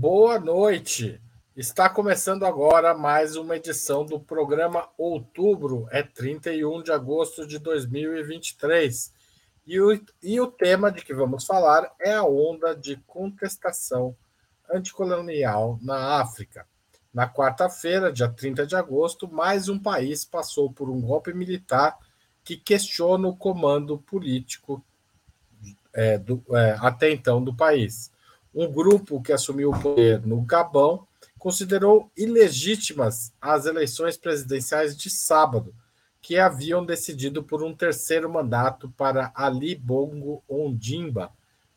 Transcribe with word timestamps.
Boa 0.00 0.38
noite. 0.38 1.20
Está 1.56 1.88
começando 1.88 2.46
agora 2.46 2.94
mais 2.94 3.34
uma 3.34 3.56
edição 3.56 4.06
do 4.06 4.20
programa 4.20 4.88
Outubro, 4.96 5.88
é 5.90 6.04
31 6.04 6.84
de 6.84 6.92
agosto 6.92 7.44
de 7.44 7.58
2023. 7.58 9.12
E 9.66 9.80
o, 9.80 10.00
e 10.22 10.40
o 10.40 10.46
tema 10.46 10.92
de 10.92 11.04
que 11.04 11.12
vamos 11.12 11.44
falar 11.44 11.92
é 12.00 12.14
a 12.14 12.22
onda 12.22 12.76
de 12.76 12.94
contestação 13.08 14.14
anticolonial 14.72 15.80
na 15.82 16.20
África. 16.20 16.64
Na 17.12 17.28
quarta-feira, 17.28 18.12
dia 18.12 18.28
30 18.28 18.68
de 18.68 18.76
agosto, 18.76 19.26
mais 19.26 19.68
um 19.68 19.80
país 19.80 20.24
passou 20.24 20.72
por 20.72 20.88
um 20.88 21.00
golpe 21.00 21.34
militar 21.34 21.98
que 22.44 22.56
questiona 22.56 23.26
o 23.26 23.36
comando 23.36 23.98
político 23.98 24.80
é, 25.92 26.16
do, 26.16 26.40
é, 26.52 26.76
até 26.80 27.10
então 27.10 27.42
do 27.42 27.52
país. 27.52 28.12
Um 28.54 28.70
grupo 28.70 29.20
que 29.20 29.32
assumiu 29.32 29.70
o 29.70 29.80
poder 29.80 30.26
no 30.26 30.40
Gabão 30.40 31.06
considerou 31.38 32.10
ilegítimas 32.16 33.32
as 33.40 33.66
eleições 33.66 34.16
presidenciais 34.16 34.96
de 34.96 35.08
sábado, 35.10 35.74
que 36.20 36.38
haviam 36.38 36.84
decidido 36.84 37.42
por 37.44 37.62
um 37.62 37.74
terceiro 37.74 38.28
mandato 38.28 38.90
para 38.96 39.30
Ali 39.34 39.74
Bongo 39.74 40.42
Ondimba, 40.48 41.32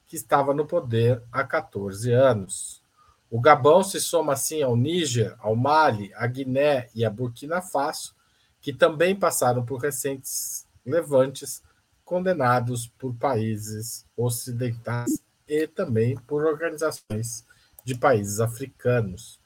que 0.07 0.15
estava 0.15 0.53
no 0.53 0.65
poder 0.65 1.21
há 1.31 1.43
14 1.43 2.11
anos. 2.11 2.81
O 3.29 3.39
Gabão 3.39 3.83
se 3.83 3.99
soma 4.01 4.33
assim 4.33 4.61
ao 4.61 4.75
Níger, 4.75 5.35
ao 5.39 5.55
Mali, 5.55 6.11
à 6.15 6.25
Guiné 6.25 6.89
e 6.95 7.05
à 7.05 7.09
Burkina 7.09 7.61
Faso, 7.61 8.13
que 8.59 8.73
também 8.73 9.15
passaram 9.15 9.63
por 9.63 9.79
recentes 9.79 10.65
levantes 10.85 11.61
condenados 12.03 12.87
por 12.97 13.13
países 13.15 14.05
ocidentais 14.17 15.21
e 15.51 15.67
também 15.67 16.15
por 16.15 16.45
organizações 16.45 17.45
de 17.83 17.93
países 17.93 18.39
africanos. 18.39 19.37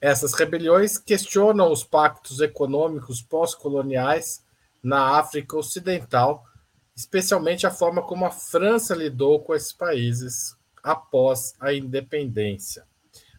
Essas 0.00 0.34
rebeliões 0.34 0.98
questionam 0.98 1.72
os 1.72 1.82
pactos 1.82 2.40
econômicos 2.40 3.20
pós-coloniais 3.20 4.44
na 4.80 5.18
África 5.18 5.56
Ocidental, 5.56 6.46
especialmente 6.94 7.66
a 7.66 7.72
forma 7.72 8.02
como 8.02 8.24
a 8.24 8.30
França 8.30 8.94
lidou 8.94 9.40
com 9.40 9.52
esses 9.52 9.72
países 9.72 10.56
após 10.80 11.54
a 11.58 11.74
independência. 11.74 12.84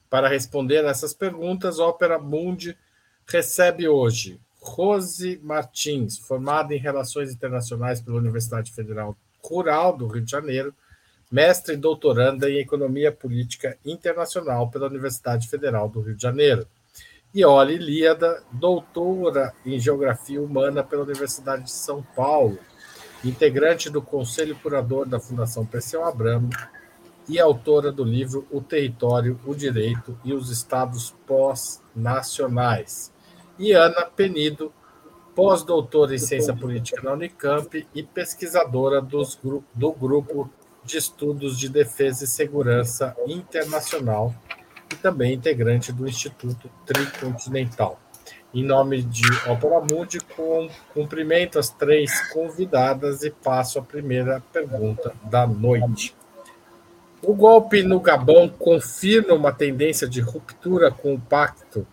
Para 0.09 0.28
responder 0.28 0.85
a 0.85 0.89
essas 0.89 1.13
perguntas, 1.13 1.80
Ópera 1.80 2.19
Mundi 2.19 2.78
recebe 3.25 3.88
hoje 3.88 4.41
Rose 4.59 5.39
Martins, 5.41 6.17
formada 6.17 6.75
em 6.75 6.78
Relações 6.78 7.31
Internacionais 7.31 8.02
pela 8.02 8.17
Universidade 8.17 8.73
Federal 8.73 9.17
Rural 9.41 9.95
do 9.95 10.06
Rio 10.08 10.22
de 10.22 10.30
Janeiro, 10.30 10.75
mestre 11.31 11.75
e 11.75 11.77
doutoranda 11.77 12.49
em 12.49 12.57
Economia 12.57 13.11
Política 13.11 13.77
Internacional 13.85 14.69
pela 14.69 14.87
Universidade 14.87 15.47
Federal 15.47 15.88
do 15.88 16.01
Rio 16.01 16.15
de 16.15 16.21
Janeiro. 16.21 16.67
E 17.33 17.45
Oli 17.45 17.77
Líada, 17.77 18.43
doutora 18.51 19.53
em 19.65 19.79
Geografia 19.79 20.41
Humana 20.41 20.83
pela 20.83 21.03
Universidade 21.03 21.63
de 21.63 21.71
São 21.71 22.03
Paulo, 22.15 22.59
integrante 23.23 23.89
do 23.89 24.01
Conselho 24.01 24.57
Curador 24.57 25.07
da 25.07 25.19
Fundação 25.19 25.65
Perseu 25.65 26.03
Abramo 26.03 26.49
e 27.29 27.39
autora 27.39 27.89
do 27.91 28.03
livro 28.03 28.45
O 28.51 28.59
Território, 28.59 29.39
o 29.45 29.56
Direito 29.56 30.19
e 30.25 30.33
os 30.33 30.50
Estados 30.50 31.16
Pós-Nacionais 31.25 33.13
e 33.57 33.72
Ana 33.73 34.06
Penido, 34.06 34.73
pós-doutora 35.35 36.16
em 36.16 36.17
Ciência 36.17 36.56
Política 36.56 37.01
na 37.03 37.13
Unicamp 37.13 37.88
e 37.94 38.03
pesquisadora 38.03 39.00
dos, 39.00 39.39
do 39.73 39.91
Grupo 39.94 40.50
de 40.84 40.97
Estudos 40.97 41.58
de 41.58 41.69
Defesa 41.69 42.24
e 42.24 42.28
Segurança 42.28 43.16
Internacional 43.28 44.34
e 44.92 44.96
também 44.96 45.34
integrante 45.34 45.92
do 45.92 46.08
Instituto 46.08 46.69
Tricontinental. 46.86 48.00
Em 48.53 48.64
nome 48.64 49.02
de 49.02 49.25
Opera 49.50 49.80
Mundi, 49.80 50.18
cumprimento 50.94 51.58
as 51.58 51.69
três 51.69 52.30
convidadas 52.31 53.24
e 53.24 53.31
passo 53.31 53.80
a 53.80 53.81
primeira 53.81 54.42
pergunta 54.52 55.14
da 55.24 55.47
noite. 55.47 56.14
O 57.24 57.34
golpe 57.34 57.84
no 57.84 58.00
Gabão 58.00 58.50
confirma 58.50 59.34
uma 59.34 59.53
tendência 59.53 60.08
de 60.08 60.19
ruptura 60.19 60.92
com 60.92 61.13
o 61.13 61.22
pacto 61.22 61.88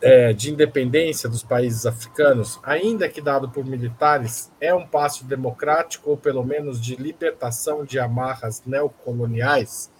é, 0.00 0.32
de 0.32 0.50
independência 0.50 1.28
dos 1.28 1.42
países 1.42 1.86
africanos, 1.86 2.60
ainda 2.62 3.08
que 3.08 3.20
dado 3.20 3.48
por 3.48 3.64
militares, 3.64 4.52
é 4.60 4.74
um 4.74 4.86
passo 4.86 5.24
democrático 5.24 6.10
ou 6.10 6.16
pelo 6.16 6.44
menos 6.44 6.80
de 6.80 6.96
libertação 6.96 7.84
de 7.84 7.98
amarras 7.98 8.62
neocoloniais? 8.64 9.90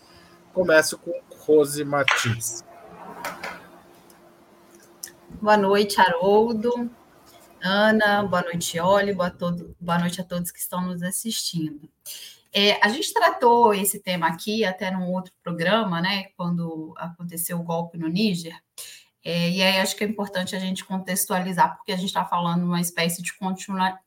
Começo 0.52 0.98
com 0.98 1.12
Rose 1.38 1.84
Martins. 1.84 2.64
Boa 5.40 5.56
noite, 5.56 6.00
Haroldo, 6.00 6.90
Ana, 7.62 8.22
boa 8.22 8.42
noite, 8.42 8.78
Oli, 8.80 9.12
boa, 9.12 9.30
todo, 9.30 9.74
boa 9.80 9.98
noite 9.98 10.20
a 10.20 10.24
todos 10.24 10.50
que 10.50 10.58
estão 10.58 10.82
nos 10.82 11.02
assistindo. 11.02 11.88
É, 12.52 12.78
a 12.82 12.88
gente 12.88 13.12
tratou 13.12 13.74
esse 13.74 14.00
tema 14.00 14.28
aqui 14.28 14.64
até 14.64 14.90
num 14.90 15.10
outro 15.12 15.32
programa, 15.42 16.00
né, 16.00 16.26
quando 16.36 16.94
aconteceu 16.96 17.58
o 17.58 17.62
golpe 17.62 17.98
no 17.98 18.08
Níger, 18.08 18.56
é, 19.28 19.50
e 19.50 19.60
aí 19.60 19.78
acho 19.78 19.96
que 19.96 20.04
é 20.04 20.06
importante 20.06 20.54
a 20.54 20.58
gente 20.60 20.84
contextualizar, 20.84 21.76
porque 21.76 21.90
a 21.90 21.96
gente 21.96 22.06
está 22.06 22.24
falando 22.24 22.62
uma 22.62 22.80
espécie 22.80 23.20
de 23.20 23.32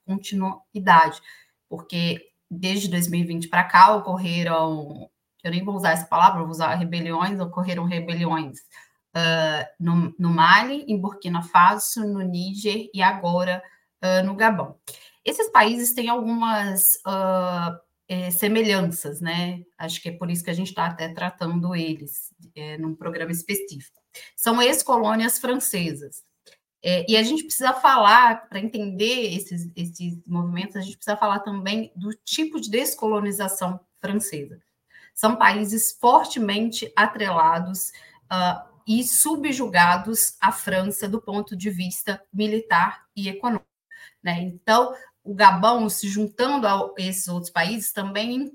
continuidade, 0.05 1.21
porque 1.67 2.25
desde 2.49 2.87
2020 2.87 3.49
para 3.49 3.65
cá 3.65 3.93
ocorreram, 3.97 5.09
eu 5.43 5.51
nem 5.51 5.61
vou 5.61 5.75
usar 5.75 5.91
essa 5.91 6.05
palavra, 6.05 6.39
vou 6.39 6.51
usar 6.51 6.73
rebeliões, 6.75 7.37
ocorreram 7.37 7.83
rebeliões 7.83 8.59
uh, 9.13 9.67
no, 9.77 10.15
no, 10.17 10.29
Mali, 10.29 10.85
em 10.87 10.97
Burkina 10.97 11.43
Faso, 11.43 11.99
no 12.07 12.21
Níger 12.21 12.89
e 12.93 13.01
agora 13.01 13.61
uh, 14.01 14.25
no 14.25 14.35
Gabão. 14.35 14.77
Esses 15.25 15.49
países 15.49 15.93
têm 15.93 16.07
algumas 16.07 16.93
uh, 17.05 17.77
é, 18.07 18.31
semelhanças, 18.31 19.19
né? 19.19 19.63
Acho 19.77 20.01
que 20.01 20.07
é 20.07 20.13
por 20.13 20.31
isso 20.31 20.45
que 20.45 20.49
a 20.49 20.53
gente 20.53 20.69
está 20.69 20.85
até 20.85 21.09
tratando 21.09 21.75
eles 21.75 22.33
é, 22.55 22.77
num 22.77 22.95
programa 22.95 23.33
específico. 23.33 23.99
São 24.35 24.61
ex-colônias 24.61 25.39
francesas. 25.39 26.23
É, 26.81 27.05
e 27.09 27.17
a 27.17 27.23
gente 27.23 27.43
precisa 27.43 27.73
falar, 27.73 28.47
para 28.47 28.59
entender 28.59 29.35
esses, 29.35 29.69
esses 29.75 30.17
movimentos, 30.25 30.77
a 30.77 30.81
gente 30.81 30.95
precisa 30.95 31.17
falar 31.17 31.39
também 31.39 31.91
do 31.95 32.13
tipo 32.23 32.59
de 32.59 32.69
descolonização 32.69 33.79
francesa. 33.99 34.61
São 35.13 35.35
países 35.35 35.91
fortemente 35.99 36.91
atrelados 36.95 37.89
uh, 38.31 38.69
e 38.87 39.03
subjugados 39.03 40.37
à 40.39 40.51
França 40.51 41.09
do 41.09 41.21
ponto 41.21 41.55
de 41.55 41.69
vista 41.69 42.23
militar 42.31 43.05
e 43.13 43.27
econômico. 43.27 43.67
Né? 44.23 44.41
Então, 44.41 44.95
o 45.23 45.35
Gabão, 45.35 45.89
se 45.89 46.07
juntando 46.07 46.65
a 46.65 46.91
esses 46.97 47.27
outros 47.27 47.51
países, 47.51 47.91
também 47.91 48.51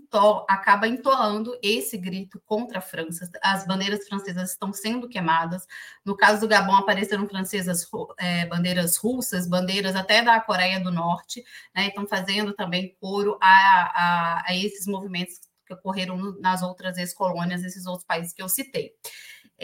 acaba 0.48 0.88
entoando 0.88 1.56
esse 1.62 1.96
grito 1.96 2.42
contra 2.46 2.78
a 2.78 2.82
França. 2.82 3.30
As 3.42 3.66
bandeiras 3.66 4.06
francesas 4.08 4.50
estão 4.50 4.72
sendo 4.72 5.08
queimadas. 5.08 5.66
No 6.04 6.16
caso 6.16 6.40
do 6.40 6.48
Gabão, 6.48 6.76
apareceram 6.76 7.28
francesas, 7.28 7.86
é, 8.18 8.46
bandeiras 8.46 8.96
russas, 8.96 9.46
bandeiras 9.46 9.94
até 9.94 10.22
da 10.22 10.40
Coreia 10.40 10.80
do 10.80 10.90
Norte, 10.90 11.44
né, 11.74 11.88
estão 11.88 12.06
fazendo 12.06 12.52
também 12.54 12.96
coro 13.00 13.38
a, 13.40 13.46
a, 13.48 14.44
a 14.46 14.56
esses 14.56 14.86
movimentos 14.86 15.40
que 15.66 15.74
ocorreram 15.74 16.16
nas 16.40 16.62
outras 16.62 16.98
ex-colônias, 16.98 17.62
esses 17.62 17.86
outros 17.86 18.04
países 18.04 18.32
que 18.32 18.42
eu 18.42 18.48
citei 18.48 18.92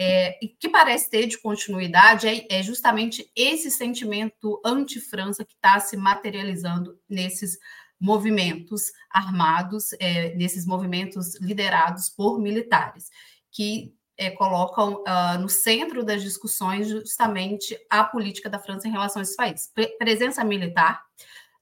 é, 0.03 0.39
que 0.59 0.67
parece 0.67 1.11
ter 1.11 1.27
de 1.27 1.37
continuidade 1.37 2.27
é, 2.27 2.47
é 2.49 2.63
justamente 2.63 3.31
esse 3.35 3.69
sentimento 3.69 4.59
anti-França 4.65 5.45
que 5.45 5.53
está 5.53 5.79
se 5.79 5.95
materializando 5.95 6.99
nesses 7.07 7.59
movimentos 7.99 8.91
armados, 9.11 9.93
é, 9.99 10.33
nesses 10.33 10.65
movimentos 10.65 11.39
liderados 11.39 12.09
por 12.09 12.39
militares, 12.39 13.11
que 13.51 13.93
é, 14.17 14.31
colocam 14.31 15.03
uh, 15.03 15.39
no 15.39 15.47
centro 15.47 16.03
das 16.03 16.23
discussões 16.23 16.87
justamente 16.87 17.77
a 17.87 18.03
política 18.03 18.49
da 18.49 18.57
França 18.57 18.87
em 18.87 18.91
relação 18.91 19.19
a 19.19 19.23
esses 19.23 19.35
países. 19.35 19.67
Pre 19.71 19.87
presença 19.99 20.43
militar, 20.43 21.03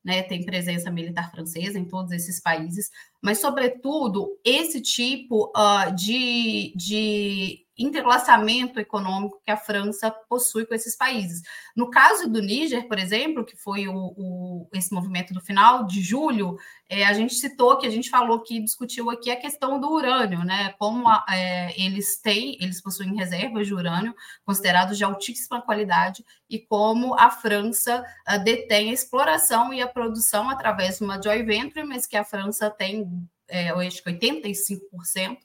né, 0.02 0.24
tem 0.24 0.46
presença 0.46 0.90
militar 0.90 1.30
francesa 1.30 1.78
em 1.78 1.86
todos 1.86 2.14
esses 2.14 2.40
países, 2.40 2.90
mas, 3.22 3.40
sobretudo, 3.40 4.40
esse 4.44 4.82
tipo 4.82 5.52
uh, 5.56 5.94
de, 5.96 6.74
de 6.76 7.66
interlaçamento 7.80 8.80
econômico 8.80 9.42
que 9.44 9.52
a 9.52 9.58
França 9.58 10.12
possui 10.30 10.66
com 10.66 10.76
esses 10.76 10.98
países. 10.98 11.42
No 11.76 11.90
caso 11.90 12.30
do 12.30 12.42
Níger, 12.42 12.88
por 12.88 13.00
exemplo, 13.00 13.46
que 13.46 13.56
foi 13.56 13.88
o, 13.88 14.14
o, 14.18 14.70
esse 14.74 14.94
movimento 14.94 15.34
do 15.34 15.40
final 15.40 15.86
de 15.86 16.02
julho, 16.02 16.58
é, 16.90 17.06
a 17.06 17.14
gente 17.14 17.36
citou 17.36 17.78
que 17.78 17.88
a 17.88 17.90
gente 17.90 18.10
falou 18.10 18.42
que 18.42 18.60
discutiu 18.60 19.10
aqui 19.10 19.32
a 19.32 19.40
questão 19.40 19.80
do 19.80 19.90
urânio, 19.90 20.44
né? 20.44 20.74
Como 20.78 21.08
a, 21.08 21.24
é, 21.30 21.80
eles 21.80 22.20
têm, 22.20 22.58
eles 22.60 22.82
possuem 22.82 23.16
reservas 23.16 23.66
de 23.66 23.74
urânio 23.74 24.14
considerados 24.44 24.98
de 24.98 25.04
altíssima 25.04 25.62
qualidade 25.62 26.26
e 26.50 26.60
como 26.60 27.14
a 27.18 27.30
França 27.30 28.04
a, 28.26 28.38
detém 28.38 28.90
a 28.90 28.94
exploração 28.94 29.74
e 29.74 29.82
a 29.82 29.88
produção 29.88 30.50
através 30.50 30.98
de 30.98 31.06
uma 31.06 31.22
joint 31.22 31.46
venture, 31.46 31.86
mas 31.86 32.06
que 32.06 32.18
a 32.18 32.26
França 32.26 32.70
tem, 32.70 33.08
é, 33.50 33.70
acho 33.70 34.04
que 34.04 34.12
85% 34.12 35.38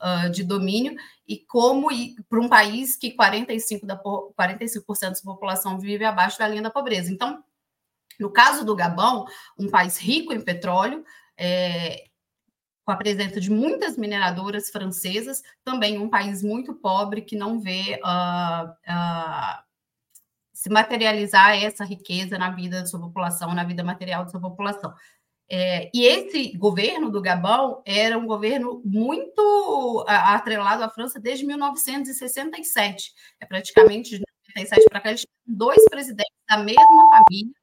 uh, 0.00 0.30
de 0.30 0.44
domínio 0.44 0.96
e 1.26 1.38
como 1.38 1.88
para 2.28 2.40
um 2.40 2.48
país 2.48 2.96
que 2.96 3.16
45%, 3.16 3.84
da, 3.84 3.96
45 3.96 4.86
da 5.00 5.14
população 5.24 5.78
vive 5.78 6.04
abaixo 6.04 6.38
da 6.38 6.48
linha 6.48 6.62
da 6.62 6.70
pobreza. 6.70 7.12
Então, 7.12 7.42
no 8.18 8.30
caso 8.30 8.64
do 8.64 8.76
Gabão, 8.76 9.26
um 9.58 9.68
país 9.68 9.98
rico 9.98 10.32
em 10.32 10.40
petróleo, 10.40 11.04
é, 11.36 12.06
com 12.84 12.92
a 12.92 12.96
presença 12.96 13.40
de 13.40 13.50
muitas 13.50 13.96
mineradoras 13.96 14.70
francesas, 14.70 15.42
também 15.64 15.98
um 15.98 16.08
país 16.08 16.42
muito 16.42 16.72
pobre 16.72 17.20
que 17.20 17.36
não 17.36 17.60
vê 17.60 18.00
uh, 18.02 18.70
uh, 18.70 19.66
se 20.52 20.70
materializar 20.70 21.60
essa 21.60 21.84
riqueza 21.84 22.38
na 22.38 22.50
vida 22.50 22.80
da 22.80 22.86
sua 22.86 23.00
população, 23.00 23.52
na 23.52 23.64
vida 23.64 23.82
material 23.82 24.24
da 24.24 24.30
sua 24.30 24.40
população. 24.40 24.94
É, 25.48 25.90
e 25.94 26.04
esse 26.04 26.56
governo 26.56 27.10
do 27.10 27.22
Gabão 27.22 27.82
era 27.86 28.18
um 28.18 28.26
governo 28.26 28.82
muito 28.84 30.04
atrelado 30.08 30.82
à 30.82 30.90
França 30.90 31.20
desde 31.20 31.46
1967. 31.46 33.12
É 33.40 33.46
praticamente 33.46 34.10
de 34.10 34.16
1967 34.16 34.88
para 34.88 35.00
cá, 35.00 35.08
eles 35.10 35.20
tinham 35.20 35.56
dois 35.56 35.84
presidentes 35.88 36.34
da 36.48 36.58
mesma 36.58 37.08
família, 37.10 37.54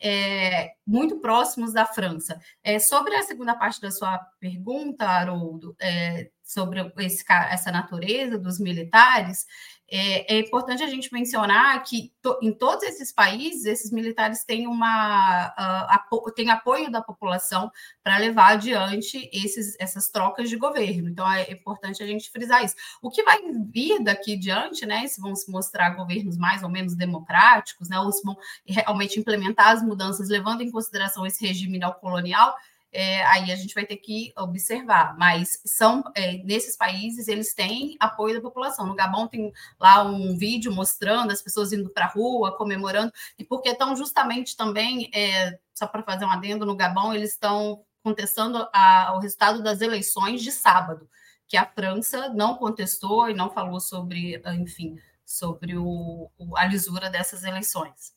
é, 0.00 0.72
muito 0.86 1.20
próximos 1.20 1.72
da 1.72 1.86
França. 1.86 2.38
É, 2.62 2.78
sobre 2.78 3.14
a 3.14 3.22
segunda 3.22 3.54
parte 3.56 3.80
da 3.80 3.90
sua 3.90 4.18
pergunta, 4.38 5.06
Haroldo, 5.06 5.74
é, 5.80 6.30
sobre 6.42 6.92
esse, 6.98 7.24
essa 7.50 7.72
natureza 7.72 8.38
dos 8.38 8.60
militares, 8.60 9.46
é, 9.88 10.34
é, 10.34 10.40
importante 10.40 10.82
a 10.82 10.88
gente 10.88 11.12
mencionar 11.12 11.80
que 11.84 12.12
to, 12.20 12.38
em 12.42 12.52
todos 12.52 12.82
esses 12.82 13.12
países, 13.12 13.66
esses 13.66 13.92
militares 13.92 14.44
têm, 14.44 14.66
uma, 14.66 15.48
uh, 15.48 15.94
apo, 15.94 16.30
têm 16.32 16.50
apoio 16.50 16.90
da 16.90 17.00
população 17.00 17.70
para 18.02 18.18
levar 18.18 18.54
adiante 18.54 19.30
esses, 19.32 19.76
essas 19.78 20.08
trocas 20.08 20.50
de 20.50 20.56
governo. 20.56 21.08
Então, 21.08 21.30
é 21.30 21.52
importante 21.52 22.02
a 22.02 22.06
gente 22.06 22.30
frisar 22.30 22.64
isso. 22.64 22.74
O 23.00 23.10
que 23.10 23.22
vai 23.22 23.38
vir 23.70 24.02
daqui 24.02 24.36
diante, 24.36 24.84
né, 24.84 25.06
se 25.06 25.20
vão 25.20 25.36
se 25.36 25.50
mostrar 25.50 25.90
governos 25.90 26.36
mais 26.36 26.64
ou 26.64 26.68
menos 26.68 26.96
democráticos, 26.96 27.88
né, 27.88 27.98
ou 28.00 28.10
se 28.10 28.24
vão 28.24 28.36
realmente 28.66 29.20
implementar 29.20 29.68
as 29.68 29.82
mudanças, 29.82 30.28
levando 30.28 30.62
em 30.62 30.70
consideração 30.70 31.24
esse 31.24 31.46
regime 31.46 31.78
neocolonial, 31.78 32.56
é, 32.96 33.22
aí 33.26 33.52
a 33.52 33.56
gente 33.56 33.74
vai 33.74 33.84
ter 33.84 33.98
que 33.98 34.32
observar. 34.38 35.14
Mas 35.18 35.60
são 35.66 36.02
é, 36.14 36.38
nesses 36.38 36.78
países 36.78 37.28
eles 37.28 37.52
têm 37.52 37.94
apoio 38.00 38.36
da 38.36 38.40
população. 38.40 38.86
No 38.86 38.94
Gabão 38.94 39.28
tem 39.28 39.52
lá 39.78 40.02
um 40.02 40.34
vídeo 40.34 40.72
mostrando 40.72 41.30
as 41.30 41.42
pessoas 41.42 41.74
indo 41.74 41.90
para 41.90 42.06
a 42.06 42.08
rua, 42.08 42.56
comemorando, 42.56 43.12
e 43.38 43.44
porque 43.44 43.68
estão 43.68 43.94
justamente 43.94 44.56
também, 44.56 45.10
é, 45.14 45.58
só 45.74 45.86
para 45.86 46.02
fazer 46.02 46.24
um 46.24 46.30
adendo, 46.30 46.64
no 46.64 46.74
Gabão 46.74 47.12
eles 47.12 47.32
estão 47.32 47.84
contestando 48.02 48.66
a, 48.72 49.12
o 49.14 49.18
resultado 49.18 49.62
das 49.62 49.82
eleições 49.82 50.40
de 50.40 50.50
sábado, 50.50 51.06
que 51.46 51.56
a 51.58 51.66
França 51.66 52.30
não 52.30 52.54
contestou 52.54 53.28
e 53.28 53.34
não 53.34 53.50
falou 53.50 53.78
sobre, 53.78 54.40
enfim, 54.54 54.98
sobre 55.22 55.76
o, 55.76 56.30
o, 56.38 56.56
a 56.56 56.64
lisura 56.64 57.10
dessas 57.10 57.44
eleições. 57.44 58.14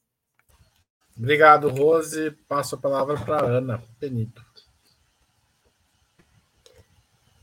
Obrigado, 1.18 1.68
Rose. 1.68 2.32
Passo 2.48 2.76
a 2.76 2.78
palavra 2.78 3.18
para 3.18 3.46
Ana 3.46 3.84
Benito. 4.00 4.49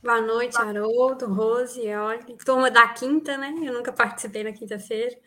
Boa 0.06 0.20
noite, 0.20 0.56
Haroldo, 0.56 1.26
Rose, 1.26 1.85
olha, 1.88 2.25
turma 2.44 2.70
da 2.70 2.87
quinta, 2.87 3.37
né? 3.37 3.53
Eu 3.61 3.73
nunca 3.73 3.93
participei 3.93 4.44
na 4.44 4.53
quinta-feira. 4.53 5.19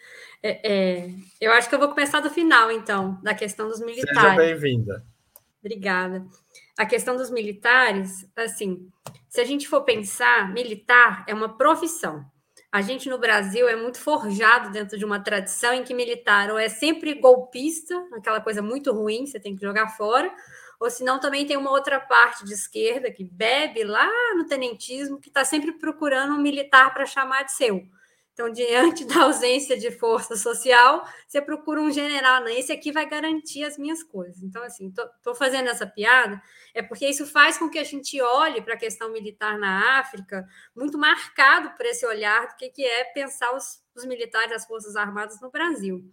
É, 0.41 0.71
é, 0.71 1.09
eu 1.41 1.51
acho 1.51 1.67
que 1.67 1.75
eu 1.75 1.79
vou 1.79 1.89
começar 1.89 2.21
do 2.21 2.29
final, 2.29 2.71
então, 2.71 3.19
da 3.21 3.33
questão 3.33 3.67
dos 3.67 3.81
militares. 3.81 4.17
Seja 4.17 4.35
bem-vinda. 4.37 5.05
Obrigada. 5.59 6.25
A 6.77 6.85
questão 6.85 7.17
dos 7.17 7.29
militares, 7.29 8.25
assim, 8.37 8.87
se 9.27 9.41
a 9.41 9.43
gente 9.43 9.67
for 9.67 9.81
pensar, 9.81 10.49
militar 10.53 11.25
é 11.27 11.33
uma 11.33 11.57
profissão. 11.57 12.23
A 12.71 12.81
gente 12.81 13.09
no 13.09 13.17
Brasil 13.17 13.67
é 13.67 13.75
muito 13.75 13.99
forjado 13.99 14.71
dentro 14.71 14.97
de 14.97 15.03
uma 15.03 15.19
tradição 15.19 15.73
em 15.73 15.83
que 15.83 15.93
militar 15.93 16.51
ou 16.51 16.57
é 16.57 16.69
sempre 16.69 17.15
golpista, 17.15 18.01
aquela 18.13 18.39
coisa 18.39 18.61
muito 18.61 18.93
ruim, 18.93 19.25
você 19.25 19.41
tem 19.41 19.57
que 19.57 19.61
jogar 19.61 19.89
fora, 19.89 20.31
ou 20.79 20.89
senão 20.89 21.19
também 21.19 21.45
tem 21.45 21.57
uma 21.57 21.71
outra 21.71 21.99
parte 21.99 22.45
de 22.45 22.53
esquerda 22.53 23.11
que 23.11 23.23
bebe 23.23 23.83
lá 23.83 24.07
no 24.35 24.45
tenentismo, 24.45 25.19
que 25.19 25.27
está 25.27 25.43
sempre 25.43 25.73
procurando 25.73 26.33
um 26.33 26.41
militar 26.41 26.93
para 26.93 27.05
chamar 27.05 27.43
de 27.43 27.51
seu. 27.51 27.85
Então, 28.39 28.49
diante 28.49 29.03
da 29.03 29.23
ausência 29.23 29.77
de 29.77 29.91
força 29.91 30.37
social, 30.37 31.05
você 31.27 31.41
procura 31.41 31.81
um 31.81 31.91
general, 31.91 32.39
não, 32.39 32.47
esse 32.47 32.71
aqui 32.71 32.89
vai 32.89 33.05
garantir 33.05 33.65
as 33.65 33.77
minhas 33.77 34.01
coisas. 34.01 34.41
Então, 34.41 34.63
assim, 34.63 34.87
estou 34.87 35.35
fazendo 35.35 35.67
essa 35.67 35.85
piada, 35.85 36.41
é 36.73 36.81
porque 36.81 37.05
isso 37.05 37.25
faz 37.25 37.57
com 37.57 37.69
que 37.69 37.77
a 37.77 37.83
gente 37.83 38.21
olhe 38.21 38.61
para 38.61 38.75
a 38.75 38.77
questão 38.77 39.11
militar 39.11 39.59
na 39.59 39.99
África, 39.99 40.47
muito 40.73 40.97
marcado 40.97 41.75
por 41.75 41.85
esse 41.85 42.05
olhar 42.05 42.47
do 42.47 42.55
que, 42.55 42.69
que 42.69 42.85
é 42.85 43.03
pensar 43.03 43.53
os, 43.53 43.83
os 43.93 44.05
militares 44.05 44.51
das 44.51 44.65
Forças 44.65 44.95
Armadas 44.95 45.41
no 45.41 45.51
Brasil. 45.51 46.09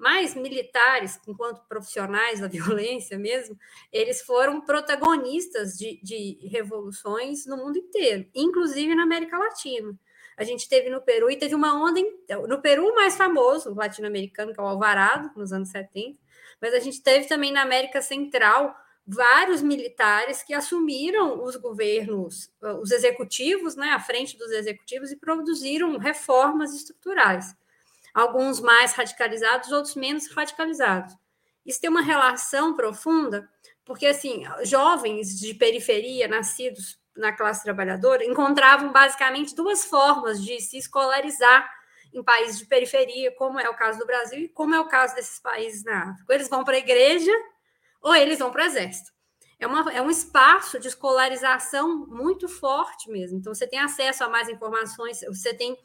Mas 0.00 0.34
militares, 0.34 1.20
enquanto 1.28 1.62
profissionais 1.68 2.40
da 2.40 2.48
violência 2.48 3.18
mesmo, 3.18 3.56
eles 3.92 4.22
foram 4.22 4.62
protagonistas 4.62 5.76
de, 5.76 6.00
de 6.02 6.38
revoluções 6.48 7.44
no 7.44 7.58
mundo 7.58 7.76
inteiro, 7.76 8.26
inclusive 8.34 8.94
na 8.94 9.02
América 9.02 9.38
Latina. 9.38 9.94
A 10.38 10.42
gente 10.42 10.66
teve 10.70 10.88
no 10.88 11.02
Peru 11.02 11.30
e 11.30 11.36
teve 11.36 11.54
uma 11.54 11.74
onda. 11.74 12.00
No 12.48 12.62
Peru, 12.62 12.94
mais 12.94 13.14
famoso, 13.14 13.74
latino-americano, 13.74 14.54
que 14.54 14.60
é 14.60 14.62
o 14.62 14.66
Alvarado, 14.66 15.30
nos 15.36 15.52
anos 15.52 15.68
70, 15.68 16.18
mas 16.62 16.72
a 16.72 16.78
gente 16.78 17.02
teve 17.02 17.26
também 17.26 17.52
na 17.52 17.60
América 17.60 18.00
Central 18.00 18.74
vários 19.06 19.60
militares 19.60 20.42
que 20.42 20.54
assumiram 20.54 21.42
os 21.44 21.56
governos, 21.56 22.50
os 22.80 22.90
executivos, 22.90 23.76
né, 23.76 23.90
à 23.90 24.00
frente 24.00 24.38
dos 24.38 24.50
executivos 24.50 25.10
e 25.10 25.16
produziram 25.16 25.98
reformas 25.98 26.74
estruturais 26.74 27.54
alguns 28.14 28.60
mais 28.60 28.92
radicalizados, 28.92 29.70
outros 29.72 29.94
menos 29.94 30.28
radicalizados. 30.32 31.14
Isso 31.64 31.80
tem 31.80 31.90
uma 31.90 32.02
relação 32.02 32.74
profunda, 32.74 33.48
porque 33.84 34.06
assim, 34.06 34.44
jovens 34.62 35.38
de 35.38 35.54
periferia, 35.54 36.26
nascidos 36.26 36.98
na 37.16 37.32
classe 37.32 37.62
trabalhadora, 37.62 38.24
encontravam 38.24 38.92
basicamente 38.92 39.54
duas 39.54 39.84
formas 39.84 40.42
de 40.42 40.60
se 40.60 40.78
escolarizar 40.78 41.70
em 42.12 42.22
países 42.22 42.58
de 42.58 42.66
periferia, 42.66 43.32
como 43.32 43.60
é 43.60 43.68
o 43.68 43.76
caso 43.76 43.98
do 43.98 44.06
Brasil 44.06 44.40
e 44.40 44.48
como 44.48 44.74
é 44.74 44.80
o 44.80 44.88
caso 44.88 45.14
desses 45.14 45.38
países 45.38 45.84
na 45.84 46.10
África. 46.10 46.34
Eles 46.34 46.48
vão 46.48 46.64
para 46.64 46.74
a 46.74 46.78
igreja 46.78 47.32
ou 48.02 48.14
eles 48.14 48.38
vão 48.38 48.50
para 48.50 48.62
o 48.62 48.66
exército. 48.66 49.12
É, 49.58 49.66
uma, 49.66 49.92
é 49.92 50.00
um 50.00 50.10
espaço 50.10 50.80
de 50.80 50.88
escolarização 50.88 52.06
muito 52.06 52.48
forte 52.48 53.10
mesmo. 53.10 53.38
Então, 53.38 53.54
você 53.54 53.66
tem 53.66 53.78
acesso 53.78 54.24
a 54.24 54.28
mais 54.28 54.48
informações, 54.48 55.20
você 55.28 55.52
tem 55.52 55.76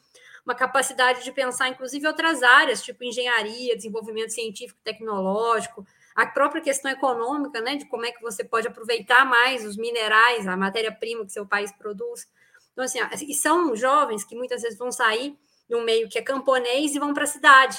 uma 0.46 0.54
capacidade 0.54 1.24
de 1.24 1.32
pensar, 1.32 1.68
inclusive, 1.68 2.06
outras 2.06 2.40
áreas, 2.40 2.80
tipo 2.80 3.02
engenharia, 3.02 3.74
desenvolvimento 3.74 4.30
científico 4.30 4.78
tecnológico, 4.84 5.84
a 6.14 6.24
própria 6.24 6.62
questão 6.62 6.88
econômica, 6.88 7.60
né, 7.60 7.74
de 7.74 7.84
como 7.86 8.06
é 8.06 8.12
que 8.12 8.22
você 8.22 8.44
pode 8.44 8.68
aproveitar 8.68 9.26
mais 9.26 9.66
os 9.66 9.76
minerais, 9.76 10.46
a 10.46 10.56
matéria-prima 10.56 11.26
que 11.26 11.32
seu 11.32 11.44
país 11.44 11.72
produz. 11.72 12.28
Então, 12.72 12.84
assim, 12.84 13.00
e 13.28 13.34
são 13.34 13.74
jovens 13.74 14.24
que 14.24 14.36
muitas 14.36 14.62
vezes 14.62 14.78
vão 14.78 14.92
sair 14.92 15.36
de 15.68 15.74
um 15.74 15.82
meio 15.82 16.08
que 16.08 16.16
é 16.16 16.22
camponês 16.22 16.94
e 16.94 16.98
vão 17.00 17.12
para 17.12 17.24
a 17.24 17.26
cidade. 17.26 17.76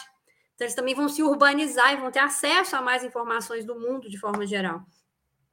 Então, 0.54 0.66
eles 0.66 0.76
também 0.76 0.94
vão 0.94 1.08
se 1.08 1.24
urbanizar 1.24 1.94
e 1.94 1.98
vão 1.98 2.12
ter 2.12 2.20
acesso 2.20 2.76
a 2.76 2.82
mais 2.82 3.02
informações 3.04 3.64
do 3.64 3.80
mundo 3.80 4.10
de 4.10 4.20
forma 4.20 4.46
geral. 4.46 4.82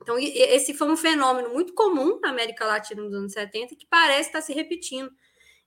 Então, 0.02 0.18
esse 0.18 0.74
foi 0.74 0.90
um 0.90 0.96
fenômeno 0.96 1.50
muito 1.50 1.72
comum 1.74 2.18
na 2.20 2.30
América 2.30 2.66
Latina 2.66 3.02
nos 3.02 3.14
anos 3.14 3.32
70 3.32 3.76
que 3.76 3.86
parece 3.86 4.30
estar 4.30 4.40
se 4.40 4.52
repetindo 4.52 5.10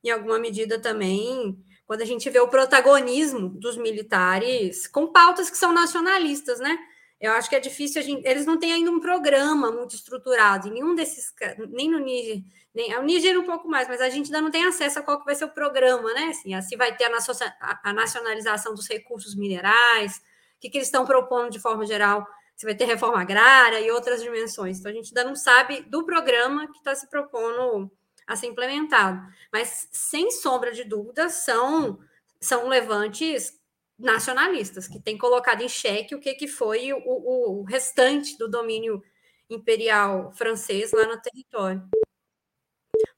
em 0.07 0.11
alguma 0.11 0.39
medida 0.39 0.79
também, 0.79 1.57
quando 1.85 2.01
a 2.01 2.05
gente 2.05 2.29
vê 2.29 2.39
o 2.39 2.47
protagonismo 2.47 3.49
dos 3.49 3.77
militares 3.77 4.87
com 4.87 5.07
pautas 5.07 5.49
que 5.49 5.57
são 5.57 5.71
nacionalistas, 5.71 6.59
né? 6.59 6.77
Eu 7.19 7.31
acho 7.31 7.49
que 7.49 7.55
é 7.55 7.59
difícil, 7.59 8.01
gente, 8.03 8.27
eles 8.27 8.45
não 8.45 8.59
têm 8.59 8.73
ainda 8.73 8.91
um 8.91 8.99
programa 8.99 9.71
muito 9.71 9.95
estruturado, 9.95 10.67
em 10.67 10.71
nenhum 10.71 10.93
desses, 10.93 11.33
nem 11.69 11.89
no 11.89 11.97
Níger, 11.97 12.43
nem 12.75 12.95
o 12.95 13.01
Níger 13.01 13.39
um 13.39 13.45
pouco 13.45 13.67
mais, 13.67 13.87
mas 13.87 13.99
a 14.01 14.09
gente 14.09 14.27
ainda 14.27 14.41
não 14.41 14.51
tem 14.51 14.65
acesso 14.65 14.99
a 14.99 15.01
qual 15.01 15.17
que 15.17 15.25
vai 15.25 15.33
ser 15.33 15.45
o 15.45 15.49
programa, 15.49 16.13
né? 16.13 16.25
Assim, 16.25 16.61
se 16.61 16.75
vai 16.75 16.95
ter 16.95 17.05
a, 17.05 17.79
a 17.83 17.93
nacionalização 17.93 18.75
dos 18.75 18.87
recursos 18.87 19.35
minerais, 19.35 20.17
o 20.17 20.59
que, 20.59 20.69
que 20.69 20.77
eles 20.77 20.87
estão 20.87 21.05
propondo 21.05 21.49
de 21.49 21.59
forma 21.59 21.85
geral, 21.87 22.27
se 22.55 22.65
vai 22.65 22.75
ter 22.75 22.85
reforma 22.85 23.21
agrária 23.21 23.79
e 23.79 23.89
outras 23.89 24.21
dimensões. 24.21 24.79
Então, 24.79 24.91
a 24.91 24.93
gente 24.93 25.09
ainda 25.09 25.23
não 25.23 25.35
sabe 25.35 25.81
do 25.83 26.03
programa 26.05 26.67
que 26.71 26.77
está 26.77 26.93
se 26.93 27.09
propondo 27.09 27.91
a 28.27 28.35
ser 28.35 28.47
implementado. 28.47 29.25
Mas, 29.51 29.87
sem 29.91 30.29
sombra 30.29 30.71
de 30.71 30.83
dúvida, 30.83 31.29
são, 31.29 31.99
são 32.41 32.67
levantes 32.67 33.59
nacionalistas, 33.97 34.87
que 34.87 34.99
têm 35.01 35.17
colocado 35.17 35.61
em 35.61 35.69
xeque 35.69 36.13
o 36.13 36.19
que, 36.19 36.35
que 36.35 36.47
foi 36.47 36.93
o, 36.93 37.01
o 37.05 37.63
restante 37.63 38.37
do 38.37 38.47
domínio 38.47 39.01
imperial 39.49 40.31
francês 40.33 40.91
lá 40.91 41.07
no 41.07 41.19
território. 41.19 41.81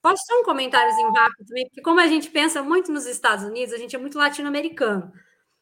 Posso 0.01 0.23
dar 0.27 0.37
um 0.37 0.43
comentáriozinho 0.43 1.11
rápido 1.11 1.45
também? 1.47 1.65
Porque 1.67 1.81
como 1.81 1.99
a 1.99 2.07
gente 2.07 2.29
pensa 2.29 2.61
muito 2.63 2.91
nos 2.91 3.05
Estados 3.05 3.43
Unidos, 3.45 3.73
a 3.73 3.77
gente 3.77 3.95
é 3.95 3.99
muito 3.99 4.17
latino-americano. 4.17 5.11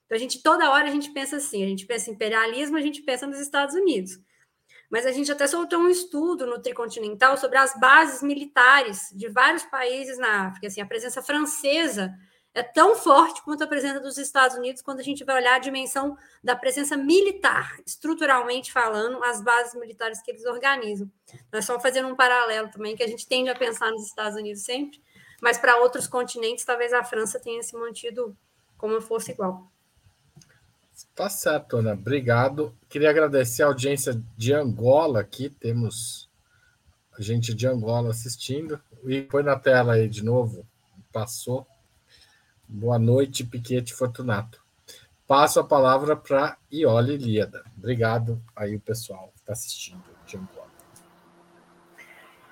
Então, 0.05 0.15
a 0.15 0.19
gente, 0.19 0.41
toda 0.41 0.71
hora, 0.71 0.87
a 0.87 0.91
gente 0.91 1.11
pensa 1.11 1.37
assim, 1.37 1.63
a 1.63 1.67
gente 1.67 1.85
pensa 1.85 2.09
em 2.09 2.13
imperialismo, 2.13 2.77
a 2.77 2.81
gente 2.81 3.01
pensa 3.01 3.27
nos 3.27 3.39
Estados 3.39 3.75
Unidos. 3.75 4.19
Mas 4.89 5.05
a 5.05 5.11
gente 5.11 5.31
até 5.31 5.47
soltou 5.47 5.79
um 5.79 5.89
estudo 5.89 6.45
no 6.45 6.59
Tricontinental 6.59 7.37
sobre 7.37 7.57
as 7.57 7.77
bases 7.79 8.21
militares 8.21 9.09
de 9.13 9.27
vários 9.27 9.63
países 9.63 10.17
na 10.17 10.47
África. 10.47 10.67
Assim, 10.67 10.81
a 10.81 10.85
presença 10.85 11.21
francesa 11.21 12.13
é 12.53 12.63
tão 12.63 12.95
forte 12.95 13.43
quanto 13.43 13.63
a 13.63 13.67
presença 13.67 13.99
dos 13.99 14.17
Estados 14.17 14.57
Unidos 14.57 14.81
quando 14.81 14.99
a 14.99 15.03
gente 15.03 15.23
vai 15.23 15.35
olhar 15.35 15.55
a 15.55 15.59
dimensão 15.59 16.17
da 16.43 16.55
presença 16.55 16.97
militar, 16.97 17.77
estruturalmente 17.85 18.71
falando, 18.71 19.23
as 19.23 19.41
bases 19.41 19.75
militares 19.75 20.21
que 20.21 20.31
eles 20.31 20.45
organizam. 20.45 21.11
Nós 21.51 21.65
só 21.65 21.79
fazendo 21.79 22.07
um 22.07 22.15
paralelo 22.15 22.69
também, 22.71 22.95
que 22.95 23.03
a 23.03 23.07
gente 23.07 23.27
tende 23.27 23.49
a 23.49 23.55
pensar 23.55 23.91
nos 23.91 24.07
Estados 24.07 24.37
Unidos 24.37 24.63
sempre, 24.63 24.99
mas 25.39 25.57
para 25.57 25.77
outros 25.77 26.07
continentes, 26.07 26.65
talvez 26.65 26.93
a 26.93 27.03
França 27.03 27.39
tenha 27.39 27.61
se 27.61 27.75
mantido 27.75 28.35
como 28.75 28.93
uma 28.93 29.01
força 29.01 29.31
igual. 29.31 29.71
Tá 31.15 31.29
certo, 31.29 31.77
Ana. 31.77 31.93
Obrigado. 31.93 32.75
Queria 32.89 33.09
agradecer 33.09 33.63
a 33.63 33.67
audiência 33.67 34.21
de 34.35 34.53
Angola 34.53 35.19
aqui. 35.19 35.49
Temos 35.49 36.29
gente 37.19 37.53
de 37.53 37.67
Angola 37.67 38.09
assistindo. 38.09 38.79
E 39.05 39.21
põe 39.21 39.43
na 39.43 39.57
tela 39.57 39.93
aí 39.93 40.07
de 40.07 40.23
novo. 40.23 40.65
Passou. 41.11 41.67
Boa 42.67 42.99
noite, 42.99 43.43
Piquete 43.43 43.93
Fortunato. 43.93 44.61
Passo 45.27 45.59
a 45.59 45.63
palavra 45.63 46.15
para 46.15 46.57
Iole 46.71 47.17
Líada. 47.17 47.63
Obrigado 47.77 48.41
aí 48.55 48.75
o 48.75 48.79
pessoal 48.79 49.31
que 49.33 49.39
está 49.41 49.53
assistindo 49.53 50.03
de 50.25 50.37
Angola. 50.37 50.67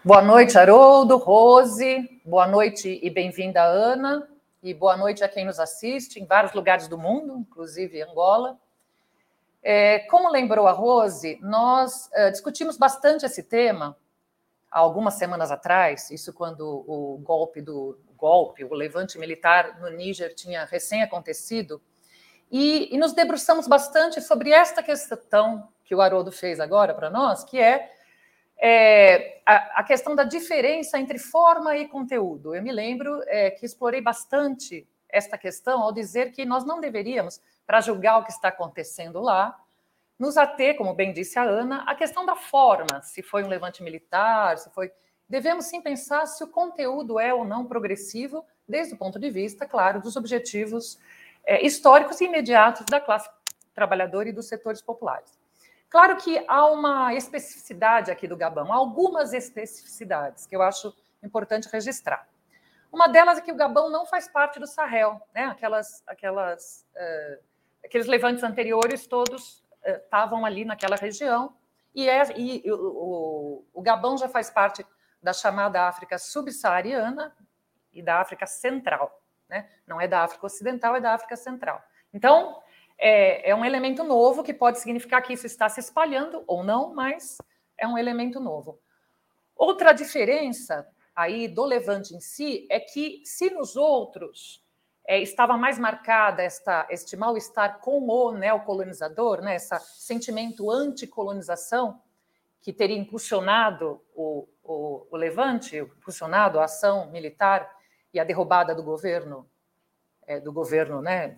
Boa 0.04 0.22
noite, 0.22 0.58
Haroldo, 0.58 1.18
Rose. 1.18 2.22
Boa 2.24 2.48
noite 2.48 3.00
e 3.02 3.10
bem-vinda, 3.10 3.64
Ana. 3.64 4.28
E 4.66 4.74
boa 4.74 4.98
noite 4.98 5.24
a 5.24 5.30
quem 5.30 5.46
nos 5.46 5.60
assiste 5.60 6.20
em 6.20 6.26
vários 6.26 6.52
lugares 6.54 6.88
do 6.88 6.98
mundo, 6.98 7.38
inclusive 7.38 8.02
Angola. 8.02 8.58
É, 9.62 10.00
como 10.10 10.28
lembrou 10.28 10.66
a 10.66 10.72
Rose, 10.72 11.38
nós 11.40 12.10
é, 12.14 12.32
discutimos 12.32 12.76
bastante 12.76 13.28
esse 13.28 13.44
tema 13.44 13.96
há 14.72 14.80
algumas 14.80 15.14
semanas 15.14 15.52
atrás, 15.52 16.10
isso 16.10 16.34
quando 16.34 16.84
o 16.88 17.20
golpe 17.20 17.62
do 17.62 18.00
golpe, 18.18 18.64
o 18.64 18.74
levante 18.74 19.20
militar 19.20 19.80
no 19.80 19.88
Níger 19.92 20.34
tinha 20.34 20.66
recém 20.66 21.04
acontecido, 21.04 21.80
e, 22.50 22.90
e 22.92 22.98
nos 22.98 23.14
debruçamos 23.14 23.68
bastante 23.68 24.20
sobre 24.20 24.50
esta 24.50 24.82
questão 24.82 25.70
que 25.84 25.94
o 25.94 26.02
Haroldo 26.02 26.32
fez 26.32 26.60
agora 26.60 26.92
para 26.96 27.12
nós, 27.12 27.44
que 27.44 27.60
é, 27.62 27.95
é 28.58 29.42
a, 29.46 29.82
a, 29.82 29.84
questão 29.84 30.16
da 30.16 30.24
diferença 30.24 30.98
entre 30.98 31.20
forma 31.20 31.76
e 31.78 31.88
conteúdo. 31.88 32.56
Eu 32.56 32.64
me 32.64 32.72
lembro 32.72 33.22
é, 33.28 33.52
que 33.52 33.66
explorei 33.66 34.02
bastante 34.02 34.88
esta 35.10 35.38
questão 35.38 35.82
ao 35.82 35.92
dizer 35.92 36.32
que 36.32 36.46
nós 36.46 36.66
não 36.66 36.80
deveríamos, 36.80 37.40
para 37.66 37.82
julgar 37.82 38.20
o 38.20 38.24
que 38.24 38.32
está 38.32 38.50
acontecendo 38.50 39.20
lá, 39.22 39.58
nos 40.18 40.38
ater, 40.38 40.76
como 40.78 40.94
bem 40.94 41.12
disse 41.12 41.38
a 41.38 41.44
Ana, 41.44 41.84
à 41.84 41.96
questão 41.96 42.26
da 42.26 42.36
forma, 42.36 43.02
se 43.02 43.22
foi 43.22 43.44
um 43.44 43.48
levante 43.48 43.84
militar, 43.84 44.58
se 44.58 44.70
foi 44.70 44.92
devemos 45.28 45.66
sim 45.66 45.82
pensar 45.82 46.26
se 46.28 46.44
o 46.44 46.48
conteúdo 46.48 47.20
é 47.20 47.34
ou 47.34 47.44
não 47.44 47.66
progressivo, 47.66 48.46
desde 48.68 48.94
o 48.94 48.98
ponto 48.98 49.20
de 49.20 49.30
vista, 49.30 49.66
claro, 49.66 50.00
dos 50.00 50.16
objetivos 50.16 51.00
é, 51.44 51.66
históricos 51.66 52.22
e 52.22 52.26
imediatos 52.26 52.86
da 52.86 53.02
classe 53.02 53.30
trabalhadora 53.74 54.30
e 54.30 54.32
dos 54.32 54.48
setores 54.48 54.82
populares. 54.82 55.38
Claro 55.90 56.18
que 56.18 56.44
há 56.48 56.66
uma 56.68 57.14
especificidade 57.14 58.12
aqui 58.12 58.28
do 58.28 58.36
Gabão, 58.36 58.74
algumas 58.74 59.34
especificidades 59.34 60.46
que 60.46 60.56
eu 60.56 60.62
acho 60.62 60.94
importante 61.24 61.70
registrar. 61.72 62.28
Uma 62.92 63.08
delas 63.08 63.38
é 63.38 63.42
que 63.42 63.52
o 63.52 63.56
Gabão 63.56 63.90
não 63.90 64.06
faz 64.06 64.28
parte 64.28 64.60
do 64.60 64.68
Sahel, 64.68 65.22
né? 65.34 65.46
Aquelas, 65.46 66.04
aquelas, 66.08 66.86
uh, 66.96 67.44
aqueles 67.84 68.08
levantes 68.08 68.44
anteriores 68.44 69.06
todos 69.06 69.64
estavam 69.84 70.42
uh, 70.42 70.46
ali 70.46 70.64
naquela 70.66 70.96
região 70.96 71.56
e, 71.94 72.10
é, 72.10 72.24
e 72.38 72.64
o, 72.70 72.76
o, 72.76 73.66
o 73.74 73.82
Gabão 73.82 74.18
já 74.18 74.28
faz 74.28 74.50
parte 74.50 74.86
da 75.22 75.34
chamada 75.34 75.88
África 75.88 76.18
subsaariana 76.18 77.36
e 77.92 78.02
da 78.02 78.20
África 78.20 78.46
Central. 78.46 79.22
Né? 79.50 79.70
Não 79.88 80.00
é 80.00 80.08
da 80.08 80.24
África 80.24 80.46
Ocidental, 80.46 80.96
é 80.96 81.02
da 81.02 81.14
África 81.14 81.36
Central. 81.36 81.82
Então, 82.14 82.62
é, 82.98 83.50
é 83.50 83.56
um 83.56 83.66
elemento 83.66 84.04
novo 84.04 84.44
que 84.44 84.54
pode 84.54 84.80
significar 84.80 85.22
que 85.22 85.34
isso 85.34 85.46
está 85.46 85.68
se 85.70 85.80
espalhando 85.80 86.44
ou 86.48 86.64
não, 86.64 86.94
mas 86.94 87.38
é 87.78 87.88
um 87.88 87.98
elemento 87.98 88.40
novo. 88.40 88.80
Outra 89.56 89.94
diferença 89.94 90.88
aí 91.16 91.48
do 91.48 91.64
levante 91.64 92.14
em 92.14 92.20
si 92.20 92.68
é 92.70 92.80
que 92.80 93.22
se 93.24 93.50
nos 93.50 93.76
outros 93.76 94.64
é, 95.08 95.20
estava 95.22 95.56
mais 95.58 95.78
marcada 95.78 96.42
esta, 96.42 96.88
este 96.90 97.16
mal-estar 97.16 97.80
com 97.80 98.00
o 98.00 98.32
neocolonizador, 98.32 99.42
né, 99.42 99.56
esse 99.56 99.78
sentimento 99.98 100.70
anticolonização 100.72 102.02
que 102.62 102.74
teria 102.74 102.98
impulsionado 102.98 104.02
o, 104.16 104.48
o, 104.64 105.08
o 105.12 105.16
levante, 105.16 105.78
impulsionado 105.78 106.60
a 106.60 106.66
ação 106.66 107.12
militar 107.12 107.70
e 108.12 108.20
a 108.20 108.24
derrubada 108.24 108.74
do 108.74 108.82
governo, 108.82 109.48
é, 110.26 110.40
do 110.40 110.52
governo 110.52 111.02
né, 111.02 111.38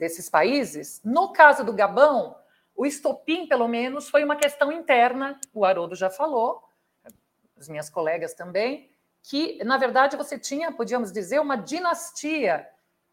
desses 0.00 0.30
países. 0.30 1.00
No 1.04 1.30
caso 1.30 1.62
do 1.62 1.74
Gabão, 1.74 2.34
o 2.74 2.86
estopim, 2.86 3.46
pelo 3.46 3.68
menos, 3.68 4.08
foi 4.08 4.24
uma 4.24 4.34
questão 4.34 4.72
interna, 4.72 5.38
o 5.52 5.66
Haroldo 5.66 5.94
já 5.94 6.08
falou, 6.08 6.64
as 7.58 7.68
minhas 7.68 7.90
colegas 7.90 8.32
também, 8.32 8.90
que, 9.22 9.62
na 9.62 9.76
verdade, 9.76 10.16
você 10.16 10.38
tinha, 10.38 10.72
podíamos 10.72 11.12
dizer, 11.12 11.38
uma 11.38 11.56
dinastia 11.56 12.66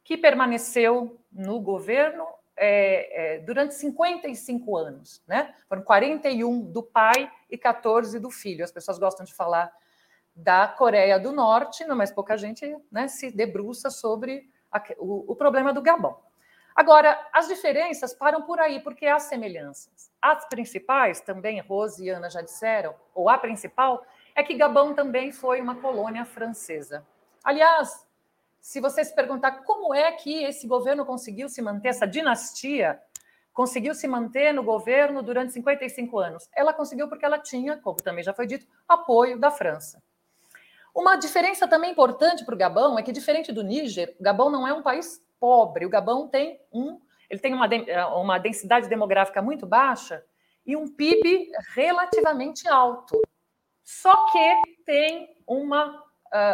que 0.06 0.16
permaneceu 0.16 1.20
no 1.30 1.60
governo 1.60 2.26
é, 2.56 3.36
é, 3.36 3.40
durante 3.40 3.76
55 3.76 4.78
anos. 4.78 5.22
Né? 5.28 5.54
Foram 5.68 5.82
41 5.82 6.72
do 6.72 6.82
pai 6.82 7.30
e 7.50 7.58
14 7.58 8.18
do 8.22 8.32
filho. 8.32 8.64
As 8.64 8.72
pessoas 8.72 8.98
gostam 8.98 9.26
de 9.26 9.34
falar 9.34 9.70
da 10.34 10.66
Coreia 10.66 11.20
do 11.20 11.34
Norte, 11.34 11.86
mas 11.88 12.10
pouca 12.10 12.38
gente 12.38 12.74
né, 12.90 13.10
se 13.10 13.30
debruça 13.30 13.90
sobre 13.90 14.50
o, 14.98 15.34
o 15.34 15.36
problema 15.36 15.74
do 15.74 15.82
Gabão. 15.82 16.26
Agora, 16.78 17.20
as 17.34 17.48
diferenças 17.48 18.14
param 18.14 18.44
por 18.44 18.60
aí, 18.60 18.80
porque 18.80 19.08
há 19.08 19.18
semelhanças. 19.18 20.12
As 20.22 20.48
principais, 20.48 21.20
também 21.20 21.60
Rose 21.60 22.06
e 22.06 22.10
Ana 22.10 22.30
já 22.30 22.40
disseram, 22.40 22.94
ou 23.16 23.32
a 23.32 23.38
principal, 23.40 24.06
é 24.36 24.44
que 24.44 24.54
Gabão 24.54 24.94
também 24.94 25.32
foi 25.32 25.60
uma 25.60 25.74
colônia 25.78 26.24
francesa. 26.24 27.04
Aliás, 27.44 28.06
se 28.62 28.80
você 28.80 29.04
se 29.04 29.16
perguntar 29.16 29.64
como 29.64 29.92
é 29.92 30.12
que 30.12 30.44
esse 30.44 30.68
governo 30.68 31.04
conseguiu 31.04 31.50
se 31.50 31.64
manter, 31.64 31.88
essa 31.88 32.06
dinastia 32.06 33.02
conseguiu 33.52 33.96
se 33.96 34.08
manter 34.08 34.54
no 34.54 34.62
governo 34.62 35.24
durante 35.24 35.54
55 35.54 36.20
anos, 36.20 36.48
ela 36.56 36.72
conseguiu 36.72 37.10
porque 37.10 37.26
ela 37.26 37.40
tinha, 37.40 37.78
como 37.78 37.98
também 38.04 38.24
já 38.24 38.36
foi 38.36 38.46
dito, 38.46 38.68
apoio 38.88 39.40
da 39.40 39.50
França. 39.50 40.00
Uma 40.94 41.16
diferença 41.16 41.68
também 41.68 41.90
importante 41.90 42.46
para 42.46 42.54
o 42.54 42.58
Gabão 42.58 43.00
é 43.00 43.02
que, 43.02 43.12
diferente 43.12 43.52
do 43.52 43.64
Níger, 43.64 44.16
o 44.20 44.24
Gabão 44.24 44.52
não 44.52 44.68
é 44.68 44.74
um 44.74 44.84
país 44.84 45.26
pobre. 45.40 45.86
O 45.86 45.90
Gabão 45.90 46.28
tem 46.28 46.60
um, 46.72 47.00
ele 47.30 47.40
tem 47.40 47.54
uma, 47.54 47.68
uma 48.16 48.38
densidade 48.38 48.88
demográfica 48.88 49.42
muito 49.42 49.66
baixa 49.66 50.24
e 50.66 50.76
um 50.76 50.88
PIB 50.88 51.50
relativamente 51.74 52.68
alto. 52.68 53.22
Só 53.84 54.30
que 54.32 54.84
tem 54.86 55.30
uma, 55.48 56.04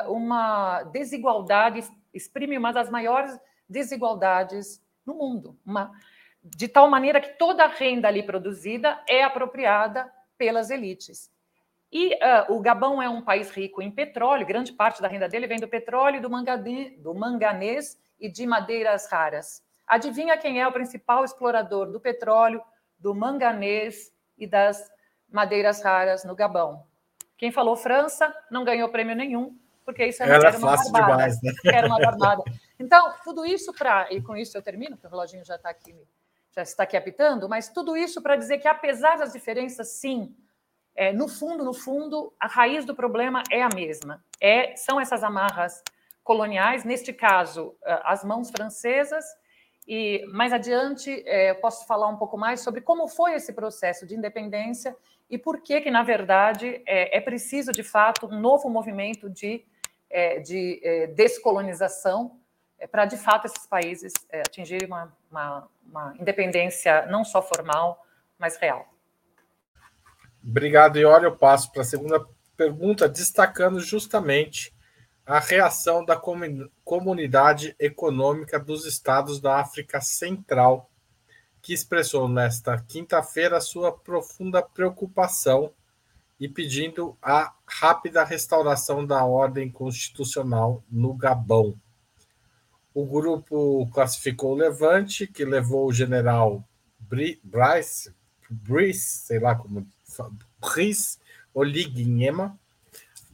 uma 0.08 0.84
desigualdade 0.84 1.84
exprime 2.14 2.58
uma 2.58 2.72
das 2.72 2.90
maiores 2.90 3.38
desigualdades 3.68 4.82
no 5.06 5.16
mundo, 5.16 5.58
uma, 5.66 5.92
de 6.44 6.68
tal 6.68 6.90
maneira 6.90 7.20
que 7.20 7.38
toda 7.38 7.64
a 7.64 7.68
renda 7.68 8.08
ali 8.08 8.24
produzida 8.24 9.02
é 9.08 9.24
apropriada 9.24 10.12
pelas 10.38 10.70
elites. 10.70 11.32
E 11.92 12.16
uh, 12.16 12.54
o 12.54 12.60
Gabão 12.60 13.02
é 13.02 13.10
um 13.10 13.22
país 13.22 13.52
rico 13.52 13.82
em 13.82 13.92
petróleo, 13.92 14.46
grande 14.46 14.74
parte 14.74 15.02
da 15.02 15.08
renda 15.08 15.30
dele 15.30 15.48
vem 15.48 15.60
do 15.60 15.68
petróleo, 15.68 16.22
do, 16.22 16.30
manganês, 16.30 17.00
do 17.00 17.14
manganês 17.14 18.00
e 18.20 18.30
de 18.30 18.46
madeiras 18.46 19.10
raras. 19.10 19.64
Adivinha 19.88 20.38
quem 20.38 20.62
é 20.62 20.68
o 20.68 20.72
principal 20.72 21.24
explorador 21.24 21.92
do 21.92 22.00
petróleo, 22.00 22.62
do 22.98 23.14
manganês 23.14 24.12
e 24.38 24.48
das 24.48 24.90
madeiras 25.30 25.82
raras 25.82 26.24
no 26.24 26.36
Gabão? 26.36 26.86
Quem 27.38 27.52
falou 27.52 27.76
França 27.76 28.34
não 28.50 28.64
ganhou 28.64 28.90
prêmio 28.90 29.16
nenhum, 29.16 29.58
porque 29.84 30.06
isso 30.06 30.24
era, 30.24 30.36
era, 30.36 30.48
era 30.48 30.60
fácil 30.60 30.92
barbada, 30.92 31.14
demais, 31.18 31.42
né? 31.42 31.52
Era 31.66 31.88
uma 31.88 32.00
barbada. 32.00 32.44
Então, 32.80 33.14
tudo 33.24 33.46
isso 33.46 33.74
para. 33.74 34.12
E 34.12 34.22
com 34.22 34.36
isso 34.36 34.58
eu 34.58 34.62
termino, 34.62 34.96
porque 34.96 35.08
o 35.08 35.10
reloginho 35.10 35.44
já 35.44 35.56
está 35.56 35.70
aqui, 35.70 35.96
já 36.56 36.62
está 36.62 36.84
aqui 36.84 36.96
apitando, 36.96 37.50
mas 37.50 37.70
tudo 37.70 37.98
isso 37.98 38.22
para 38.22 38.36
dizer 38.36 38.60
que, 38.60 38.68
apesar 38.68 39.18
das 39.18 39.34
diferenças, 39.34 39.90
sim, 39.90 40.36
é, 40.96 41.12
no 41.12 41.28
fundo, 41.28 41.64
no 41.64 41.74
fundo, 41.74 42.34
a 42.40 42.48
raiz 42.48 42.86
do 42.86 42.96
problema 42.96 43.44
é 43.52 43.62
a 43.62 43.70
mesma. 43.74 44.24
É, 44.40 44.76
são 44.76 45.00
essas 45.00 45.24
amarras 45.24 45.84
coloniais, 46.24 46.84
neste 46.84 47.12
caso, 47.12 47.76
as 47.84 48.24
mãos 48.24 48.50
francesas, 48.50 49.26
e 49.88 50.26
mais 50.32 50.54
adiante 50.54 51.24
é, 51.26 51.52
eu 51.52 51.56
posso 51.56 51.86
falar 51.86 52.08
um 52.08 52.16
pouco 52.16 52.38
mais 52.38 52.62
sobre 52.62 52.82
como 52.82 53.08
foi 53.08 53.34
esse 53.34 53.52
processo 53.52 54.08
de 54.08 54.16
independência 54.16 54.96
e 55.30 55.38
por 55.38 55.62
que, 55.62 55.82
que 55.82 55.92
na 55.92 56.04
verdade, 56.04 56.82
é, 56.86 57.18
é 57.18 57.22
preciso, 57.22 57.72
de 57.72 57.84
fato, 57.84 58.28
um 58.28 58.40
novo 58.40 58.70
movimento 58.70 59.30
de 59.30 59.66
é, 60.10 60.40
de 60.40 60.80
descolonização 61.16 62.40
para, 62.92 63.06
de 63.06 63.18
fato, 63.18 63.48
esses 63.48 63.66
países 63.66 64.14
atingirem 64.46 64.88
uma, 64.88 65.12
uma, 65.32 65.68
uma, 65.84 66.16
independência 66.20 67.08
não 67.08 67.26
só 67.26 67.42
formal, 67.42 68.06
mas 68.38 68.56
real. 68.58 68.94
Obrigado, 70.44 71.00
Iori. 71.00 71.26
Eu 71.26 71.36
passo 71.36 71.72
para 71.72 71.82
a 71.82 71.86
segunda 71.86 72.24
pergunta, 72.56 73.10
destacando 73.10 73.80
justamente 73.80 74.72
a 75.26 75.40
reação 75.40 76.04
da 76.04 76.22
Comunidade 76.84 77.76
Econômica 77.80 78.60
dos 78.60 78.86
Estados 78.86 79.40
da 79.40 79.60
África 79.60 80.02
Central, 80.02 80.90
que 81.62 81.74
expressou 81.74 82.28
nesta 82.28 82.78
quinta-feira 82.78 83.62
sua 83.62 83.92
profunda 83.92 84.62
preocupação 84.62 85.72
e 86.38 86.50
pedindo 86.50 87.18
a 87.22 87.54
rápida 87.66 88.24
restauração 88.24 89.06
da 89.06 89.24
ordem 89.24 89.72
constitucional 89.72 90.84
no 90.92 91.14
Gabão. 91.14 91.80
O 92.94 93.06
grupo 93.06 93.90
classificou 93.94 94.52
o 94.52 94.56
Levante, 94.56 95.26
que 95.26 95.46
levou 95.46 95.88
o 95.88 95.94
general 95.94 96.64
Bryce, 97.00 98.14
Brice, 98.50 99.26
sei 99.26 99.40
lá 99.40 99.56
como, 99.56 99.88
Brice 100.60 101.18
Olignyema, 101.54 102.60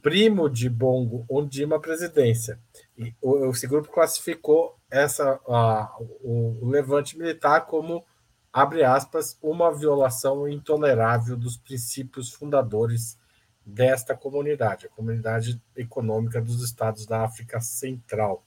primo 0.02 0.48
de 0.48 0.68
Bongo 0.68 1.24
Ondima 1.28 1.76
à 1.76 1.80
presidência. 1.80 2.58
E 2.96 3.14
esse 3.50 3.66
grupo 3.66 3.90
classificou 3.90 4.76
essa, 4.90 5.40
a, 5.46 5.96
o, 6.22 6.68
levante 6.68 7.16
militar 7.16 7.66
como, 7.66 8.04
abre 8.52 8.82
aspas, 8.82 9.38
uma 9.42 9.72
violação 9.72 10.48
intolerável 10.48 11.36
dos 11.36 11.56
princípios 11.56 12.30
fundadores 12.32 13.18
desta 13.64 14.16
comunidade, 14.16 14.86
a 14.86 14.90
Comunidade 14.90 15.62
Econômica 15.76 16.40
dos 16.40 16.62
Estados 16.62 17.06
da 17.06 17.22
África 17.22 17.60
Central. 17.60 18.44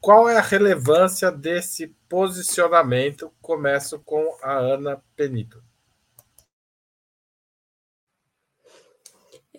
Qual 0.00 0.28
é 0.28 0.36
a 0.36 0.42
relevância 0.42 1.30
desse 1.30 1.94
posicionamento? 2.08 3.32
Começo 3.40 4.00
com 4.00 4.36
a 4.42 4.52
Ana 4.52 5.00
Penito. 5.14 5.62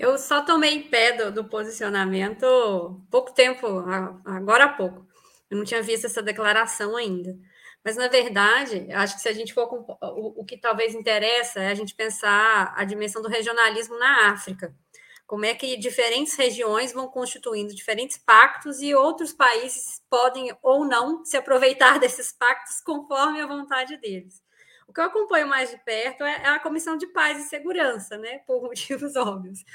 Eu 0.04 0.18
só 0.18 0.42
tomei 0.42 0.84
pé 0.90 1.14
do, 1.14 1.32
do 1.32 1.46
posicionamento 1.46 2.46
pouco 3.10 3.34
tempo, 3.34 3.66
agora 4.26 4.66
há 4.66 4.70
pouco. 4.74 5.08
Eu 5.50 5.56
não 5.56 5.64
tinha 5.64 5.82
visto 5.82 6.06
essa 6.06 6.22
declaração 6.22 6.98
ainda. 6.98 7.34
Mas, 7.82 7.96
na 7.96 8.10
verdade, 8.10 8.92
acho 8.92 9.16
que 9.16 9.22
se 9.22 9.30
a 9.30 9.34
gente 9.34 9.54
for. 9.54 9.66
Com, 9.70 9.78
o, 10.02 10.42
o 10.42 10.46
que 10.46 10.58
talvez 10.58 10.94
interessa 10.94 11.62
é 11.62 11.70
a 11.70 11.74
gente 11.74 11.96
pensar 11.96 12.74
a 12.76 12.84
dimensão 12.84 13.22
do 13.22 13.30
regionalismo 13.30 13.98
na 13.98 14.34
África. 14.34 14.76
Como 15.26 15.46
é 15.46 15.56
que 15.56 15.78
diferentes 15.78 16.36
regiões 16.36 16.92
vão 16.92 17.08
constituindo 17.08 17.74
diferentes 17.74 18.18
pactos 18.18 18.82
e 18.82 18.94
outros 18.94 19.32
países 19.32 20.02
podem 20.10 20.54
ou 20.62 20.84
não 20.84 21.24
se 21.24 21.38
aproveitar 21.38 21.98
desses 22.02 22.34
pactos 22.34 22.82
conforme 22.82 23.40
a 23.40 23.48
vontade 23.48 23.96
deles. 24.02 24.43
O 24.94 24.96
que 24.96 25.00
eu 25.00 25.06
acompanho 25.06 25.48
mais 25.48 25.72
de 25.72 25.78
perto 25.78 26.24
é, 26.24 26.44
é 26.44 26.50
a 26.50 26.60
Comissão 26.60 26.96
de 26.96 27.08
Paz 27.08 27.44
e 27.44 27.50
Segurança, 27.50 28.16
né, 28.16 28.38
por 28.46 28.62
motivos 28.62 29.16
óbvios. 29.18 29.66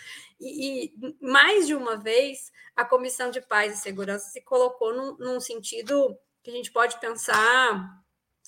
E, 0.41 0.85
e 0.87 1.17
mais 1.21 1.67
de 1.67 1.75
uma 1.75 1.97
vez, 1.97 2.53
a 2.77 2.85
Comissão 2.85 3.29
de 3.29 3.41
Paz 3.41 3.75
e 3.75 3.83
Segurança 3.83 4.31
se 4.31 4.41
colocou 4.43 4.95
num, 4.95 5.17
num 5.19 5.41
sentido 5.41 6.17
que 6.41 6.53
a 6.53 6.55
gente 6.55 6.71
pode 6.71 7.01
pensar 7.01 8.01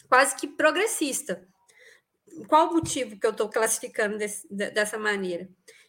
quase 0.09 0.37
que 0.37 0.47
progressista. 0.47 1.45
Qual 2.47 2.69
o 2.69 2.75
motivo 2.75 3.19
que 3.19 3.27
eu 3.27 3.33
estou 3.33 3.49
classificando 3.49 4.17
desse, 4.17 4.47
dessa 4.49 4.97
maneira? 4.97 5.49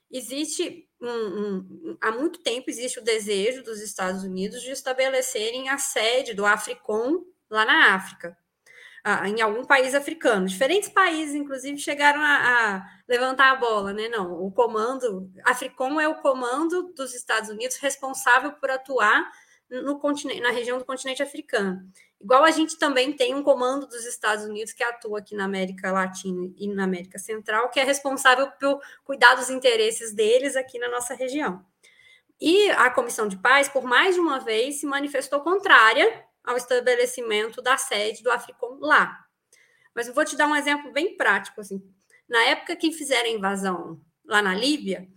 Existe 0.10 0.90
um, 1.00 1.08
um, 1.10 1.98
há 2.02 2.12
muito 2.12 2.40
tempo 2.40 2.72
existe 2.72 2.98
o 2.98 3.04
desejo 3.04 3.62
dos 3.62 3.82
Estados 3.82 4.24
Unidos 4.24 4.64
de 4.64 4.72
estabelecerem 4.72 5.70
a 5.70 5.78
sede 5.78 6.34
do 6.34 6.44
Africom 6.44 7.24
lá 7.52 7.66
na 7.66 7.94
África 7.94 8.36
em 9.26 9.42
algum 9.42 9.66
país 9.66 9.96
africano. 9.96 10.48
Diferentes 10.48 10.90
países, 10.90 11.34
inclusive, 11.34 11.78
chegaram 11.78 12.22
a, 12.22 12.76
a, 12.76 12.86
levantar 13.08 13.52
a 13.52 13.56
bola, 13.56 13.94
né? 13.94 14.08
Não, 14.10 14.32
o 14.44 14.52
comando, 14.52 15.30
Africom 15.44 16.00
é 16.00 16.08
o 16.08 16.22
comando 16.22 16.94
dos 16.94 17.14
Estados 17.16 17.50
Unidos 17.50 17.78
responsável 17.78 18.52
por 18.54 18.70
atuar 18.70 19.30
no 19.70 20.00
continente, 20.00 20.42
na 20.42 20.52
região 20.52 20.78
do 20.78 20.86
continente 20.86 21.24
africano. 21.24 21.82
Igual 22.20 22.44
a 22.44 22.52
gente 22.52 22.78
também 22.78 23.14
tem 23.14 23.34
um 23.34 23.42
comando 23.42 23.88
dos 23.88 24.06
Estados 24.06 24.46
Unidos 24.46 24.74
que 24.74 24.84
atua 24.84 25.20
aqui 25.20 25.34
na 25.34 25.46
América 25.46 25.92
Latina 25.92 26.52
e 26.56 26.68
na 26.68 26.84
América 26.84 27.18
Central, 27.18 27.70
que 27.70 27.80
é 27.80 27.84
responsável 27.84 28.52
por 28.60 28.80
cuidar 29.04 29.36
dos 29.36 29.50
interesses 29.50 30.14
deles 30.14 30.56
aqui 30.56 30.78
na 30.78 30.90
nossa 30.90 31.16
região. 31.16 31.66
E 32.40 32.70
a 32.72 32.90
Comissão 32.90 33.28
de 33.28 33.38
Paz, 33.38 33.70
por 33.70 33.84
mais 33.84 34.16
de 34.16 34.22
uma 34.22 34.40
vez, 34.40 34.80
se 34.80 34.86
manifestou 34.86 35.42
contrária 35.42 36.26
ao 36.44 36.58
estabelecimento 36.58 37.62
da 37.62 37.78
sede 37.78 38.24
do 38.24 38.32
Africom 38.32 38.78
lá. 38.80 39.26
Mas 39.94 40.08
eu 40.08 40.14
vou 40.14 40.26
te 40.26 40.36
dar 40.36 40.48
um 40.48 40.56
exemplo 40.56 40.92
bem 40.92 41.16
prático. 41.16 41.62
Assim. 41.62 41.82
Na 42.28 42.42
época 42.44 42.76
que 42.76 42.92
fizeram 42.92 43.30
a 43.30 43.34
invasão 43.34 44.02
lá 44.26 44.42
na 44.42 44.56
Líbia, 44.56 45.08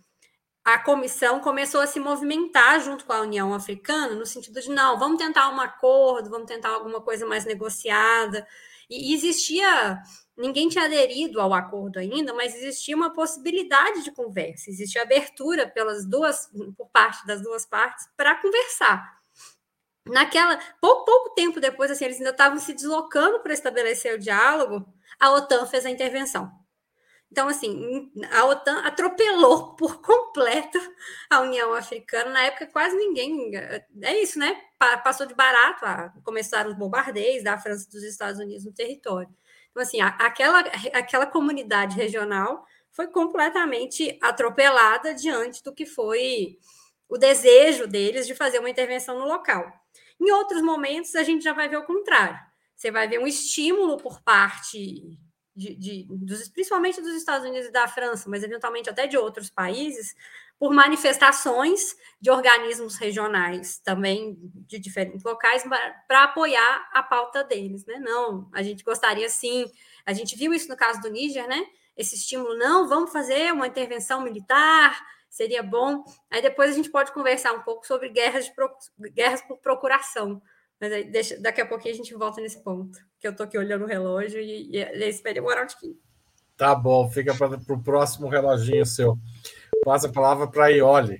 a 0.63 0.79
comissão 0.79 1.39
começou 1.39 1.79
a 1.79 1.87
se 1.87 1.99
movimentar 1.99 2.79
junto 2.81 3.05
com 3.05 3.13
a 3.13 3.21
União 3.21 3.53
Africana, 3.53 4.15
no 4.15 4.25
sentido 4.25 4.59
de, 4.59 4.69
não, 4.69 4.97
vamos 4.97 5.17
tentar 5.17 5.49
um 5.49 5.61
acordo, 5.61 6.29
vamos 6.29 6.47
tentar 6.47 6.69
alguma 6.69 6.99
coisa 7.01 7.25
mais 7.25 7.45
negociada. 7.45 8.45
E 8.89 9.13
existia, 9.13 10.01
ninguém 10.35 10.67
tinha 10.67 10.85
aderido 10.85 11.39
ao 11.39 11.53
acordo 11.53 11.99
ainda, 11.99 12.33
mas 12.33 12.55
existia 12.55 12.95
uma 12.95 13.13
possibilidade 13.13 14.03
de 14.03 14.11
conversa, 14.11 14.69
existia 14.69 15.01
abertura 15.01 15.67
pelas 15.67 16.05
duas, 16.05 16.51
por 16.77 16.89
parte 16.89 17.25
das 17.25 17.41
duas 17.41 17.65
partes 17.65 18.07
para 18.17 18.35
conversar 18.35 19.14
naquela 20.05 20.57
pouco, 20.79 21.05
pouco 21.05 21.35
tempo 21.35 21.59
depois, 21.59 21.91
assim, 21.91 22.05
eles 22.05 22.17
ainda 22.17 22.31
estavam 22.31 22.59
se 22.59 22.73
deslocando 22.73 23.39
para 23.39 23.53
estabelecer 23.53 24.15
o 24.15 24.19
diálogo, 24.19 24.85
a 25.19 25.31
OTAN 25.31 25.65
fez 25.65 25.85
a 25.85 25.89
intervenção. 25.89 26.51
Então, 27.31 27.47
assim, 27.49 28.11
a 28.31 28.45
OTAN 28.45 28.79
atropelou 28.85 29.75
por 29.75 29.99
completo 30.01 30.79
a 31.29 31.41
União 31.41 31.73
Africana. 31.73 32.29
Na 32.31 32.43
época, 32.43 32.67
quase 32.67 32.95
ninguém. 32.95 33.51
É 34.01 34.21
isso, 34.21 34.39
né? 34.39 34.55
Passou 35.03 35.25
de 35.25 35.33
barato. 35.33 35.85
A, 35.85 36.13
começaram 36.23 36.69
os 36.71 36.77
bombardeios 36.77 37.43
da 37.43 37.57
França 37.57 37.87
e 37.87 37.91
dos 37.91 38.03
Estados 38.03 38.39
Unidos 38.39 38.63
no 38.63 38.73
território. 38.73 39.29
Então, 39.71 39.83
assim, 39.83 39.99
aquela, 39.99 40.59
aquela 40.93 41.25
comunidade 41.25 41.97
regional 41.97 42.65
foi 42.91 43.07
completamente 43.07 44.17
atropelada 44.23 45.13
diante 45.13 45.61
do 45.61 45.73
que 45.73 45.85
foi 45.85 46.57
o 47.09 47.17
desejo 47.17 47.85
deles 47.85 48.25
de 48.25 48.33
fazer 48.33 48.59
uma 48.59 48.69
intervenção 48.69 49.19
no 49.19 49.25
local. 49.25 49.69
Em 50.19 50.31
outros 50.31 50.61
momentos, 50.61 51.15
a 51.15 51.23
gente 51.23 51.43
já 51.43 51.53
vai 51.53 51.69
ver 51.69 51.77
o 51.77 51.85
contrário. 51.85 52.39
Você 52.75 52.91
vai 52.91 53.07
ver 53.07 53.19
um 53.19 53.27
estímulo 53.27 53.97
por 53.97 54.21
parte 54.21 55.17
de, 55.55 55.75
de, 55.75 56.07
dos, 56.09 56.49
principalmente 56.49 57.01
dos 57.01 57.15
Estados 57.15 57.47
Unidos 57.47 57.69
e 57.69 57.71
da 57.71 57.87
França, 57.87 58.29
mas 58.29 58.43
eventualmente 58.43 58.89
até 58.89 59.07
de 59.07 59.17
outros 59.17 59.49
países, 59.49 60.13
por 60.59 60.73
manifestações 60.73 61.95
de 62.19 62.29
organismos 62.29 62.97
regionais, 62.97 63.79
também 63.79 64.37
de 64.67 64.79
diferentes 64.79 65.23
locais, 65.23 65.63
para 66.07 66.23
apoiar 66.23 66.89
a 66.93 67.03
pauta 67.03 67.43
deles. 67.43 67.85
Né? 67.85 67.99
Não, 67.99 68.49
a 68.53 68.61
gente 68.61 68.83
gostaria 68.83 69.29
sim, 69.29 69.65
a 70.05 70.13
gente 70.13 70.35
viu 70.35 70.53
isso 70.53 70.69
no 70.69 70.77
caso 70.77 71.01
do 71.01 71.09
Níger, 71.09 71.47
né? 71.47 71.65
Esse 71.95 72.15
estímulo, 72.15 72.57
não, 72.57 72.87
vamos 72.89 73.11
fazer 73.11 73.53
uma 73.53 73.67
intervenção 73.67 74.21
militar, 74.21 75.01
seria 75.35 75.61
bom. 75.61 76.01
Aí 76.31 76.41
depois 76.41 76.69
a 76.71 76.73
gente 76.73 76.89
pode 76.89 77.11
conversar 77.11 77.51
um 77.51 77.61
pouco 77.61 77.85
sobre 77.85 78.07
guerras, 78.07 78.47
pro... 78.47 78.73
guerras 79.13 79.41
por 79.41 79.57
procuração. 79.57 80.41
Mas 80.79 80.93
aí 80.93 81.03
deixa... 81.03 81.37
daqui 81.41 81.59
a 81.59 81.65
pouquinho 81.65 81.93
a 81.93 81.97
gente 81.97 82.15
volta 82.15 82.39
nesse 82.39 82.63
ponto, 82.63 82.97
que 83.19 83.27
eu 83.27 83.31
estou 83.31 83.45
aqui 83.45 83.57
olhando 83.57 83.83
o 83.83 83.87
relógio 83.87 84.39
e, 84.39 84.71
e 84.71 84.77
esse 84.77 85.21
vai 85.21 85.33
demorar 85.33 85.63
um 85.63 85.67
pouquinho. 85.67 85.99
Tá 86.55 86.73
bom, 86.73 87.09
fica 87.09 87.35
para 87.35 87.73
o 87.73 87.83
próximo 87.83 88.29
reloginho 88.29 88.85
seu. 88.85 89.17
Passa 89.83 90.07
a 90.07 90.11
palavra 90.11 90.47
para 90.47 90.67
a 90.67 90.69
Ioli. 90.69 91.19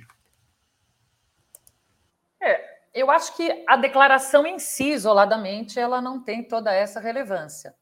É, 2.42 2.64
eu 2.94 3.12
acho 3.12 3.36
que 3.36 3.66
a 3.68 3.76
declaração 3.76 4.48
em 4.48 4.60
si, 4.60 4.92
isoladamente, 4.92 5.78
ela 5.78 6.02
não 6.02 6.24
tem 6.24 6.42
toda 6.42 6.74
essa 6.74 7.02
relevância. 7.02 7.76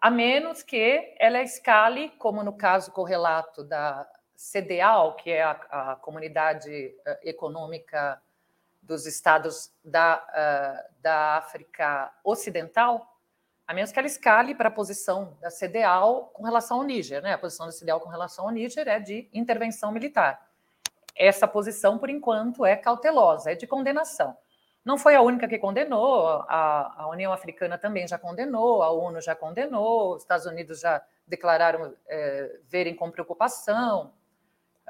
A 0.00 0.10
menos 0.10 0.64
que 0.64 1.14
ela 1.20 1.40
escale, 1.42 2.10
como 2.18 2.42
no 2.42 2.56
caso 2.56 2.90
correlato 2.90 3.62
da 3.62 4.04
CDAO, 4.38 5.16
que 5.16 5.30
é 5.30 5.42
a, 5.42 5.50
a 5.50 5.96
Comunidade 5.96 6.94
uh, 7.00 7.28
Econômica 7.28 8.22
dos 8.80 9.04
Estados 9.04 9.72
da, 9.84 10.16
uh, 10.16 10.94
da 11.02 11.36
África 11.38 12.12
Ocidental, 12.22 13.18
a 13.66 13.74
menos 13.74 13.90
que 13.90 13.98
ela 13.98 14.06
escale 14.06 14.54
para 14.54 14.68
a 14.68 14.72
posição 14.72 15.36
da 15.40 15.50
CDAO 15.50 16.30
com 16.32 16.44
relação 16.44 16.78
ao 16.78 16.84
Níger. 16.84 17.20
Né? 17.20 17.34
A 17.34 17.38
posição 17.38 17.66
da 17.66 17.72
CDAO 17.72 18.00
com 18.00 18.08
relação 18.08 18.46
ao 18.46 18.50
Níger 18.52 18.86
é 18.86 19.00
de 19.00 19.28
intervenção 19.34 19.90
militar. 19.90 20.48
Essa 21.16 21.48
posição, 21.48 21.98
por 21.98 22.08
enquanto, 22.08 22.64
é 22.64 22.76
cautelosa, 22.76 23.50
é 23.50 23.54
de 23.56 23.66
condenação. 23.66 24.36
Não 24.84 24.96
foi 24.96 25.16
a 25.16 25.20
única 25.20 25.48
que 25.48 25.58
condenou, 25.58 26.28
a, 26.48 27.02
a 27.02 27.08
União 27.08 27.32
Africana 27.32 27.76
também 27.76 28.06
já 28.06 28.16
condenou, 28.16 28.82
a 28.82 28.90
ONU 28.90 29.20
já 29.20 29.34
condenou, 29.34 30.14
os 30.14 30.22
Estados 30.22 30.46
Unidos 30.46 30.80
já 30.80 31.02
declararam 31.26 31.92
é, 32.06 32.58
verem 32.68 32.94
com 32.94 33.10
preocupação, 33.10 34.14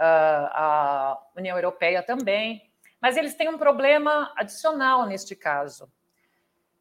a 0.01 1.23
União 1.37 1.57
Europeia 1.57 2.03
também, 2.03 2.71
mas 3.01 3.17
eles 3.17 3.35
têm 3.35 3.49
um 3.49 3.59
problema 3.59 4.33
adicional 4.37 5.07
neste 5.07 5.35
caso. 5.35 5.91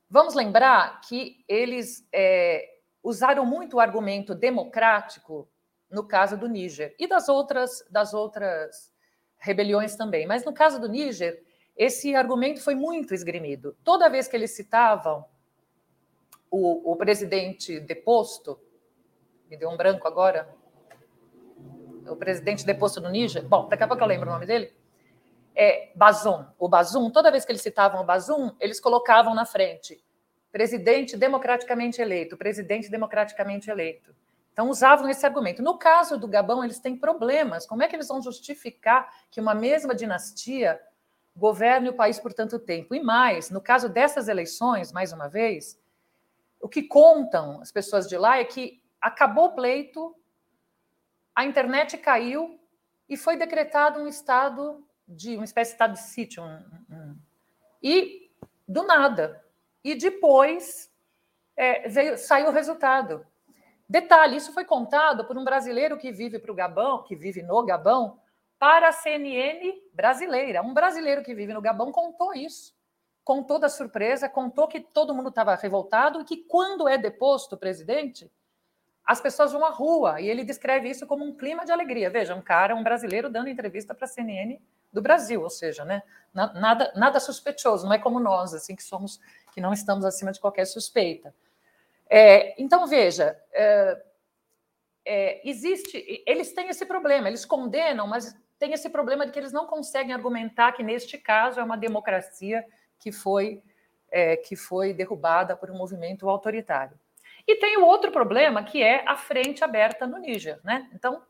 Vamos 0.10 0.34
lembrar 0.34 1.02
que 1.02 1.44
eles 1.48 2.08
é, 2.14 2.78
usaram 3.04 3.46
muito 3.46 3.78
o 3.78 3.80
argumento 3.80 4.34
democrático 4.34 5.50
no 5.90 6.04
caso 6.04 6.38
do 6.38 6.48
Níger 6.48 6.96
e 7.00 7.08
das 7.08 7.30
outras, 7.30 7.86
das 7.90 8.14
outras 8.14 8.92
rebeliões 9.38 9.96
também. 9.96 10.26
Mas 10.26 10.44
no 10.46 10.54
caso 10.54 10.80
do 10.80 10.88
Níger, 10.88 11.44
esse 11.76 12.16
argumento 12.16 12.62
foi 12.62 12.76
muito 12.76 13.14
esgrimido. 13.14 13.78
Toda 13.84 14.10
vez 14.10 14.28
que 14.28 14.36
eles 14.36 14.52
citavam 14.52 15.26
o, 16.50 16.92
o 16.92 16.96
presidente 16.96 17.80
deposto, 17.80 18.60
me 19.50 19.56
deu 19.56 19.70
um 19.70 19.78
branco 19.78 20.08
agora, 20.08 20.54
o 22.10 22.16
presidente 22.16 22.66
deposto 22.66 23.00
no 23.02 23.10
Níger, 23.10 23.48
bom, 23.48 23.68
daqui 23.68 23.84
a 23.84 23.88
pouco 23.88 24.04
eu 24.04 24.08
lembro 24.08 24.30
o 24.30 24.34
nome 24.34 24.46
dele, 24.46 24.74
é 25.56 25.92
Bazoum. 25.96 26.46
O 26.60 26.68
Bazoum, 26.70 27.10
toda 27.10 27.32
vez 27.32 27.46
que 27.46 27.52
eles 27.52 27.62
citavam 27.62 28.02
o 28.02 28.06
Bazoum, 28.06 28.56
eles 28.60 28.80
colocavam 28.80 29.34
na 29.34 29.46
frente 29.46 30.02
presidente 30.52 31.16
democraticamente 31.16 32.02
eleito, 32.02 32.36
presidente 32.36 32.90
democraticamente 32.90 33.70
eleito. 33.70 34.16
Então, 34.52 34.70
usavam 34.70 35.08
esse 35.08 35.24
argumento. 35.24 35.62
No 35.62 35.78
caso 35.78 36.18
do 36.18 36.28
Gabão, 36.28 36.64
eles 36.64 36.80
têm 36.80 36.98
problemas. 36.98 37.68
Como 37.68 37.84
é 37.84 37.88
que 37.88 37.96
eles 37.96 38.08
vão 38.08 38.20
justificar 38.20 39.08
que 39.30 39.40
uma 39.40 39.54
mesma 39.54 39.94
dinastia 39.94 40.82
governe 41.36 41.90
o 41.90 41.94
país 41.94 42.20
por 42.20 42.34
tanto 42.34 42.58
tempo? 42.58 42.96
E 42.96 43.00
mais, 43.00 43.52
no 43.52 43.62
caso 43.62 43.88
dessas 43.88 44.28
eleições, 44.28 44.92
mais 44.92 45.14
uma 45.14 45.28
vez, 45.28 45.80
o 46.60 46.68
que 46.68 46.82
contam 46.82 47.62
as 47.62 47.72
pessoas 47.72 48.08
de 48.08 48.18
lá 48.18 48.40
é 48.40 48.46
que 48.46 48.82
acabou 49.00 49.50
o 49.50 49.54
pleito, 49.54 50.16
a 51.38 51.46
internet 51.46 52.00
caiu 52.00 52.60
e 53.08 53.16
foi 53.16 53.38
decretado 53.38 54.00
um 54.00 54.08
estado 54.08 54.84
de 55.08 55.36
uma 55.36 55.46
espécie 55.46 55.70
de 55.70 55.76
estado 55.76 55.94
de 55.94 56.00
sítio. 56.00 56.42
Um, 56.42 56.56
um, 56.90 57.18
e 57.82 58.32
do 58.68 58.82
nada. 58.82 59.46
E 59.84 59.94
depois 59.94 60.92
é, 61.56 61.88
veio, 61.88 62.18
saiu 62.18 62.48
o 62.48 62.52
resultado. 62.52 63.24
Detalhe, 63.88 64.36
isso 64.36 64.52
foi 64.52 64.66
contado 64.66 65.26
por 65.26 65.38
um 65.38 65.44
brasileiro 65.44 65.96
que 65.96 66.12
vive 66.12 66.40
para 66.40 66.52
o 66.52 66.56
Gabão, 66.56 67.04
que 67.04 67.16
vive 67.16 67.44
no 67.44 67.64
Gabão, 67.64 68.20
para 68.58 68.90
a 68.90 68.92
CNN 68.92 69.80
brasileira. 69.94 70.64
Um 70.64 70.74
brasileiro 70.74 71.22
que 71.22 71.36
vive 71.36 71.54
no 71.54 71.62
Gabão 71.62 71.92
contou 71.92 72.34
isso. 72.34 72.76
Contou 73.24 73.60
da 73.60 73.70
surpresa, 73.70 74.28
contou 74.28 74.68
que 74.68 74.80
todo 74.80 75.14
mundo 75.14 75.30
estava 75.30 75.54
revoltado 75.54 76.20
e 76.20 76.26
que 76.26 76.38
quando 76.38 76.88
é 76.88 76.98
deposto 76.98 77.54
o 77.54 77.60
presidente, 77.60 78.28
as 79.08 79.22
pessoas 79.22 79.54
vão 79.54 79.66
à 79.66 79.70
rua. 79.70 80.20
E 80.20 80.28
ele 80.30 80.44
descreve 80.44 80.90
isso 80.90 81.08
como 81.08 81.24
um 81.24 81.34
clima 81.34 81.64
de 81.66 81.72
alegria. 81.72 82.10
Veja, 82.10 82.36
um 82.36 82.42
cara, 82.42 82.76
um 82.76 82.84
brasileiro 82.84 83.30
dando 83.30 83.48
entrevista 83.48 83.96
para 83.96 84.04
a 84.04 84.08
CNN 84.08 84.60
do 84.92 85.02
Brasil, 85.02 85.42
ou 85.42 85.50
seja, 85.50 85.86
né, 85.86 86.02
nada, 86.34 86.92
nada 86.96 87.20
suspeitoso, 87.20 87.86
não 87.86 87.94
é 87.94 88.00
como 88.00 88.20
nós, 88.20 88.54
assim, 88.54 88.76
que 88.76 88.84
somos, 88.84 89.20
que 89.54 89.62
não 89.62 89.72
estamos 89.74 90.04
acima 90.04 90.32
de 90.32 90.40
qualquer 90.40 90.66
suspeita. 90.66 91.34
É, 92.10 92.62
então, 92.62 92.88
veja, 92.88 93.38
é, 93.54 94.04
é, 95.06 95.50
existe, 95.50 96.24
eles 96.26 96.54
têm 96.54 96.70
esse 96.70 96.86
problema, 96.86 97.28
eles 97.28 97.46
condenam, 97.46 98.08
mas 98.08 98.36
tem 98.58 98.74
esse 98.74 98.90
problema 98.90 99.26
de 99.26 99.32
que 99.32 99.40
eles 99.40 99.52
não 99.52 99.68
conseguem 99.68 100.14
argumentar 100.14 100.72
que, 100.72 100.84
neste 100.84 101.18
caso, 101.18 101.60
é 101.60 101.64
uma 101.64 101.78
democracia 101.78 102.66
que 102.98 103.12
foi, 103.12 103.62
é, 104.10 104.36
que 104.36 104.56
foi 104.56 104.94
derrubada 104.94 105.56
por 105.56 105.70
um 105.70 105.78
movimento 105.78 106.30
autoritário. 106.30 106.98
E 107.48 107.56
tem 107.56 107.78
o 107.78 107.86
outro 107.86 108.12
problema, 108.12 108.62
que 108.62 108.84
é 108.84 109.04
a 109.08 109.16
frente 109.16 109.64
aberta 109.64 110.06
no 110.06 110.18
Níger. 110.18 110.60
Né? 110.64 110.90
Então, 110.94 111.22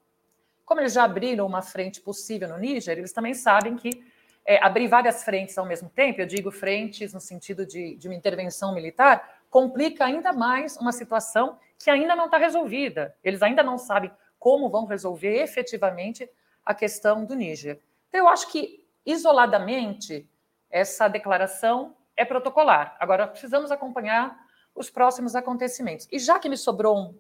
como 0.66 0.82
eles 0.82 0.94
já 0.94 1.04
abriram 1.04 1.46
uma 1.46 1.62
frente 1.62 2.02
possível 2.02 2.50
no 2.50 2.58
Níger, 2.58 2.98
eles 2.98 3.14
também 3.14 3.36
sabem 3.36 3.76
que 3.76 4.04
é, 4.44 4.64
abrir 4.64 4.88
várias 4.88 5.24
frentes 5.24 5.58
ao 5.58 5.66
mesmo 5.66 5.90
tempo, 5.90 6.22
eu 6.22 6.26
digo 6.26 6.50
frentes 6.50 7.14
no 7.14 7.20
sentido 7.20 7.66
de, 7.66 7.96
de 7.98 8.08
uma 8.08 8.16
intervenção 8.16 8.74
militar, 8.74 9.42
complica 9.50 10.06
ainda 10.06 10.34
mais 10.34 10.78
uma 10.78 10.92
situação 10.92 11.60
que 11.78 11.90
ainda 11.90 12.16
não 12.16 12.26
está 12.26 12.38
resolvida. 12.38 13.16
Eles 13.24 13.44
ainda 13.44 13.62
não 13.62 13.78
sabem 13.78 14.12
como 14.40 14.70
vão 14.70 14.86
resolver 14.86 15.42
efetivamente 15.42 16.30
a 16.66 16.74
questão 16.74 17.26
do 17.26 17.36
Níger. 17.36 17.80
Então, 18.08 18.22
eu 18.22 18.28
acho 18.28 18.50
que, 18.52 18.88
isoladamente, 19.06 20.28
essa 20.70 21.08
declaração 21.08 21.96
é 22.16 22.26
protocolar. 22.26 22.96
Agora, 23.00 23.28
precisamos 23.28 23.72
acompanhar 23.72 24.47
os 24.78 24.90
próximos 24.90 25.36
acontecimentos. 25.36 26.08
E 26.12 26.20
já 26.20 26.40
que 26.40 26.48
me 26.48 26.56
sobrou 26.56 26.98
um, 26.98 27.20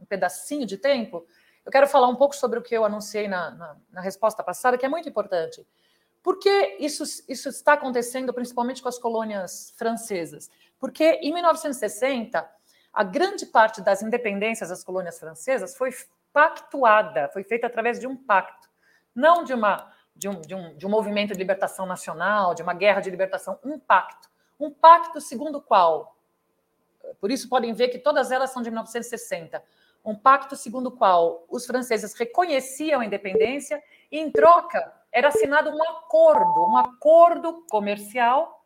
um 0.00 0.04
pedacinho 0.04 0.66
de 0.66 0.76
tempo, 0.76 1.26
eu 1.64 1.72
quero 1.72 1.86
falar 1.86 2.08
um 2.08 2.16
pouco 2.16 2.36
sobre 2.36 2.58
o 2.58 2.62
que 2.62 2.74
eu 2.74 2.84
anunciei 2.84 3.26
na, 3.26 3.50
na, 3.50 3.76
na 3.90 4.00
resposta 4.00 4.42
passada, 4.42 4.78
que 4.78 4.86
é 4.86 4.88
muito 4.88 5.08
importante. 5.08 5.66
Por 6.22 6.38
que 6.38 6.76
isso, 6.78 7.04
isso 7.28 7.48
está 7.48 7.72
acontecendo, 7.72 8.32
principalmente 8.34 8.82
com 8.82 8.88
as 8.88 8.98
colônias 8.98 9.72
francesas? 9.76 10.50
Porque 10.78 11.04
em 11.22 11.32
1960, 11.32 12.48
a 12.92 13.04
grande 13.04 13.46
parte 13.46 13.80
das 13.80 14.02
independências 14.02 14.68
das 14.68 14.84
colônias 14.84 15.18
francesas 15.18 15.76
foi 15.76 15.90
pactuada, 16.32 17.28
foi 17.32 17.42
feita 17.42 17.66
através 17.66 17.98
de 17.98 18.06
um 18.06 18.16
pacto, 18.16 18.68
não 19.14 19.42
de, 19.42 19.54
uma, 19.54 19.90
de, 20.14 20.28
um, 20.28 20.40
de, 20.40 20.54
um, 20.54 20.76
de 20.76 20.86
um 20.86 20.90
movimento 20.90 21.32
de 21.32 21.38
libertação 21.38 21.86
nacional, 21.86 22.54
de 22.54 22.62
uma 22.62 22.74
guerra 22.74 23.00
de 23.00 23.10
libertação, 23.10 23.58
um 23.64 23.78
pacto. 23.78 24.28
Um 24.60 24.70
pacto 24.70 25.20
segundo 25.20 25.58
o 25.58 25.62
qual, 25.62 26.17
por 27.20 27.30
isso 27.30 27.48
podem 27.48 27.72
ver 27.72 27.88
que 27.88 27.98
todas 27.98 28.30
elas 28.30 28.50
são 28.50 28.62
de 28.62 28.70
1960, 28.70 29.62
um 30.04 30.14
pacto 30.14 30.56
segundo 30.56 30.88
o 30.88 30.92
qual 30.92 31.44
os 31.48 31.66
franceses 31.66 32.14
reconheciam 32.14 33.00
a 33.00 33.04
independência 33.04 33.82
e, 34.10 34.18
em 34.18 34.30
troca, 34.30 34.92
era 35.12 35.28
assinado 35.28 35.70
um 35.70 35.82
acordo, 35.82 36.66
um 36.66 36.76
acordo 36.76 37.64
comercial 37.68 38.58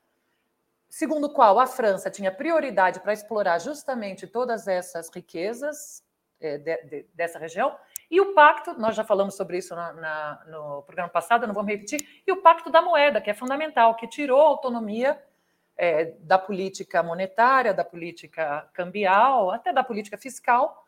segundo 0.93 1.25
o 1.25 1.31
qual 1.33 1.59
a 1.59 1.67
França 1.67 2.11
tinha 2.11 2.31
prioridade 2.31 3.01
para 3.01 3.15
explorar 3.15 3.59
justamente 3.59 4.27
todas 4.27 4.69
essas 4.69 5.09
riquezas 5.09 6.05
é, 6.39 6.59
de, 6.59 6.83
de, 6.85 7.07
dessa 7.15 7.39
região, 7.39 7.75
e 8.11 8.21
o 8.21 8.35
pacto, 8.35 8.75
nós 8.75 8.95
já 8.95 9.03
falamos 9.03 9.35
sobre 9.35 9.57
isso 9.57 9.75
na, 9.75 9.93
na, 9.95 10.45
no 10.49 10.83
programa 10.83 11.09
passado, 11.09 11.47
não 11.47 11.55
vamos 11.55 11.71
repetir, 11.71 12.23
e 12.27 12.31
o 12.31 12.43
pacto 12.43 12.69
da 12.69 12.83
moeda, 12.83 13.23
que 13.23 13.31
é 13.31 13.35
fundamental, 13.35 13.95
que 13.95 14.07
tirou 14.07 14.39
a 14.39 14.49
autonomia 14.49 15.19
é, 15.77 16.07
da 16.21 16.39
política 16.39 17.03
monetária, 17.03 17.75
da 17.75 17.85
política 17.85 18.69
cambial, 18.73 19.51
até 19.51 19.73
da 19.73 19.83
política 19.83 20.19
fiscal, 20.19 20.87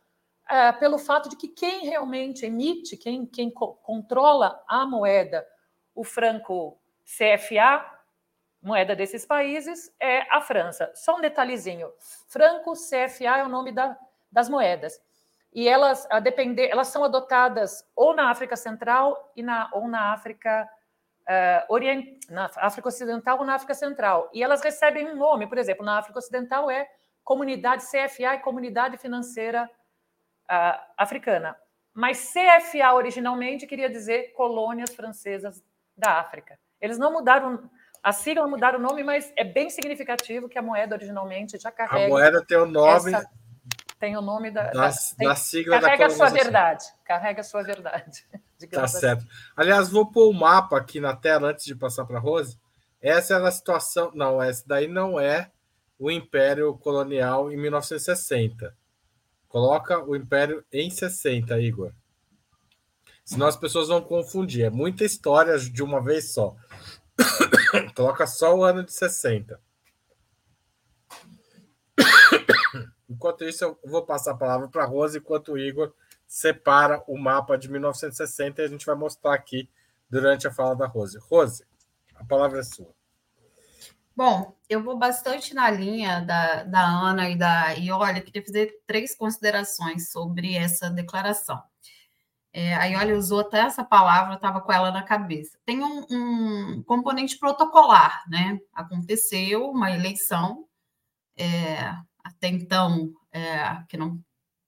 é, 0.48 0.72
pelo 0.72 0.98
fato 0.98 1.28
de 1.28 1.36
que 1.36 1.48
quem 1.48 1.86
realmente 1.86 2.44
emite, 2.44 2.96
quem, 2.96 3.26
quem 3.26 3.50
co 3.50 3.74
controla 3.76 4.62
a 4.68 4.84
moeda, 4.86 5.46
o 5.94 6.04
franco 6.04 6.78
CFA, 7.04 7.84
moeda 8.62 8.96
desses 8.96 9.26
países 9.26 9.94
é 10.00 10.20
a 10.34 10.40
França. 10.40 10.90
Só 10.94 11.16
um 11.16 11.20
detalhezinho: 11.20 11.90
franco 12.28 12.72
CFA 12.72 13.38
é 13.38 13.44
o 13.44 13.48
nome 13.48 13.72
da, 13.72 13.96
das 14.30 14.48
moedas. 14.48 15.00
E 15.52 15.68
elas, 15.68 16.06
a 16.10 16.18
depender, 16.18 16.68
elas 16.68 16.88
são 16.88 17.04
adotadas 17.04 17.86
ou 17.94 18.14
na 18.14 18.28
África 18.30 18.56
Central 18.56 19.32
e 19.36 19.42
na, 19.42 19.70
ou 19.72 19.86
na 19.86 20.12
África 20.12 20.68
uh, 21.28 21.72
Orient, 21.72 22.04
na 22.28 22.50
África 22.56 22.88
Ocidental 22.88 23.38
ou 23.38 23.44
na 23.44 23.54
África 23.54 23.74
Central. 23.74 24.30
E 24.32 24.42
elas 24.42 24.62
recebem 24.62 25.06
um 25.06 25.16
nome, 25.16 25.46
por 25.46 25.58
exemplo, 25.58 25.84
na 25.84 25.98
África 25.98 26.18
Ocidental 26.18 26.70
é 26.70 26.88
Comunidade 27.22 27.84
CFA 27.84 28.34
e 28.34 28.38
Comunidade 28.40 28.98
Financeira 28.98 29.64
uh, 29.64 30.80
Africana. 30.96 31.56
Mas 31.92 32.32
CFA 32.32 32.92
originalmente 32.92 33.66
queria 33.66 33.88
dizer 33.88 34.32
Colônias 34.32 34.94
Francesas 34.94 35.62
da 35.96 36.18
África. 36.18 36.58
Eles 36.80 36.98
não 36.98 37.12
mudaram 37.12 37.70
a 38.02 38.12
sigla 38.12 38.46
mudaram 38.46 38.78
o 38.78 38.82
nome, 38.82 39.02
mas 39.02 39.32
é 39.34 39.42
bem 39.42 39.70
significativo 39.70 40.46
que 40.46 40.58
a 40.58 40.62
moeda 40.62 40.94
originamente 40.94 41.58
já 41.58 41.70
carrega. 41.70 42.04
A 42.04 42.08
moeda 42.08 42.44
tem 42.44 42.58
o 42.58 42.66
nome. 42.66 43.14
Essa, 43.14 43.30
tem 43.98 44.14
o 44.14 44.20
nome 44.20 44.50
da, 44.50 44.70
da, 44.70 44.90
tem, 45.16 45.26
da 45.26 45.34
sigla 45.34 45.80
carrega 45.80 46.06
da 46.08 46.12
a 46.12 46.16
sua 46.16 46.28
verdade. 46.28 46.84
Carrega 47.02 47.40
a 47.40 47.44
sua 47.44 47.62
verdade. 47.62 48.26
Tá 48.66 48.86
certo. 48.86 49.26
Aliás, 49.56 49.88
vou 49.88 50.10
pôr 50.10 50.26
o 50.26 50.30
um 50.30 50.38
mapa 50.38 50.76
aqui 50.76 51.00
na 51.00 51.14
tela 51.14 51.50
antes 51.50 51.64
de 51.64 51.74
passar 51.74 52.04
para 52.04 52.18
a 52.18 52.20
Rose. 52.20 52.58
Essa 53.00 53.34
é 53.34 53.46
a 53.46 53.50
situação. 53.50 54.10
Não, 54.14 54.42
essa 54.42 54.64
daí 54.66 54.88
não 54.88 55.18
é 55.18 55.50
o 55.98 56.10
Império 56.10 56.74
Colonial 56.78 57.52
em 57.52 57.56
1960. 57.56 58.76
Coloca 59.48 60.02
o 60.02 60.16
Império 60.16 60.64
em 60.72 60.90
60, 60.90 61.58
Igor. 61.60 61.92
Senão 63.24 63.46
as 63.46 63.56
pessoas 63.56 63.88
vão 63.88 64.02
confundir. 64.02 64.64
É 64.64 64.70
muita 64.70 65.04
história 65.04 65.58
de 65.58 65.82
uma 65.82 66.02
vez 66.02 66.32
só. 66.32 66.56
Coloca 67.96 68.26
só 68.26 68.54
o 68.54 68.64
ano 68.64 68.84
de 68.84 68.92
60. 68.92 69.60
Enquanto 73.08 73.44
isso, 73.44 73.64
eu 73.64 73.78
vou 73.84 74.04
passar 74.04 74.32
a 74.32 74.36
palavra 74.36 74.68
para 74.68 74.82
a 74.84 74.86
Rose, 74.86 75.18
enquanto 75.18 75.52
o 75.52 75.58
Igor 75.58 75.94
separa 76.26 77.02
o 77.06 77.18
mapa 77.18 77.56
de 77.56 77.70
1960 77.70 78.62
e 78.62 78.64
a 78.64 78.68
gente 78.68 78.86
vai 78.86 78.94
mostrar 78.94 79.34
aqui 79.34 79.68
durante 80.08 80.46
a 80.46 80.52
fala 80.52 80.74
da 80.74 80.86
Rose. 80.86 81.18
Rose, 81.18 81.64
a 82.14 82.24
palavra 82.24 82.60
é 82.60 82.62
sua. 82.62 82.94
Bom, 84.16 84.56
eu 84.68 84.80
vou 84.80 84.96
bastante 84.96 85.54
na 85.54 85.68
linha 85.68 86.20
da, 86.20 86.62
da 86.62 86.86
Ana 86.86 87.28
e 87.28 87.36
da 87.36 87.72
Ioli, 87.72 88.20
queria 88.20 88.44
fazer 88.44 88.80
três 88.86 89.16
considerações 89.16 90.12
sobre 90.12 90.54
essa 90.54 90.88
declaração. 90.88 91.60
É, 92.52 92.76
a 92.76 92.84
Ioli 92.84 93.12
usou 93.14 93.40
até 93.40 93.58
essa 93.58 93.82
palavra, 93.82 94.34
estava 94.34 94.60
com 94.60 94.72
ela 94.72 94.92
na 94.92 95.02
cabeça. 95.02 95.58
Tem 95.66 95.82
um, 95.82 96.06
um, 96.08 96.82
componente 96.84 97.36
protocolar, 97.36 98.22
né? 98.28 98.60
Aconteceu 98.72 99.68
uma 99.68 99.90
eleição, 99.90 100.64
é, 101.36 101.92
até 102.22 102.46
então, 102.46 103.12
é, 103.32 103.82
que 103.88 103.96
não 103.96 104.22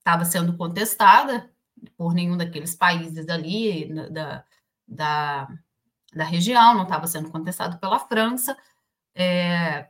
estava 0.07 0.25
sendo 0.25 0.57
contestada 0.57 1.51
por 1.97 2.15
nenhum 2.15 2.37
daqueles 2.37 2.77
países 2.77 3.29
ali 3.29 3.93
da, 4.09 4.45
da, 4.87 5.49
da 6.15 6.25
região, 6.25 6.75
não 6.75 6.85
estava 6.85 7.09
sendo 7.09 7.29
contestado 7.29 7.79
pela 7.79 7.99
França. 7.99 8.57
É, 9.13 9.89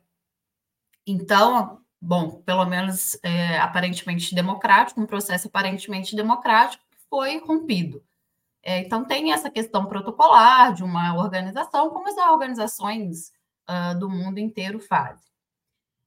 então, 1.06 1.82
bom, 2.00 2.40
pelo 2.42 2.64
menos 2.64 3.18
é, 3.22 3.58
aparentemente 3.58 4.34
democrático, 4.34 5.00
um 5.02 5.06
processo 5.06 5.48
aparentemente 5.48 6.16
democrático 6.16 6.82
foi 7.10 7.38
rompido. 7.38 8.02
É, 8.62 8.78
então, 8.80 9.04
tem 9.04 9.32
essa 9.32 9.50
questão 9.50 9.84
protocolar 9.84 10.72
de 10.72 10.82
uma 10.82 11.14
organização, 11.14 11.90
como 11.90 12.08
as 12.08 12.16
organizações 12.16 13.32
uh, 13.68 13.96
do 13.98 14.08
mundo 14.08 14.38
inteiro 14.38 14.80
fazem. 14.80 15.30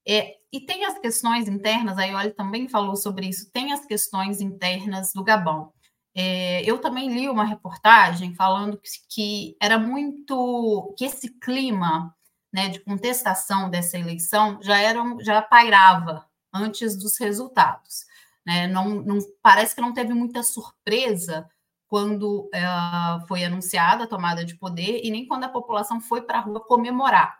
É, 0.05 0.38
e 0.51 0.59
tem 0.59 0.85
as 0.85 0.97
questões 0.97 1.47
internas, 1.47 1.97
a 1.97 2.03
Ioli 2.03 2.31
também 2.31 2.67
falou 2.67 2.95
sobre 2.95 3.27
isso, 3.27 3.51
tem 3.51 3.71
as 3.71 3.85
questões 3.85 4.41
internas 4.41 5.13
do 5.13 5.23
Gabão. 5.23 5.71
É, 6.15 6.63
eu 6.69 6.79
também 6.79 7.13
li 7.13 7.29
uma 7.29 7.45
reportagem 7.45 8.33
falando 8.33 8.77
que, 8.77 8.89
que, 9.07 9.57
era 9.61 9.77
muito 9.77 10.93
que 10.97 11.05
esse 11.05 11.29
clima 11.39 12.15
né, 12.51 12.67
de 12.69 12.79
contestação 12.79 13.69
dessa 13.69 13.97
eleição 13.97 14.59
já 14.61 14.79
era 14.79 15.01
já 15.21 15.41
pairava 15.41 16.25
antes 16.53 16.97
dos 16.97 17.17
resultados. 17.19 18.05
Né? 18.45 18.67
Não, 18.67 18.89
não 18.89 19.19
parece 19.41 19.75
que 19.75 19.81
não 19.81 19.93
teve 19.93 20.13
muita 20.13 20.41
surpresa 20.41 21.47
quando 21.87 22.49
uh, 22.53 23.27
foi 23.27 23.43
anunciada 23.43 24.03
a 24.03 24.07
tomada 24.07 24.43
de 24.45 24.55
poder 24.55 25.01
e 25.03 25.11
nem 25.11 25.27
quando 25.27 25.43
a 25.43 25.49
população 25.49 26.01
foi 26.01 26.21
para 26.21 26.39
a 26.39 26.41
rua 26.41 26.59
comemorar. 26.59 27.38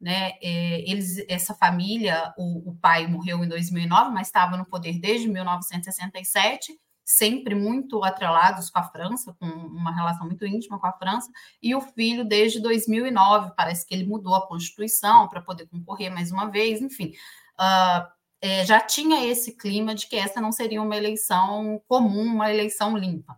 Né? 0.00 0.32
É, 0.42 0.90
eles, 0.90 1.24
essa 1.28 1.54
família, 1.54 2.34
o, 2.36 2.70
o, 2.70 2.76
pai 2.76 3.06
morreu 3.06 3.42
em 3.42 3.48
2009, 3.48 4.10
mas 4.10 4.26
estava 4.26 4.56
no 4.56 4.66
poder 4.66 4.98
desde 4.98 5.28
1967, 5.28 6.78
sempre 7.04 7.54
muito 7.54 8.02
atrelados 8.04 8.70
com 8.70 8.78
a 8.78 8.82
França, 8.82 9.34
com 9.38 9.46
uma 9.46 9.94
relação 9.94 10.26
muito 10.26 10.44
íntima 10.46 10.78
com 10.78 10.86
a 10.86 10.92
França, 10.92 11.30
e 11.62 11.74
o 11.74 11.80
filho 11.80 12.24
desde 12.24 12.60
2009, 12.60 13.52
parece 13.56 13.86
que 13.86 13.94
ele 13.94 14.06
mudou 14.06 14.34
a 14.34 14.46
Constituição 14.46 15.28
para 15.28 15.40
poder 15.40 15.66
concorrer 15.68 16.12
mais 16.12 16.32
uma 16.32 16.50
vez, 16.50 16.82
enfim. 16.82 17.12
Uh, 17.58 18.06
é, 18.40 18.66
já 18.66 18.80
tinha 18.80 19.26
esse 19.26 19.56
clima 19.56 19.94
de 19.94 20.06
que 20.06 20.16
essa 20.16 20.40
não 20.40 20.52
seria 20.52 20.82
uma 20.82 20.96
eleição 20.96 21.80
comum, 21.88 22.24
uma 22.24 22.52
eleição 22.52 22.96
limpa 22.96 23.34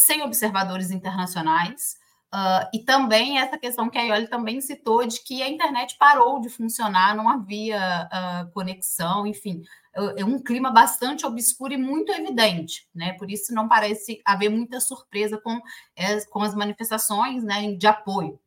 sem 0.00 0.22
observadores 0.22 0.90
internacionais. 0.90 1.98
Uh, 2.32 2.62
e 2.72 2.78
também 2.84 3.38
essa 3.38 3.58
questão 3.58 3.90
que 3.90 3.98
a 3.98 4.02
Ioli 4.02 4.28
também 4.28 4.60
citou 4.60 5.04
de 5.04 5.20
que 5.20 5.42
a 5.42 5.48
internet 5.48 5.96
parou 5.98 6.40
de 6.40 6.48
funcionar, 6.48 7.16
não 7.16 7.28
havia 7.28 8.08
uh, 8.08 8.50
conexão, 8.52 9.26
enfim, 9.26 9.62
é, 9.92 10.20
é 10.20 10.24
um 10.24 10.38
clima 10.38 10.70
bastante 10.70 11.26
obscuro 11.26 11.74
e 11.74 11.76
muito 11.76 12.12
evidente, 12.12 12.86
né? 12.94 13.14
Por 13.14 13.30
isso 13.30 13.52
não 13.52 13.68
parece 13.68 14.20
haver 14.24 14.48
muita 14.48 14.80
surpresa 14.80 15.38
com, 15.38 15.60
é, 15.96 16.24
com 16.26 16.42
as 16.42 16.54
manifestações 16.54 17.42
né, 17.42 17.72
de 17.72 17.86
apoio. 17.86 18.38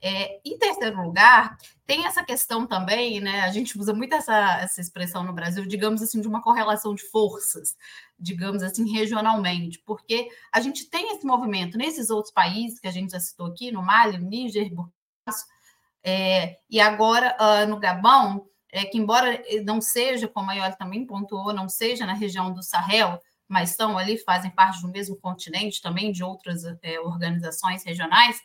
É, 0.00 0.40
em 0.44 0.58
terceiro 0.58 1.02
lugar, 1.02 1.56
tem 1.86 2.06
essa 2.06 2.24
questão 2.24 2.66
também, 2.66 3.20
né? 3.20 3.42
A 3.42 3.50
gente 3.50 3.78
usa 3.78 3.94
muito 3.94 4.14
essa, 4.14 4.58
essa 4.58 4.80
expressão 4.80 5.22
no 5.22 5.32
Brasil, 5.32 5.64
digamos 5.66 6.02
assim, 6.02 6.20
de 6.20 6.28
uma 6.28 6.42
correlação 6.42 6.94
de 6.94 7.02
forças 7.04 7.76
digamos 8.18 8.62
assim, 8.62 8.90
regionalmente, 8.90 9.78
porque 9.84 10.28
a 10.52 10.60
gente 10.60 10.86
tem 10.86 11.14
esse 11.14 11.26
movimento 11.26 11.76
nesses 11.76 12.10
outros 12.10 12.32
países 12.32 12.80
que 12.80 12.88
a 12.88 12.90
gente 12.90 13.10
já 13.10 13.20
citou 13.20 13.46
aqui, 13.46 13.70
no 13.70 13.82
Mali, 13.82 14.18
Níger, 14.18 14.70
Burkina 14.70 14.94
é, 16.02 16.58
e 16.70 16.80
agora 16.80 17.36
uh, 17.38 17.68
no 17.68 17.78
Gabão, 17.78 18.46
é, 18.72 18.84
que 18.84 18.96
embora 18.96 19.42
não 19.64 19.80
seja, 19.80 20.28
como 20.28 20.50
a 20.50 20.54
Ioli 20.54 20.76
também 20.78 21.06
pontuou, 21.06 21.52
não 21.52 21.68
seja 21.68 22.06
na 22.06 22.14
região 22.14 22.52
do 22.52 22.62
Sahel, 22.62 23.20
mas 23.48 23.70
estão 23.70 23.96
ali, 23.98 24.18
fazem 24.18 24.50
parte 24.50 24.80
do 24.82 24.88
mesmo 24.88 25.16
continente 25.16 25.82
também, 25.82 26.10
de 26.10 26.24
outras 26.24 26.64
é, 26.82 27.00
organizações 27.00 27.84
regionais, 27.84 28.40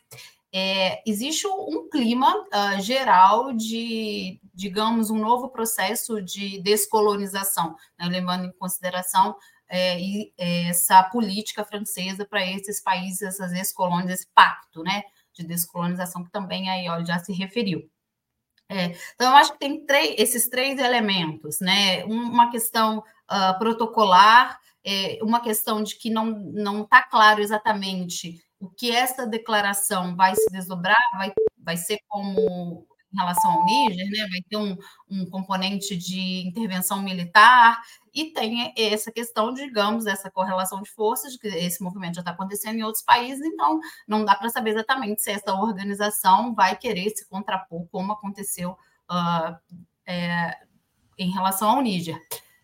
é, 0.52 1.02
existe 1.06 1.46
um 1.46 1.88
clima 1.88 2.36
uh, 2.36 2.80
geral 2.80 3.54
de, 3.54 4.38
digamos, 4.52 5.10
um 5.10 5.18
novo 5.18 5.48
processo 5.48 6.20
de 6.20 6.60
descolonização, 6.60 7.74
né, 7.98 8.06
levando 8.06 8.44
em 8.44 8.52
consideração 8.52 9.34
é, 9.66 9.98
é, 10.36 10.68
essa 10.68 11.02
política 11.04 11.64
francesa 11.64 12.26
para 12.26 12.46
esses 12.46 12.82
países, 12.82 13.22
essas 13.22 13.52
ex-colônias, 13.52 14.20
esse 14.20 14.28
pacto 14.34 14.82
né, 14.82 15.02
de 15.32 15.42
descolonização 15.46 16.22
que 16.22 16.30
também 16.30 16.68
a 16.68 16.76
IOL 16.76 17.06
já 17.06 17.18
se 17.18 17.32
referiu. 17.32 17.90
É, 18.68 18.92
então, 19.14 19.30
eu 19.30 19.36
acho 19.36 19.52
que 19.52 19.58
tem 19.58 19.84
três, 19.86 20.14
esses 20.18 20.48
três 20.48 20.78
elementos, 20.78 21.60
né? 21.60 22.04
Uma 22.04 22.50
questão 22.50 22.98
uh, 22.98 23.58
protocolar, 23.58 24.58
é, 24.84 25.18
uma 25.22 25.40
questão 25.40 25.82
de 25.82 25.96
que 25.96 26.08
não 26.10 26.82
está 26.82 27.02
claro 27.02 27.40
exatamente 27.40 28.42
o 28.62 28.70
que 28.70 28.92
essa 28.92 29.26
declaração 29.26 30.14
vai 30.14 30.36
se 30.36 30.48
desdobrar, 30.52 30.96
vai, 31.16 31.32
vai 31.58 31.76
ser 31.76 31.98
como 32.06 32.86
em 33.12 33.18
relação 33.18 33.50
ao 33.50 33.64
Níger, 33.64 34.08
né? 34.08 34.26
vai 34.30 34.40
ter 34.48 34.56
um, 34.56 34.76
um 35.10 35.28
componente 35.28 35.96
de 35.96 36.46
intervenção 36.46 37.02
militar, 37.02 37.82
e 38.14 38.26
tem 38.32 38.72
essa 38.76 39.10
questão, 39.10 39.52
digamos, 39.52 40.06
essa 40.06 40.30
correlação 40.30 40.80
de 40.80 40.88
forças, 40.90 41.36
que 41.36 41.48
esse 41.48 41.82
movimento 41.82 42.14
já 42.14 42.20
está 42.20 42.30
acontecendo 42.30 42.78
em 42.78 42.84
outros 42.84 43.02
países, 43.02 43.44
então 43.44 43.80
não 44.06 44.24
dá 44.24 44.36
para 44.36 44.48
saber 44.48 44.70
exatamente 44.70 45.22
se 45.22 45.32
essa 45.32 45.52
organização 45.54 46.54
vai 46.54 46.76
querer 46.76 47.10
se 47.10 47.28
contrapor, 47.28 47.86
como 47.90 48.12
aconteceu 48.12 48.76
uh, 49.10 49.76
é, 50.06 50.56
em 51.18 51.30
relação 51.32 51.70
ao 51.70 51.82
Níger. 51.82 52.16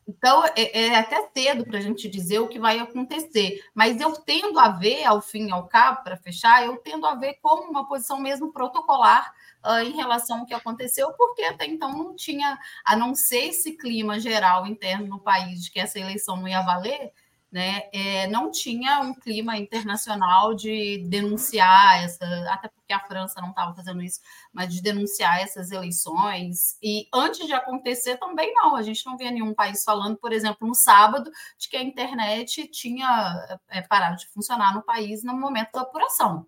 Então, 0.08 0.42
é, 0.56 0.86
é 0.86 0.94
até 0.96 1.28
cedo 1.36 1.66
para 1.66 1.76
a 1.76 1.82
gente 1.82 2.08
dizer 2.08 2.38
o 2.38 2.48
que 2.48 2.58
vai 2.58 2.78
acontecer, 2.78 3.62
mas 3.74 4.00
eu 4.00 4.14
tendo 4.14 4.58
a 4.58 4.70
ver, 4.70 5.04
ao 5.04 5.20
fim 5.20 5.48
e 5.48 5.52
ao 5.52 5.68
cabo, 5.68 6.02
para 6.02 6.16
fechar, 6.16 6.64
eu 6.64 6.78
tendo 6.78 7.06
a 7.06 7.14
ver 7.14 7.34
como 7.42 7.70
uma 7.70 7.86
posição 7.86 8.18
mesmo 8.18 8.50
protocolar 8.50 9.30
uh, 9.62 9.80
em 9.80 9.94
relação 9.94 10.40
ao 10.40 10.46
que 10.46 10.54
aconteceu, 10.54 11.12
porque 11.12 11.42
até 11.42 11.66
então 11.66 11.92
não 11.92 12.16
tinha, 12.16 12.58
a 12.86 12.96
não 12.96 13.14
ser 13.14 13.48
esse 13.48 13.76
clima 13.76 14.18
geral 14.18 14.66
interno 14.66 15.06
no 15.06 15.20
país 15.20 15.62
de 15.62 15.70
que 15.70 15.78
essa 15.78 15.98
eleição 15.98 16.38
não 16.38 16.48
ia 16.48 16.62
valer, 16.62 17.12
né, 17.50 17.84
é, 17.92 18.26
não 18.26 18.50
tinha 18.50 19.00
um 19.00 19.14
clima 19.14 19.56
internacional 19.56 20.54
de 20.54 20.98
denunciar 21.08 22.04
essa, 22.04 22.24
até 22.50 22.68
porque 22.68 22.92
a 22.92 23.00
França 23.00 23.40
não 23.40 23.50
estava 23.50 23.74
fazendo 23.74 24.02
isso, 24.02 24.20
mas 24.52 24.72
de 24.72 24.82
denunciar 24.82 25.40
essas 25.40 25.70
eleições. 25.70 26.76
E 26.82 27.08
antes 27.12 27.46
de 27.46 27.54
acontecer 27.54 28.18
também 28.18 28.52
não, 28.52 28.76
a 28.76 28.82
gente 28.82 29.04
não 29.06 29.16
via 29.16 29.30
nenhum 29.30 29.54
país 29.54 29.82
falando, 29.82 30.16
por 30.18 30.32
exemplo, 30.32 30.68
no 30.68 30.74
sábado, 30.74 31.30
de 31.58 31.68
que 31.68 31.76
a 31.76 31.82
internet 31.82 32.68
tinha 32.68 33.58
é, 33.68 33.80
parado 33.80 34.18
de 34.18 34.28
funcionar 34.28 34.74
no 34.74 34.82
país 34.82 35.24
no 35.24 35.34
momento 35.34 35.72
da 35.72 35.80
apuração. 35.80 36.46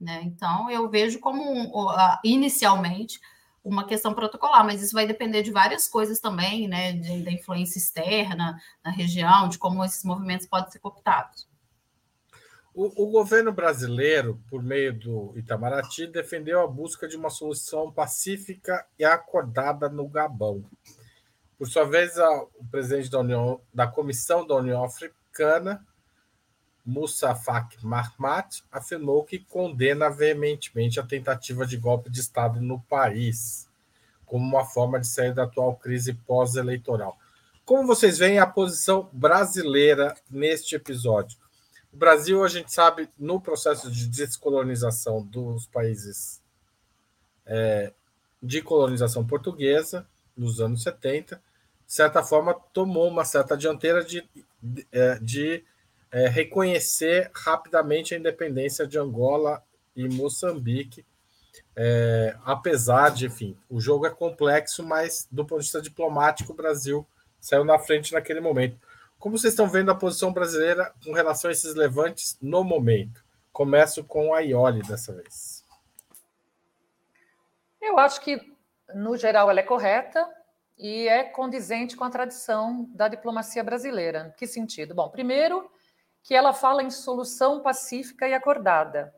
Né? 0.00 0.22
Então, 0.24 0.70
eu 0.70 0.88
vejo 0.88 1.20
como, 1.20 1.42
inicialmente, 2.24 3.20
uma 3.62 3.86
questão 3.86 4.14
protocolar, 4.14 4.64
mas 4.64 4.82
isso 4.82 4.94
vai 4.94 5.06
depender 5.06 5.42
de 5.42 5.50
várias 5.50 5.86
coisas 5.86 6.18
também, 6.18 6.66
né? 6.66 6.92
De, 6.92 7.22
da 7.22 7.30
influência 7.30 7.78
externa 7.78 8.58
na 8.84 8.90
região, 8.90 9.48
de 9.48 9.58
como 9.58 9.84
esses 9.84 10.04
movimentos 10.04 10.46
podem 10.46 10.70
ser 10.70 10.78
cooptados. 10.78 11.48
O, 12.72 13.04
o, 13.04 13.10
governo 13.10 13.52
brasileiro, 13.52 14.40
por 14.48 14.62
meio 14.62 14.96
do 14.96 15.32
Itamaraty, 15.36 16.06
defendeu 16.06 16.60
a 16.60 16.68
busca 16.68 17.08
de 17.08 17.16
uma 17.16 17.28
solução 17.28 17.92
pacífica 17.92 18.86
e 18.98 19.04
acordada 19.04 19.88
no 19.88 20.08
Gabão. 20.08 20.64
Por 21.58 21.66
sua 21.66 21.84
vez, 21.84 22.16
a, 22.16 22.42
o 22.42 22.64
presidente 22.70 23.10
da, 23.10 23.18
União, 23.18 23.60
da 23.74 23.86
Comissão 23.86 24.46
da 24.46 24.54
União 24.54 24.84
Africana 24.84 25.84
Moussa 26.90 27.34
Faki 27.36 27.86
Mahamat 27.86 28.62
afirmou 28.70 29.22
que 29.22 29.38
condena 29.38 30.10
veementemente 30.10 30.98
a 30.98 31.06
tentativa 31.06 31.64
de 31.64 31.76
golpe 31.76 32.10
de 32.10 32.18
Estado 32.18 32.60
no 32.60 32.80
país, 32.80 33.68
como 34.26 34.44
uma 34.44 34.64
forma 34.64 34.98
de 34.98 35.06
sair 35.06 35.32
da 35.32 35.44
atual 35.44 35.76
crise 35.76 36.14
pós-eleitoral. 36.14 37.16
Como 37.64 37.86
vocês 37.86 38.18
veem 38.18 38.40
a 38.40 38.46
posição 38.46 39.08
brasileira 39.12 40.16
neste 40.28 40.74
episódio? 40.74 41.38
O 41.92 41.96
Brasil, 41.96 42.42
a 42.42 42.48
gente 42.48 42.72
sabe, 42.72 43.08
no 43.16 43.40
processo 43.40 43.88
de 43.90 44.08
descolonização 44.08 45.22
dos 45.22 45.66
países 45.66 46.42
é, 47.46 47.92
de 48.42 48.62
colonização 48.62 49.24
portuguesa, 49.24 50.06
nos 50.36 50.60
anos 50.60 50.82
70, 50.82 51.36
de 51.86 51.92
certa 51.92 52.22
forma, 52.22 52.54
tomou 52.72 53.08
uma 53.08 53.24
certa 53.24 53.56
dianteira 53.56 54.04
de, 54.04 54.28
de, 54.60 54.86
é, 54.90 55.18
de 55.20 55.64
é, 56.12 56.28
reconhecer 56.28 57.30
rapidamente 57.34 58.14
a 58.14 58.18
independência 58.18 58.86
de 58.86 58.98
Angola 58.98 59.62
e 59.94 60.08
Moçambique, 60.08 61.04
é, 61.76 62.36
apesar 62.44 63.10
de, 63.10 63.26
enfim, 63.26 63.56
o 63.68 63.80
jogo 63.80 64.06
é 64.06 64.10
complexo, 64.10 64.82
mas 64.82 65.28
do 65.30 65.44
ponto 65.44 65.60
de 65.60 65.64
vista 65.64 65.80
diplomático, 65.80 66.52
o 66.52 66.56
Brasil 66.56 67.06
saiu 67.40 67.64
na 67.64 67.78
frente 67.78 68.12
naquele 68.12 68.40
momento. 68.40 68.78
Como 69.18 69.36
vocês 69.36 69.52
estão 69.52 69.68
vendo 69.68 69.90
a 69.90 69.94
posição 69.94 70.32
brasileira 70.32 70.92
com 71.04 71.12
relação 71.12 71.48
a 71.48 71.52
esses 71.52 71.74
levantes 71.74 72.38
no 72.40 72.64
momento? 72.64 73.24
Começo 73.52 74.02
com 74.04 74.34
a 74.34 74.40
Ioli 74.40 74.82
dessa 74.82 75.12
vez. 75.12 75.64
Eu 77.80 77.98
acho 77.98 78.20
que, 78.20 78.40
no 78.94 79.16
geral, 79.16 79.50
ela 79.50 79.60
é 79.60 79.62
correta 79.62 80.26
e 80.78 81.06
é 81.08 81.24
condizente 81.24 81.96
com 81.96 82.04
a 82.04 82.10
tradição 82.10 82.88
da 82.94 83.08
diplomacia 83.08 83.62
brasileira. 83.62 84.34
Que 84.38 84.46
sentido? 84.46 84.94
Bom, 84.94 85.08
primeiro, 85.10 85.70
que 86.22 86.34
ela 86.34 86.52
fala 86.52 86.82
em 86.82 86.90
solução 86.90 87.60
pacífica 87.60 88.28
e 88.28 88.34
acordada. 88.34 89.14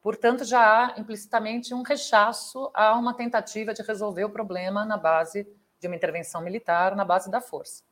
Portanto, 0.00 0.44
já 0.44 0.60
há 0.60 1.00
implicitamente 1.00 1.72
um 1.72 1.82
rechaço 1.82 2.70
a 2.74 2.96
uma 2.98 3.14
tentativa 3.14 3.72
de 3.72 3.82
resolver 3.82 4.24
o 4.24 4.30
problema 4.30 4.84
na 4.84 4.96
base 4.96 5.46
de 5.78 5.86
uma 5.86 5.96
intervenção 5.96 6.40
militar, 6.40 6.96
na 6.96 7.04
base 7.04 7.30
da 7.30 7.40
força. 7.40 7.84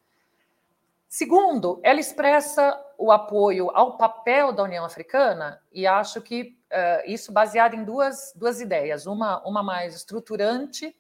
Segundo, 1.09 1.81
ela 1.83 1.99
expressa 1.99 2.81
o 2.97 3.11
apoio 3.11 3.71
ao 3.71 3.97
papel 3.97 4.53
da 4.53 4.63
União 4.63 4.85
Africana, 4.85 5.61
e 5.73 5.85
acho 5.87 6.21
que 6.21 6.57
uh, 6.71 7.11
isso 7.11 7.33
baseado 7.33 7.75
em 7.75 7.83
duas, 7.83 8.33
duas 8.37 8.61
ideias. 8.61 9.07
Uma, 9.07 9.45
uma 9.45 9.63
mais 9.63 9.95
estruturante, 9.95 10.97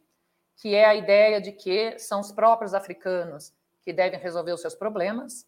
que 0.56 0.74
é 0.74 0.84
a 0.84 0.94
ideia 0.94 1.40
de 1.40 1.52
que 1.52 1.96
são 1.98 2.20
os 2.20 2.32
próprios 2.32 2.74
africanos 2.74 3.52
que 3.82 3.92
devem 3.92 4.18
resolver 4.18 4.52
os 4.52 4.60
seus 4.60 4.74
problemas, 4.74 5.46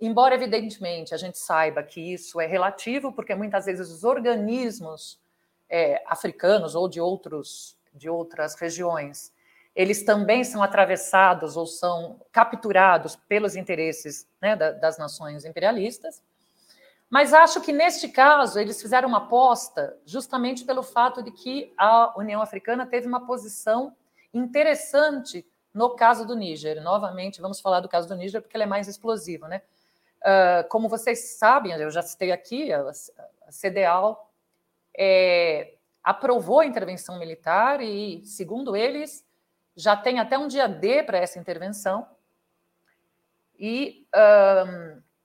embora, 0.00 0.34
evidentemente, 0.34 1.14
a 1.14 1.16
gente 1.16 1.38
saiba 1.38 1.82
que 1.82 2.00
isso 2.00 2.40
é 2.40 2.46
relativo, 2.46 3.12
porque 3.12 3.34
muitas 3.34 3.66
vezes 3.66 3.90
os 3.90 4.04
organismos 4.04 5.20
é, 5.68 6.02
africanos 6.06 6.74
ou 6.74 6.88
de, 6.88 7.00
outros, 7.00 7.76
de 7.94 8.08
outras 8.08 8.54
regiões 8.54 9.32
eles 9.74 10.02
também 10.02 10.42
são 10.42 10.62
atravessados 10.62 11.56
ou 11.56 11.66
são 11.66 12.20
capturados 12.32 13.16
pelos 13.16 13.54
interesses 13.54 14.28
né, 14.40 14.56
das 14.56 14.98
nações 14.98 15.44
imperialistas. 15.44 16.22
Mas 17.08 17.32
acho 17.32 17.60
que 17.60 17.72
neste 17.72 18.08
caso 18.08 18.58
eles 18.58 18.80
fizeram 18.80 19.08
uma 19.08 19.18
aposta 19.18 19.96
justamente 20.04 20.64
pelo 20.64 20.82
fato 20.82 21.22
de 21.22 21.30
que 21.30 21.72
a 21.76 22.12
União 22.16 22.40
Africana 22.40 22.86
teve 22.86 23.06
uma 23.06 23.26
posição 23.26 23.96
interessante 24.32 25.46
no 25.74 25.90
caso 25.90 26.26
do 26.26 26.36
Níger. 26.36 26.82
Novamente, 26.82 27.40
vamos 27.40 27.60
falar 27.60 27.80
do 27.80 27.88
caso 27.88 28.08
do 28.08 28.14
Níger 28.14 28.42
porque 28.42 28.56
ele 28.56 28.64
é 28.64 28.66
mais 28.66 28.86
explosivo, 28.86 29.48
né? 29.48 29.62
Uh, 30.22 30.68
como 30.68 30.88
vocês 30.88 31.36
sabem, 31.38 31.72
eu 31.72 31.90
já 31.90 32.02
citei 32.02 32.30
aqui, 32.30 32.72
a, 32.72 32.80
a 32.80 33.50
CDAO 33.50 34.30
é, 34.96 35.74
aprovou 36.02 36.60
a 36.60 36.66
intervenção 36.66 37.18
militar 37.18 37.80
e, 37.80 38.22
segundo 38.24 38.76
eles, 38.76 39.26
já 39.74 39.96
tem 39.96 40.18
até 40.18 40.38
um 40.38 40.46
dia 40.48 40.68
D 40.68 41.02
para 41.02 41.18
essa 41.18 41.38
intervenção. 41.38 42.06
E 43.58 44.06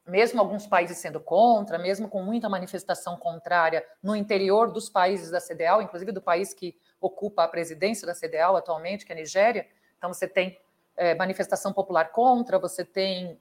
mesmo 0.06 0.40
alguns 0.40 0.68
países 0.68 0.98
sendo 0.98 1.20
contra, 1.20 1.80
mesmo 1.80 2.08
com 2.08 2.22
muita 2.22 2.48
manifestação 2.48 3.18
contrária 3.18 3.86
no 4.04 4.16
interior 4.16 4.72
dos 4.72 4.88
países 4.90 5.32
da 5.32 5.40
CDAO, 5.40 5.82
inclusive 5.82 6.12
do 6.12 6.22
país 6.22 6.54
que 6.54 6.78
ocupa 7.02 7.44
a 7.44 7.48
presidência 7.48 8.06
da 8.06 8.14
CDAO 8.14 8.56
atualmente, 8.56 9.06
que 9.06 9.12
é 9.12 9.16
a 9.16 9.20
Nigéria. 9.20 9.68
Então, 9.98 10.14
você 10.14 10.28
tem 10.28 10.60
é, 10.98 11.16
manifestação 11.16 11.74
popular 11.74 12.12
contra, 12.12 12.58
você 12.60 12.86
tem 12.86 13.40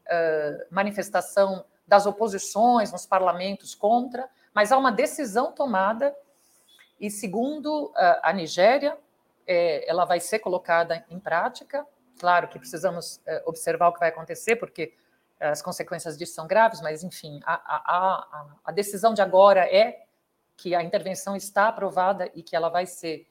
manifestação 0.71 1.65
das 1.87 2.07
oposições 2.07 2.91
nos 2.91 3.07
parlamentos 3.07 3.75
contra, 3.75 4.29
mas 4.53 4.73
há 4.73 4.79
uma 4.79 4.91
decisão 4.91 5.53
tomada, 5.53 6.15
e 6.99 7.11
segundo 7.11 7.93
a 8.23 8.33
Nigéria, 8.33 8.97
é, 9.47 9.89
ela 9.89 10.05
vai 10.05 10.21
ser 10.21 10.39
colocada 10.39 11.05
em 11.11 11.19
prática. 11.19 11.87
Claro 12.19 12.49
que 12.49 12.59
precisamos 12.59 13.21
observar 13.45 13.89
o 13.89 13.93
que 13.93 14.01
vai 14.01 14.09
acontecer, 14.09 14.57
porque 14.57 14.95
as 15.41 15.61
consequências 15.61 16.17
disso 16.17 16.35
são 16.35 16.47
graves, 16.47 16.81
mas, 16.81 17.03
enfim, 17.03 17.41
a, 17.45 17.55
a, 17.55 17.83
a, 17.97 18.47
a 18.65 18.73
decisão 18.73 19.13
de 19.13 19.21
agora 19.21 19.61
é 19.61 20.05
que 20.57 20.75
a 20.75 20.83
intervenção 20.83 21.37
está 21.37 21.69
aprovada 21.69 22.31
e 22.35 22.43
que 22.43 22.55
ela 22.57 22.69
vai 22.69 22.87
ser 22.87 23.27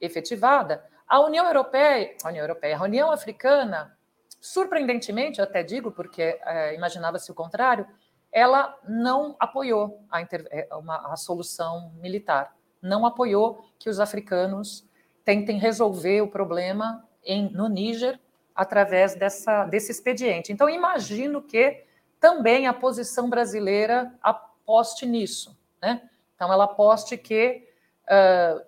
efetivada. 0.00 0.84
A 1.08 1.20
União 1.20 1.46
Europeia, 1.46 2.14
a 2.22 2.28
União 2.28 2.42
Europeia, 2.42 2.76
a 2.76 2.82
União 2.82 3.10
Africana, 3.10 3.96
surpreendentemente, 4.40 5.38
eu 5.38 5.44
até 5.44 5.62
digo, 5.62 5.90
porque 5.90 6.38
é, 6.44 6.74
imaginava-se 6.74 7.30
o 7.30 7.34
contrário, 7.34 7.86
ela 8.30 8.78
não 8.86 9.34
apoiou 9.38 10.04
a, 10.10 10.20
inter, 10.20 10.46
é, 10.50 10.68
uma, 10.74 11.12
a 11.12 11.16
solução 11.16 11.92
militar, 11.94 12.54
não 12.82 13.06
apoiou 13.06 13.64
que 13.78 13.88
os 13.88 13.98
africanos 13.98 14.86
tentem 15.24 15.58
resolver 15.58 16.20
o 16.20 16.28
problema 16.28 17.08
em, 17.24 17.50
no 17.50 17.68
Níger 17.68 18.20
através 18.54 19.14
dessa, 19.14 19.64
desse 19.64 19.90
expediente. 19.90 20.52
Então, 20.52 20.68
imagino 20.68 21.40
que 21.40 21.84
também 22.20 22.66
a 22.66 22.74
posição 22.74 23.30
brasileira 23.30 24.12
aposte 24.20 25.06
nisso. 25.06 25.58
Né? 25.80 26.02
Então, 26.34 26.52
ela 26.52 26.64
aposte 26.64 27.16
que 27.16 27.66
uh, 28.04 28.62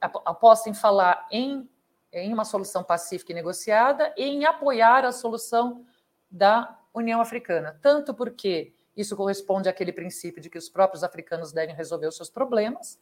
aposta 0.00 0.68
em 0.68 0.74
falar 0.74 1.26
em, 1.30 1.68
em 2.12 2.32
uma 2.32 2.44
solução 2.44 2.82
pacífica 2.84 3.32
e 3.32 3.34
negociada 3.34 4.12
e 4.16 4.24
em 4.24 4.44
apoiar 4.44 5.04
a 5.04 5.12
solução 5.12 5.84
da 6.30 6.78
União 6.92 7.20
Africana, 7.20 7.78
tanto 7.82 8.14
porque 8.14 8.72
isso 8.96 9.16
corresponde 9.16 9.68
àquele 9.68 9.92
princípio 9.92 10.42
de 10.42 10.50
que 10.50 10.58
os 10.58 10.68
próprios 10.68 11.04
africanos 11.04 11.52
devem 11.52 11.74
resolver 11.74 12.06
os 12.06 12.16
seus 12.16 12.28
problemas, 12.28 12.98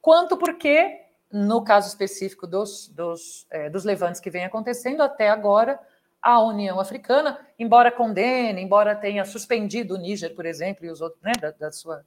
quanto 0.00 0.36
porque 0.36 1.06
no 1.32 1.62
caso 1.62 1.88
específico 1.88 2.46
dos, 2.46 2.88
dos, 2.88 3.46
é, 3.50 3.70
dos 3.70 3.84
levantes 3.84 4.20
que 4.20 4.30
vem 4.30 4.44
acontecendo 4.44 5.00
até 5.00 5.28
agora, 5.28 5.78
a 6.20 6.42
União 6.42 6.78
Africana, 6.78 7.38
embora 7.58 7.90
condene, 7.90 8.60
embora 8.60 8.94
tenha 8.94 9.24
suspendido 9.24 9.94
o 9.94 9.96
Níger, 9.96 10.34
por 10.34 10.44
exemplo, 10.44 10.84
e 10.84 10.90
os 10.90 11.00
outros, 11.00 11.22
né, 11.22 11.32
da, 11.40 11.50
da 11.52 11.72
sua 11.72 12.04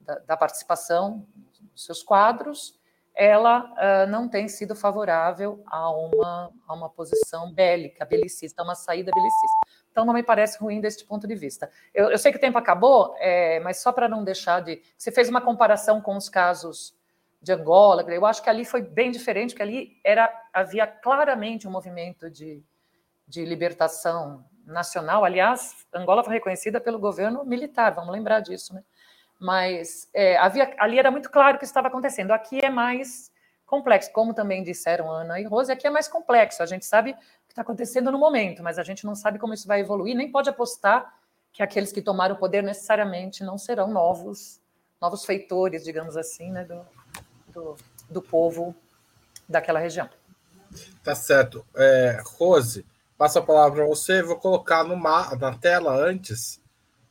da, 0.00 0.18
da, 0.20 0.36
participação 0.36 1.24
seus 1.74 2.02
quadros, 2.02 2.78
ela 3.14 3.72
uh, 3.72 4.10
não 4.10 4.28
tem 4.28 4.48
sido 4.48 4.74
favorável 4.74 5.62
a 5.66 5.90
uma, 5.90 6.52
a 6.66 6.74
uma 6.74 6.88
posição 6.90 7.52
bélica, 7.52 8.04
belicista, 8.04 8.62
uma 8.62 8.74
saída 8.74 9.12
belicista. 9.14 9.56
Então, 9.90 10.04
não 10.04 10.12
me 10.12 10.22
parece 10.22 10.58
ruim 10.58 10.80
deste 10.80 11.04
ponto 11.04 11.26
de 11.26 11.36
vista. 11.36 11.70
Eu, 11.94 12.10
eu 12.10 12.18
sei 12.18 12.32
que 12.32 12.38
o 12.38 12.40
tempo 12.40 12.58
acabou, 12.58 13.14
é, 13.18 13.60
mas 13.60 13.80
só 13.80 13.92
para 13.92 14.08
não 14.08 14.24
deixar 14.24 14.60
de. 14.60 14.82
Você 14.98 15.12
fez 15.12 15.28
uma 15.28 15.40
comparação 15.40 16.00
com 16.00 16.16
os 16.16 16.28
casos 16.28 16.96
de 17.40 17.52
Angola. 17.52 18.02
Eu 18.02 18.26
acho 18.26 18.42
que 18.42 18.50
ali 18.50 18.64
foi 18.64 18.82
bem 18.82 19.12
diferente, 19.12 19.50
porque 19.50 19.62
ali 19.62 20.00
era, 20.02 20.32
havia 20.52 20.86
claramente 20.86 21.68
um 21.68 21.70
movimento 21.70 22.28
de, 22.28 22.64
de 23.28 23.44
libertação 23.44 24.44
nacional. 24.66 25.24
Aliás, 25.24 25.86
Angola 25.94 26.24
foi 26.24 26.34
reconhecida 26.34 26.80
pelo 26.80 26.98
governo 26.98 27.44
militar, 27.44 27.94
vamos 27.94 28.12
lembrar 28.12 28.40
disso, 28.40 28.74
né? 28.74 28.82
Mas 29.40 30.08
é, 30.14 30.36
havia, 30.36 30.74
ali 30.78 30.98
era 30.98 31.10
muito 31.10 31.30
claro 31.30 31.56
o 31.56 31.58
que 31.58 31.64
estava 31.64 31.88
acontecendo. 31.88 32.30
Aqui 32.30 32.64
é 32.64 32.70
mais 32.70 33.32
complexo, 33.66 34.12
como 34.12 34.34
também 34.34 34.62
disseram 34.62 35.10
Ana 35.10 35.40
e 35.40 35.44
Rose, 35.44 35.72
aqui 35.72 35.86
é 35.86 35.90
mais 35.90 36.06
complexo. 36.06 36.62
A 36.62 36.66
gente 36.66 36.84
sabe 36.84 37.10
o 37.10 37.14
que 37.14 37.52
está 37.52 37.62
acontecendo 37.62 38.12
no 38.12 38.18
momento, 38.18 38.62
mas 38.62 38.78
a 38.78 38.82
gente 38.82 39.04
não 39.04 39.14
sabe 39.14 39.38
como 39.38 39.54
isso 39.54 39.66
vai 39.66 39.80
evoluir, 39.80 40.14
nem 40.14 40.30
pode 40.30 40.48
apostar 40.48 41.12
que 41.52 41.62
aqueles 41.62 41.92
que 41.92 42.02
tomaram 42.02 42.34
o 42.34 42.38
poder 42.38 42.62
necessariamente 42.62 43.44
não 43.44 43.56
serão 43.56 43.88
novos, 43.88 44.60
novos 45.00 45.24
feitores, 45.24 45.84
digamos 45.84 46.16
assim, 46.16 46.50
né, 46.50 46.64
do, 46.64 46.84
do, 47.48 47.76
do 48.10 48.22
povo 48.22 48.74
daquela 49.48 49.78
região. 49.78 50.08
Tá 51.02 51.14
certo. 51.14 51.64
É, 51.76 52.20
Rose, 52.38 52.84
passo 53.16 53.38
a 53.38 53.42
palavra 53.42 53.78
para 53.78 53.86
você. 53.86 54.22
Vou 54.22 54.36
colocar 54.36 54.82
no 54.82 54.96
na 54.96 55.58
tela 55.60 55.94
antes 55.94 56.60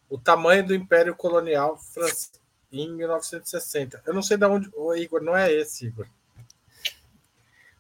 o 0.10 0.18
tamanho 0.18 0.66
do 0.66 0.76
Império 0.76 1.16
Colonial 1.16 1.78
francês 1.78 2.44
em 2.72 2.92
1960. 2.92 4.02
Eu 4.06 4.14
não 4.14 4.22
sei 4.22 4.36
de 4.36 4.46
onde. 4.46 4.70
O 4.76 4.96
Igor, 4.96 5.22
não 5.22 5.38
é 5.38 5.52
esse, 5.52 5.88
Igor. 5.88 6.08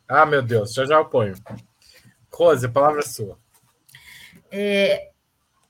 Ah, 0.08 0.26
meu 0.26 0.42
Deus, 0.42 0.74
já 0.74 0.86
já 0.86 0.96
eu 0.96 1.06
ponho. 1.06 1.36
Rose, 2.32 2.68
palavra 2.68 3.00
é 3.00 3.04
sua. 3.04 3.38
É, 4.52 5.12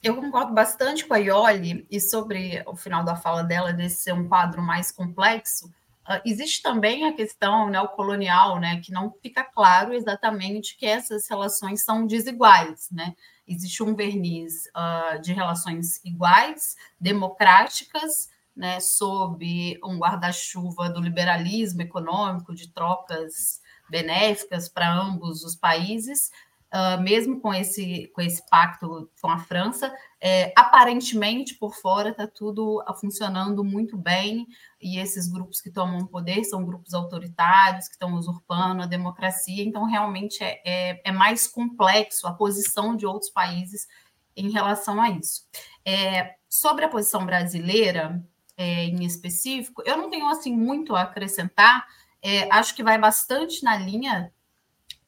eu 0.01 0.17
concordo 0.17 0.53
bastante 0.53 1.05
com 1.05 1.13
a 1.13 1.17
Ioli 1.17 1.87
e 1.89 1.99
sobre 2.01 2.61
o 2.65 2.75
final 2.75 3.05
da 3.05 3.15
fala 3.15 3.43
dela, 3.43 3.71
desse 3.71 4.03
ser 4.03 4.13
um 4.13 4.27
quadro 4.27 4.61
mais 4.61 4.91
complexo. 4.91 5.67
Uh, 6.05 6.19
existe 6.25 6.61
também 6.61 7.07
a 7.07 7.13
questão 7.13 7.69
neocolonial, 7.69 8.59
né, 8.59 8.81
que 8.81 8.91
não 8.91 9.13
fica 9.21 9.41
claro 9.41 9.93
exatamente 9.93 10.75
que 10.75 10.85
essas 10.85 11.29
relações 11.29 11.85
são 11.85 12.05
desiguais, 12.05 12.89
né? 12.91 13.15
Existe 13.47 13.83
um 13.83 13.95
verniz 13.95 14.65
uh, 14.67 15.21
de 15.21 15.33
relações 15.33 16.03
iguais, 16.03 16.75
democráticas, 16.99 18.29
né, 18.55 18.79
sob 18.79 19.79
um 19.83 19.97
guarda-chuva 19.97 20.89
do 20.89 21.01
liberalismo 21.01 21.81
econômico, 21.81 22.53
de 22.53 22.69
trocas 22.69 23.61
benéficas 23.89 24.69
para 24.69 24.93
ambos 24.93 25.43
os 25.43 25.55
países, 25.55 26.31
uh, 26.73 27.01
mesmo 27.01 27.39
com 27.39 27.53
esse, 27.53 28.11
com 28.13 28.21
esse 28.21 28.43
pacto 28.49 29.09
com 29.21 29.29
a 29.29 29.37
França, 29.37 29.93
é, 30.19 30.51
aparentemente 30.55 31.55
por 31.55 31.75
fora 31.75 32.09
está 32.09 32.25
tudo 32.25 32.83
funcionando 32.99 33.63
muito 33.63 33.95
bem, 33.95 34.47
e 34.81 34.97
esses 34.97 35.27
grupos 35.27 35.61
que 35.61 35.69
tomam 35.69 36.07
poder 36.07 36.43
são 36.43 36.65
grupos 36.65 36.93
autoritários, 36.93 37.87
que 37.87 37.93
estão 37.93 38.13
usurpando 38.15 38.81
a 38.81 38.87
democracia, 38.87 39.63
então 39.63 39.85
realmente 39.85 40.43
é, 40.43 40.61
é, 40.65 41.01
é 41.05 41.11
mais 41.11 41.47
complexo 41.47 42.25
a 42.25 42.33
posição 42.33 42.95
de 42.95 43.05
outros 43.05 43.29
países 43.29 43.87
em 44.35 44.49
relação 44.49 44.99
a 44.99 45.09
isso. 45.09 45.43
É, 45.85 46.35
sobre 46.49 46.85
a 46.85 46.89
posição 46.89 47.25
brasileira, 47.25 48.23
é, 48.57 48.85
em 48.85 49.03
específico, 49.03 49.83
eu 49.85 49.97
não 49.97 50.09
tenho 50.09 50.27
assim 50.27 50.55
muito 50.55 50.95
a 50.95 51.01
acrescentar. 51.01 51.85
É, 52.21 52.47
acho 52.53 52.73
que 52.75 52.83
vai 52.83 52.97
bastante 52.97 53.63
na 53.63 53.75
linha 53.75 54.31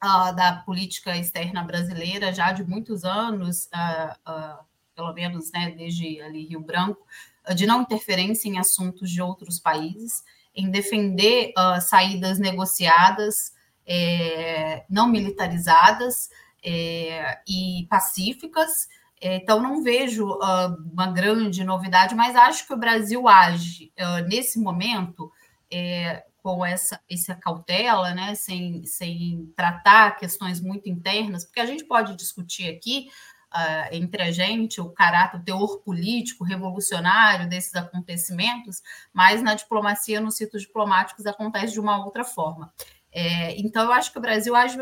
da 0.00 0.62
política 0.64 1.16
externa 1.16 1.62
brasileira 1.62 2.32
já 2.32 2.52
de 2.52 2.64
muitos 2.64 3.04
anos, 3.04 3.66
uh, 3.66 4.64
pelo 4.94 5.12
menos 5.12 5.50
né, 5.52 5.70
desde 5.70 6.20
ali 6.20 6.46
Rio 6.46 6.60
Branco, 6.60 7.06
de 7.54 7.66
não 7.66 7.82
interferência 7.82 8.48
em 8.48 8.58
assuntos 8.58 9.10
de 9.10 9.22
outros 9.22 9.58
países, 9.58 10.24
em 10.54 10.70
defender 10.70 11.52
saídas 11.80 12.38
negociadas, 12.38 13.52
é, 13.86 14.84
não 14.90 15.08
militarizadas 15.08 16.28
é, 16.64 17.38
e 17.46 17.86
pacíficas. 17.88 18.88
É, 19.20 19.36
então, 19.36 19.62
não 19.62 19.82
vejo 19.82 20.28
uh, 20.28 20.76
uma 20.92 21.06
grande 21.06 21.64
novidade, 21.64 22.14
mas 22.14 22.36
acho 22.36 22.66
que 22.66 22.74
o 22.74 22.78
Brasil 22.78 23.26
age 23.26 23.92
uh, 23.98 24.28
nesse 24.28 24.58
momento 24.58 25.32
é, 25.70 26.24
com 26.46 26.64
essa, 26.64 27.00
essa 27.10 27.34
cautela, 27.34 28.14
né, 28.14 28.36
sem, 28.36 28.86
sem 28.86 29.52
tratar 29.56 30.16
questões 30.16 30.60
muito 30.60 30.88
internas, 30.88 31.44
porque 31.44 31.58
a 31.58 31.66
gente 31.66 31.84
pode 31.84 32.14
discutir 32.14 32.68
aqui 32.68 33.08
uh, 33.52 33.88
entre 33.90 34.22
a 34.22 34.30
gente 34.30 34.80
o 34.80 34.90
caráter, 34.90 35.40
o 35.40 35.42
teor 35.42 35.80
político, 35.80 36.44
revolucionário 36.44 37.48
desses 37.48 37.74
acontecimentos, 37.74 38.80
mas 39.12 39.42
na 39.42 39.56
diplomacia, 39.56 40.20
nos 40.20 40.36
sítios 40.36 40.62
diplomáticos, 40.62 41.26
acontece 41.26 41.72
de 41.72 41.80
uma 41.80 42.04
outra 42.04 42.22
forma. 42.22 42.72
É, 43.10 43.58
então, 43.58 43.82
eu 43.82 43.92
acho 43.92 44.12
que 44.12 44.18
o 44.18 44.22
Brasil 44.22 44.54
age, 44.54 44.78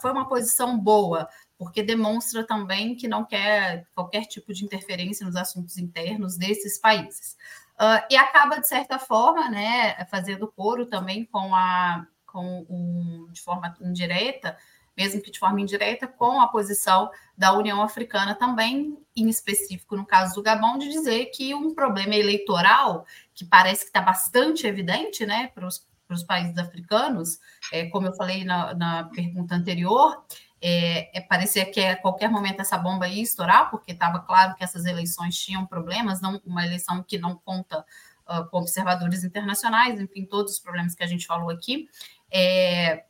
foi 0.00 0.12
uma 0.12 0.26
posição 0.26 0.78
boa, 0.78 1.28
porque 1.58 1.82
demonstra 1.82 2.42
também 2.46 2.96
que 2.96 3.06
não 3.06 3.22
quer 3.22 3.86
qualquer 3.94 4.24
tipo 4.24 4.54
de 4.54 4.64
interferência 4.64 5.26
nos 5.26 5.36
assuntos 5.36 5.76
internos 5.76 6.38
desses 6.38 6.80
países. 6.80 7.36
Uh, 7.80 8.04
e 8.10 8.16
acaba, 8.16 8.60
de 8.60 8.68
certa 8.68 8.98
forma, 8.98 9.48
né, 9.48 10.04
fazendo 10.06 10.46
coro 10.46 10.86
também 10.86 11.24
com 11.24 11.54
a 11.54 12.06
com 12.32 12.66
um, 12.68 13.28
de 13.30 13.42
forma 13.42 13.76
indireta, 13.80 14.56
mesmo 14.96 15.20
que 15.20 15.30
de 15.30 15.38
forma 15.38 15.60
indireta, 15.60 16.06
com 16.08 16.40
a 16.40 16.48
posição 16.48 17.10
da 17.36 17.52
União 17.52 17.82
Africana 17.82 18.34
também, 18.34 18.98
em 19.14 19.28
específico 19.28 19.96
no 19.96 20.06
caso 20.06 20.34
do 20.34 20.42
Gabão, 20.42 20.78
de 20.78 20.88
dizer 20.88 21.26
que 21.26 21.54
um 21.54 21.74
problema 21.74 22.14
eleitoral, 22.14 23.06
que 23.34 23.44
parece 23.44 23.82
que 23.82 23.88
está 23.88 24.00
bastante 24.00 24.66
evidente 24.66 25.26
né, 25.26 25.48
para 25.48 25.66
os 25.66 26.22
países 26.26 26.56
africanos, 26.56 27.38
é, 27.70 27.86
como 27.86 28.06
eu 28.06 28.14
falei 28.14 28.44
na, 28.44 28.74
na 28.74 29.04
pergunta 29.04 29.54
anterior, 29.54 30.24
é, 30.64 31.18
é, 31.18 31.20
parecia 31.20 31.66
que 31.66 31.80
a 31.80 31.96
qualquer 31.96 32.30
momento 32.30 32.60
essa 32.60 32.78
bomba 32.78 33.08
ia 33.08 33.20
estourar, 33.20 33.68
porque 33.68 33.90
estava 33.90 34.20
claro 34.20 34.54
que 34.54 34.62
essas 34.62 34.84
eleições 34.84 35.36
tinham 35.36 35.66
problemas, 35.66 36.20
não 36.20 36.40
uma 36.46 36.64
eleição 36.64 37.02
que 37.02 37.18
não 37.18 37.34
conta 37.34 37.84
uh, 38.28 38.48
com 38.48 38.58
observadores 38.58 39.24
internacionais, 39.24 40.00
enfim, 40.00 40.24
todos 40.24 40.52
os 40.52 40.58
problemas 40.60 40.94
que 40.94 41.02
a 41.02 41.06
gente 41.06 41.26
falou 41.26 41.50
aqui. 41.50 41.88
É, 42.30 43.04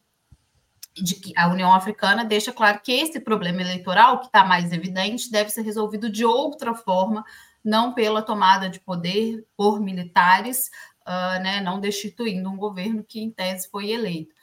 de 0.94 1.14
que 1.14 1.32
a 1.36 1.48
União 1.48 1.72
Africana 1.72 2.24
deixa 2.24 2.52
claro 2.52 2.80
que 2.80 2.92
esse 2.92 3.20
problema 3.20 3.60
eleitoral, 3.60 4.20
que 4.20 4.26
está 4.26 4.44
mais 4.44 4.72
evidente, 4.72 5.30
deve 5.30 5.50
ser 5.50 5.62
resolvido 5.62 6.10
de 6.10 6.24
outra 6.24 6.74
forma, 6.74 7.24
não 7.62 7.92
pela 7.92 8.22
tomada 8.22 8.68
de 8.68 8.80
poder 8.80 9.46
por 9.56 9.80
militares, 9.80 10.70
uh, 11.06 11.42
né, 11.42 11.60
não 11.60 11.80
destituindo 11.80 12.48
um 12.48 12.56
governo 12.56 13.04
que, 13.04 13.20
em 13.20 13.30
tese, 13.30 13.70
foi 13.70 13.90
eleito. 13.90 14.34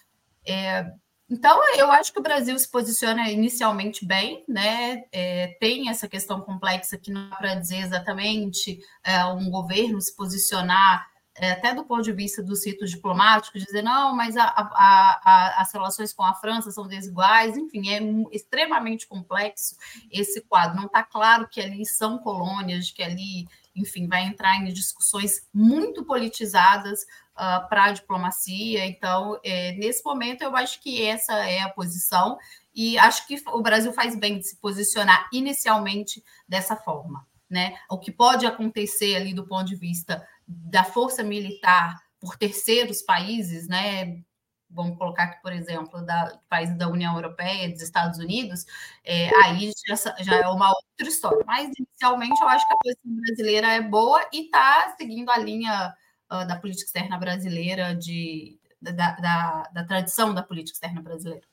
É, 0.46 0.92
então, 1.30 1.62
eu 1.76 1.92
acho 1.92 2.12
que 2.12 2.20
o 2.20 2.24
Brasil 2.24 2.58
se 2.58 2.68
posiciona 2.68 3.30
inicialmente 3.30 4.04
bem, 4.04 4.44
né? 4.48 5.04
É, 5.12 5.56
tem 5.60 5.88
essa 5.90 6.08
questão 6.08 6.42
complexa 6.42 6.98
que 6.98 7.12
não 7.12 7.30
dá 7.30 7.36
para 7.36 7.56
dizer 7.56 7.78
exatamente 7.78 8.80
é, 9.04 9.24
um 9.26 9.50
governo 9.52 10.02
se 10.02 10.16
posicionar, 10.16 11.08
é, 11.36 11.52
até 11.52 11.74
do 11.74 11.86
ponto 11.86 12.02
de 12.02 12.12
vista 12.12 12.42
dos 12.42 12.66
ritos 12.66 12.90
diplomáticos, 12.90 13.64
dizer 13.64 13.84
não, 13.84 14.16
mas 14.16 14.36
a, 14.36 14.44
a, 14.44 15.22
a, 15.24 15.62
as 15.62 15.72
relações 15.72 16.12
com 16.12 16.24
a 16.24 16.34
França 16.34 16.72
são 16.72 16.88
desiguais, 16.88 17.56
enfim, 17.56 17.90
é 17.90 18.00
extremamente 18.36 19.08
complexo 19.08 19.78
esse 20.12 20.42
quadro. 20.42 20.78
Não 20.78 20.88
está 20.88 21.04
claro 21.04 21.48
que 21.48 21.62
ali 21.62 21.86
são 21.86 22.18
colônias, 22.18 22.92
que 22.92 23.04
ali 23.04 23.48
enfim, 23.76 24.08
vai 24.08 24.24
entrar 24.24 24.58
em 24.58 24.74
discussões 24.74 25.48
muito 25.54 26.04
politizadas 26.04 27.06
uh, 27.40 27.68
para 27.70 27.86
a 27.86 27.92
diplomacia. 27.92 28.86
Então, 28.86 29.40
é, 29.44 29.72
nesse 29.74 30.04
momento, 30.04 30.42
eu 30.42 30.56
acho 30.56 30.82
que 30.82 31.02
essa 31.02 31.34
é 31.48 31.62
a 31.62 31.70
posição, 31.70 32.38
e 32.76 32.98
acho 32.98 33.26
que 33.26 33.42
o 33.48 33.62
Brasil 33.62 33.94
faz 33.94 34.16
bem 34.16 34.38
de 34.38 34.48
se 34.48 34.58
posicionar 34.58 35.28
inicialmente 35.32 36.24
dessa 36.48 36.76
forma. 36.76 37.26
Né? 37.50 37.76
O 37.90 37.98
que 37.98 38.12
pode 38.12 38.46
acontecer 38.46 39.16
ali 39.16 39.34
do 39.34 39.48
ponto 39.48 39.66
de 39.66 39.76
vista 39.76 40.24
da 40.48 40.84
força 40.84 41.24
militar 41.24 42.00
por 42.20 42.38
terceiros 42.38 43.02
países, 43.02 43.68
né? 43.68 44.22
vamos 44.70 44.98
colocar 44.98 45.24
aqui, 45.24 45.42
por 45.42 45.52
exemplo, 45.52 46.06
da 46.06 46.40
países 46.48 46.78
da 46.78 46.88
União 46.88 47.16
Europeia, 47.16 47.70
dos 47.70 47.82
Estados 47.82 48.20
Unidos, 48.20 48.66
é, 49.04 49.30
aí 49.44 49.72
já, 49.88 49.96
já, 50.20 50.36
é 50.36 50.48
uma 50.48 50.70
outra 50.70 51.08
história. 51.08 51.44
Mas, 51.46 51.72
inicialmente, 51.78 52.40
eu 52.40 52.48
acho 52.48 52.68
que 52.68 52.74
a 52.74 52.78
posição 52.78 53.16
brasileira 53.16 53.68
é 53.74 53.82
boa 53.82 54.22
e 54.32 54.46
está 54.46 54.94
seguindo 54.96 55.30
a 55.32 55.38
linha 55.38 55.94
uh, 56.32 56.48
da 56.48 56.56
política 56.56 56.86
externa 56.86 57.18
brasileira, 57.18 57.96
de, 57.96 58.60
da, 58.82 58.92
da, 58.92 59.64
da, 59.74 59.84
tradição 59.84 60.34
da 60.34 60.44
política 60.44 60.76
externa 60.76 61.02
brasileira. 61.02 61.44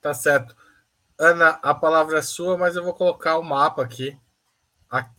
Tá 0.00 0.12
certo. 0.12 0.56
Ana, 1.18 1.50
a 1.62 1.74
palavra 1.74 2.18
é 2.18 2.22
sua, 2.22 2.58
mas 2.58 2.76
eu 2.76 2.82
vou 2.82 2.94
colocar 2.94 3.38
o 3.38 3.42
mapa 3.42 3.82
aqui. 3.82 4.18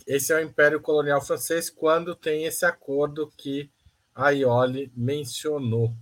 Esse 0.08 0.32
é 0.32 0.38
o 0.38 0.42
Império 0.42 0.82
Colonial 0.82 1.22
Francês, 1.22 1.70
quando 1.70 2.16
tem 2.16 2.46
esse 2.46 2.66
acordo 2.66 3.32
que 3.38 3.70
a 4.14 4.30
Ioli 4.30 4.92
mencionou. 4.96 5.94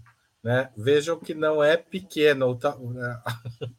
Né? 0.44 0.70
Vejam 0.76 1.20
que 1.20 1.34
não 1.34 1.64
é 1.64 1.78
pequeno 1.78 2.60
né? 2.94 3.22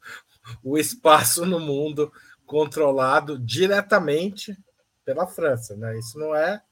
o 0.64 0.78
espaço 0.78 1.44
no 1.44 1.60
mundo 1.60 2.12
controlado 2.46 3.38
diretamente 3.38 4.56
pela 5.04 5.26
França. 5.26 5.76
Né? 5.76 5.98
Isso 5.98 6.18
não 6.18 6.34
é 6.34 6.62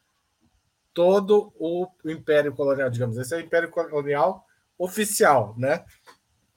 todo 0.95 1.53
o 1.59 1.89
Império 2.05 2.55
Colonial, 2.55 2.91
digamos. 2.91 3.17
Esse 3.17 3.35
é 3.35 3.39
o 3.39 3.41
Império 3.41 3.71
Colonial 3.71 4.47
oficial. 4.79 5.55
Né? 5.59 5.85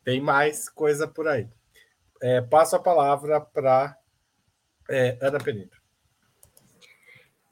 Tem 0.04 0.22
mais 0.22 0.70
coisa 0.70 1.08
por 1.08 1.28
aí. 1.28 1.48
É, 2.22 2.42
passo 2.42 2.76
a 2.76 2.80
palavra 2.80 3.40
para 3.42 3.98
é, 4.90 5.18
Ana 5.22 5.40
Penito. 5.40 5.78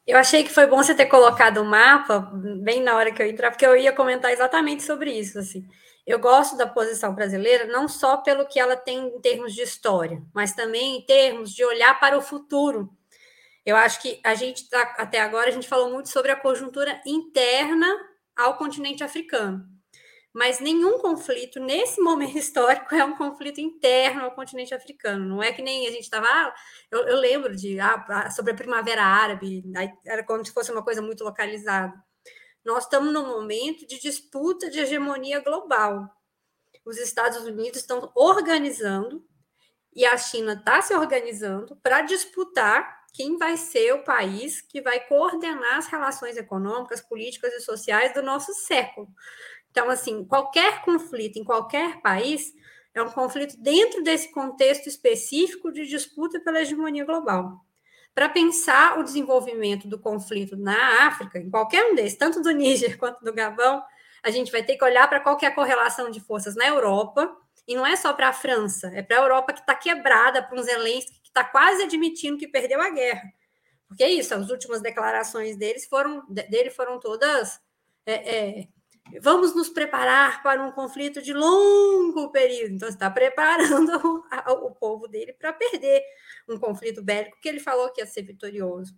Eu 0.05 0.17
achei 0.17 0.43
que 0.43 0.51
foi 0.51 0.67
bom 0.67 0.77
você 0.77 0.93
ter 0.93 1.05
colocado 1.05 1.59
o 1.59 1.65
mapa 1.65 2.29
bem 2.61 2.83
na 2.83 2.95
hora 2.95 3.11
que 3.11 3.21
eu 3.21 3.27
entrar, 3.27 3.51
porque 3.51 3.65
eu 3.65 3.75
ia 3.77 3.93
comentar 3.93 4.31
exatamente 4.31 4.83
sobre 4.83 5.11
isso. 5.11 5.39
Assim. 5.39 5.65
Eu 6.05 6.19
gosto 6.19 6.57
da 6.57 6.67
posição 6.67 7.15
brasileira 7.15 7.65
não 7.65 7.87
só 7.87 8.17
pelo 8.17 8.45
que 8.45 8.59
ela 8.59 8.75
tem 8.75 9.07
em 9.07 9.21
termos 9.21 9.53
de 9.53 9.61
história, 9.61 10.21
mas 10.33 10.53
também 10.53 10.97
em 10.97 11.05
termos 11.05 11.53
de 11.53 11.63
olhar 11.63 11.97
para 11.99 12.17
o 12.17 12.21
futuro. 12.21 12.89
Eu 13.65 13.75
acho 13.75 14.01
que 14.01 14.19
a 14.23 14.35
gente 14.35 14.69
tá, 14.69 14.81
até 14.97 15.19
agora 15.21 15.49
a 15.49 15.53
gente 15.53 15.67
falou 15.67 15.89
muito 15.89 16.09
sobre 16.09 16.31
a 16.31 16.35
conjuntura 16.35 17.01
interna 17.05 17.87
ao 18.35 18.57
continente 18.57 19.03
africano 19.03 19.73
mas 20.33 20.59
nenhum 20.59 20.97
conflito 20.97 21.59
nesse 21.59 22.01
momento 22.01 22.35
histórico 22.39 22.93
é 22.95 23.05
um 23.05 23.15
conflito 23.15 23.61
interno 23.61 24.23
ao 24.23 24.31
continente 24.31 24.73
africano. 24.73 25.23
Não 25.23 25.43
é 25.43 25.53
que 25.53 25.61
nem 25.61 25.87
a 25.87 25.91
gente 25.91 26.03
estava. 26.03 26.25
Ah, 26.27 26.53
eu, 26.89 27.07
eu, 27.07 27.17
lembro 27.17 27.55
de 27.55 27.79
ah, 27.79 28.29
sobre 28.31 28.51
a 28.51 28.55
Primavera 28.55 29.03
Árabe, 29.03 29.63
era 30.05 30.23
como 30.23 30.43
se 30.43 30.51
fosse 30.51 30.71
uma 30.71 30.83
coisa 30.83 31.01
muito 31.01 31.23
localizada. 31.23 31.93
Nós 32.65 32.85
estamos 32.85 33.13
num 33.13 33.27
momento 33.27 33.85
de 33.85 33.99
disputa 33.99 34.69
de 34.69 34.79
hegemonia 34.79 35.39
global. 35.41 36.09
Os 36.85 36.97
Estados 36.97 37.43
Unidos 37.43 37.79
estão 37.79 38.11
organizando 38.15 39.23
e 39.95 40.05
a 40.05 40.17
China 40.17 40.53
está 40.53 40.81
se 40.81 40.95
organizando 40.95 41.75
para 41.83 42.01
disputar 42.01 43.02
quem 43.13 43.37
vai 43.37 43.55
ser 43.55 43.93
o 43.93 44.03
país 44.03 44.59
que 44.59 44.81
vai 44.81 44.99
coordenar 44.99 45.77
as 45.77 45.87
relações 45.87 46.35
econômicas, 46.35 46.99
políticas 46.99 47.53
e 47.53 47.61
sociais 47.61 48.11
do 48.13 48.23
nosso 48.23 48.51
século. 48.53 49.07
Então, 49.69 49.89
assim, 49.89 50.25
qualquer 50.25 50.81
conflito 50.81 51.37
em 51.37 51.43
qualquer 51.43 52.01
país 52.01 52.51
é 52.93 53.01
um 53.01 53.09
conflito 53.09 53.55
dentro 53.61 54.03
desse 54.03 54.31
contexto 54.31 54.87
específico 54.87 55.71
de 55.71 55.85
disputa 55.85 56.39
pela 56.39 56.61
hegemonia 56.61 57.05
global. 57.05 57.63
Para 58.15 58.29
pensar 58.29 58.99
o 58.99 59.03
desenvolvimento 59.03 59.87
do 59.87 59.99
conflito 59.99 60.55
na 60.55 61.07
África, 61.07 61.39
em 61.39 61.49
qualquer 61.49 61.85
um 61.85 61.95
desses, 61.95 62.17
tanto 62.17 62.41
do 62.41 62.51
Níger 62.51 62.97
quanto 62.99 63.23
do 63.23 63.33
Gabão, 63.33 63.83
a 64.23 64.31
gente 64.31 64.51
vai 64.51 64.63
ter 64.63 64.75
que 64.75 64.83
olhar 64.83 65.07
para 65.07 65.19
qual 65.19 65.37
é 65.41 65.45
a 65.45 65.53
correlação 65.53 66.09
de 66.09 66.19
forças 66.19 66.55
na 66.55 66.67
Europa, 66.67 67.35
e 67.67 67.75
não 67.75 67.85
é 67.85 67.95
só 67.95 68.11
para 68.13 68.29
a 68.29 68.33
França, 68.33 68.91
é 68.93 69.01
para 69.01 69.17
a 69.17 69.21
Europa 69.21 69.53
que 69.53 69.59
está 69.59 69.73
quebrada, 69.73 70.43
para 70.43 70.59
um 70.59 70.63
Zelensky 70.63 71.22
está 71.33 71.43
quase 71.43 71.83
admitindo 71.83 72.37
que 72.37 72.47
perdeu 72.47 72.79
a 72.79 72.89
guerra. 72.89 73.23
Porque 73.87 74.03
é 74.03 74.09
isso, 74.09 74.33
as 74.33 74.49
últimas 74.49 74.81
declarações 74.81 75.57
deles 75.57 75.85
foram, 75.85 76.25
dele 76.27 76.69
foram 76.69 76.99
todas 76.99 77.59
é, 78.05 78.59
é, 78.59 78.67
Vamos 79.21 79.53
nos 79.53 79.69
preparar 79.69 80.41
para 80.41 80.63
um 80.65 80.71
conflito 80.71 81.21
de 81.21 81.33
longo 81.33 82.31
período. 82.31 82.73
Então, 82.73 82.89
está 82.89 83.09
preparando 83.11 84.23
o, 84.63 84.71
povo 84.71 85.07
dele 85.07 85.33
para 85.33 85.51
perder 85.51 86.01
um 86.47 86.57
conflito 86.57 87.03
bélico 87.03 87.37
que 87.41 87.49
ele 87.49 87.59
falou 87.59 87.91
que 87.91 88.01
ia 88.01 88.07
ser 88.07 88.23
vitorioso. 88.23 88.95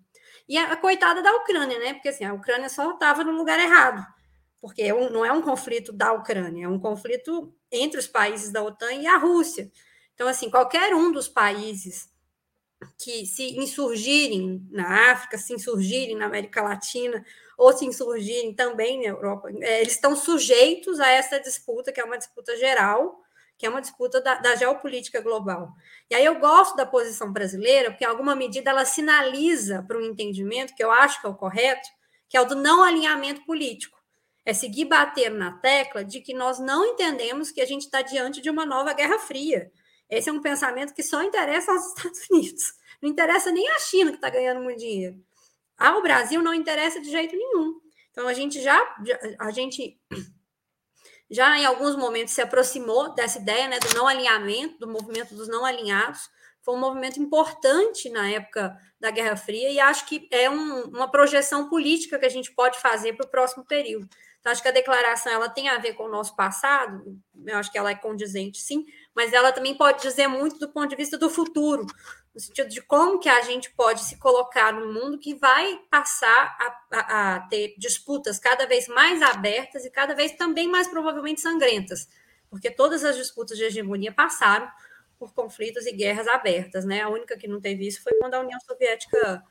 E 0.47 0.57
a, 0.57 0.73
a 0.73 0.77
coitada 0.77 1.21
da 1.21 1.35
Ucrânia, 1.37 1.79
né? 1.79 1.93
Porque 1.93 2.09
assim, 2.09 2.23
a 2.23 2.33
Ucrânia 2.33 2.69
só 2.69 2.91
estava 2.91 3.23
no 3.23 3.31
lugar 3.31 3.59
errado. 3.59 4.05
Porque 4.61 4.83
é 4.83 5.09
não 5.09 5.25
é 5.25 5.31
um 5.31 5.41
conflito 5.41 5.91
da 5.91 6.13
Ucrânia, 6.13 6.65
é 6.65 6.67
um 6.67 6.79
conflito 6.79 7.53
entre 7.71 7.99
os 7.99 8.07
países 8.07 8.51
da 8.51 8.63
OTAN 8.63 8.93
e 8.93 9.07
a 9.07 9.17
Rússia. 9.17 9.71
Então, 10.13 10.27
assim, 10.27 10.49
qualquer 10.49 10.95
um 10.95 11.11
dos 11.11 11.27
países 11.27 12.09
que 12.97 13.25
se 13.25 13.57
insurgirem 13.57 14.65
na 14.71 15.11
África, 15.11 15.37
se 15.37 15.53
insurgirem 15.53 16.15
na 16.15 16.25
América 16.25 16.61
Latina, 16.61 17.25
ou 17.57 17.75
se 17.75 17.85
insurgirem 17.85 18.53
também 18.53 18.99
na 18.99 19.09
Europa, 19.09 19.49
é, 19.61 19.81
eles 19.81 19.93
estão 19.93 20.15
sujeitos 20.15 20.99
a 20.99 21.09
essa 21.09 21.39
disputa, 21.39 21.91
que 21.91 21.99
é 21.99 22.03
uma 22.03 22.17
disputa 22.17 22.55
geral, 22.57 23.21
que 23.57 23.65
é 23.65 23.69
uma 23.69 23.81
disputa 23.81 24.19
da, 24.19 24.35
da, 24.35 24.55
geopolítica 24.55 25.21
global. 25.21 25.73
E 26.09 26.15
aí 26.15 26.25
eu 26.25 26.39
gosto 26.39 26.75
da 26.75 26.85
posição 26.85 27.31
brasileira, 27.31 27.89
porque 27.89 28.03
em 28.03 28.07
alguma 28.07 28.35
medida 28.35 28.69
ela 28.69 28.83
sinaliza 28.83 29.83
para 29.87 29.97
um 29.97 30.01
entendimento 30.01 30.75
que 30.75 30.83
eu 30.83 30.91
acho 30.91 31.21
que 31.21 31.27
é 31.27 31.29
o 31.29 31.35
correto, 31.35 31.87
que 32.27 32.35
é 32.35 32.41
o 32.41 32.45
do 32.45 32.55
não 32.55 32.83
alinhamento 32.83 33.45
político. 33.45 33.97
É 34.45 34.53
seguir 34.53 34.85
bater 34.85 35.31
na 35.31 35.53
tecla 35.53 36.03
de 36.03 36.19
que 36.19 36.33
nós 36.33 36.59
não 36.59 36.85
entendemos 36.85 37.49
que 37.49 37.61
a 37.61 37.65
gente 37.65 37.83
está 37.83 38.01
diante 38.01 38.41
de 38.41 38.49
uma 38.49 38.65
nova 38.65 38.93
Guerra 38.93 39.17
Fria. 39.17 39.71
Esse 40.09 40.29
é 40.29 40.33
um 40.33 40.41
pensamento 40.41 40.93
que 40.93 41.03
só 41.03 41.23
interessa 41.23 41.71
aos 41.71 41.87
Estados 41.87 42.25
Unidos. 42.29 42.73
Não 43.01 43.09
interessa 43.09 43.51
nem 43.51 43.69
a 43.71 43.79
China, 43.79 44.11
que 44.11 44.17
está 44.17 44.29
ganhando 44.29 44.61
muito 44.61 44.79
dinheiro. 44.79 45.17
Ao 45.77 46.01
Brasil 46.01 46.41
não 46.41 46.53
interessa 46.53 47.01
de 47.01 47.09
jeito 47.09 47.35
nenhum. 47.35 47.79
Então 48.11 48.27
a 48.27 48.33
gente 48.33 48.61
já, 48.61 48.95
a 49.39 49.51
gente 49.51 49.99
já 51.29 51.57
em 51.57 51.65
alguns 51.65 51.95
momentos 51.95 52.33
se 52.33 52.41
aproximou 52.41 53.13
dessa 53.13 53.39
ideia 53.39 53.67
né, 53.67 53.79
do 53.79 53.93
não 53.93 54.07
alinhamento, 54.07 54.79
do 54.79 54.87
movimento 54.87 55.35
dos 55.35 55.47
não 55.47 55.65
alinhados. 55.65 56.29
Foi 56.61 56.75
um 56.75 56.79
movimento 56.79 57.19
importante 57.19 58.09
na 58.09 58.29
época 58.29 58.75
da 58.99 59.11
Guerra 59.11 59.35
Fria 59.35 59.69
e 59.69 59.79
acho 59.79 60.07
que 60.07 60.27
é 60.31 60.49
um, 60.49 60.85
uma 60.85 61.11
projeção 61.11 61.69
política 61.69 62.17
que 62.17 62.25
a 62.25 62.29
gente 62.29 62.51
pode 62.53 62.79
fazer 62.79 63.13
para 63.13 63.25
o 63.25 63.29
próximo 63.29 63.65
período. 63.65 64.09
Então, 64.39 64.51
acho 64.51 64.61
que 64.61 64.67
a 64.67 64.71
declaração 64.71 65.31
ela 65.31 65.49
tem 65.49 65.69
a 65.69 65.79
ver 65.79 65.93
com 65.93 66.03
o 66.03 66.09
nosso 66.09 66.35
passado, 66.35 67.19
eu 67.47 67.57
acho 67.57 67.71
que 67.71 67.79
ela 67.79 67.89
é 67.89 67.95
condizente, 67.95 68.61
sim, 68.61 68.85
mas 69.15 69.31
ela 69.31 69.51
também 69.51 69.75
pode 69.75 70.01
dizer 70.01 70.27
muito 70.27 70.59
do 70.59 70.69
ponto 70.69 70.89
de 70.89 70.95
vista 70.95 71.17
do 71.17 71.29
futuro, 71.29 71.85
no 72.33 72.41
sentido 72.41 72.69
de 72.69 72.81
como 72.81 73.17
que 73.17 73.29
a 73.29 73.41
gente 73.41 73.71
pode 73.71 74.03
se 74.03 74.17
colocar 74.17 74.73
num 74.73 74.91
mundo 74.91 75.17
que 75.17 75.33
vai 75.33 75.79
passar 75.89 76.57
a, 76.59 76.97
a, 76.97 77.35
a, 77.35 77.39
ter 77.47 77.75
disputas 77.77 78.37
cada 78.37 78.67
vez 78.67 78.87
mais 78.89 79.21
abertas 79.21 79.85
e 79.85 79.89
cada 79.89 80.13
vez 80.13 80.33
também 80.33 80.67
mais 80.67 80.87
provavelmente 80.87 81.39
sangrentas, 81.39 82.09
porque 82.49 82.69
todas 82.69 83.05
as 83.05 83.15
disputas 83.15 83.57
de 83.57 83.63
hegemonia 83.63 84.11
passaram 84.11 84.69
por 85.17 85.33
conflitos 85.33 85.85
e 85.85 85.93
guerras 85.93 86.27
abertas, 86.27 86.83
né? 86.83 87.01
A 87.01 87.09
única 87.09 87.37
que 87.37 87.47
não 87.47 87.61
teve 87.61 87.87
isso 87.87 88.03
foi 88.03 88.13
quando 88.19 88.33
a 88.33 88.41
União 88.41 88.59
Soviética 88.59 89.41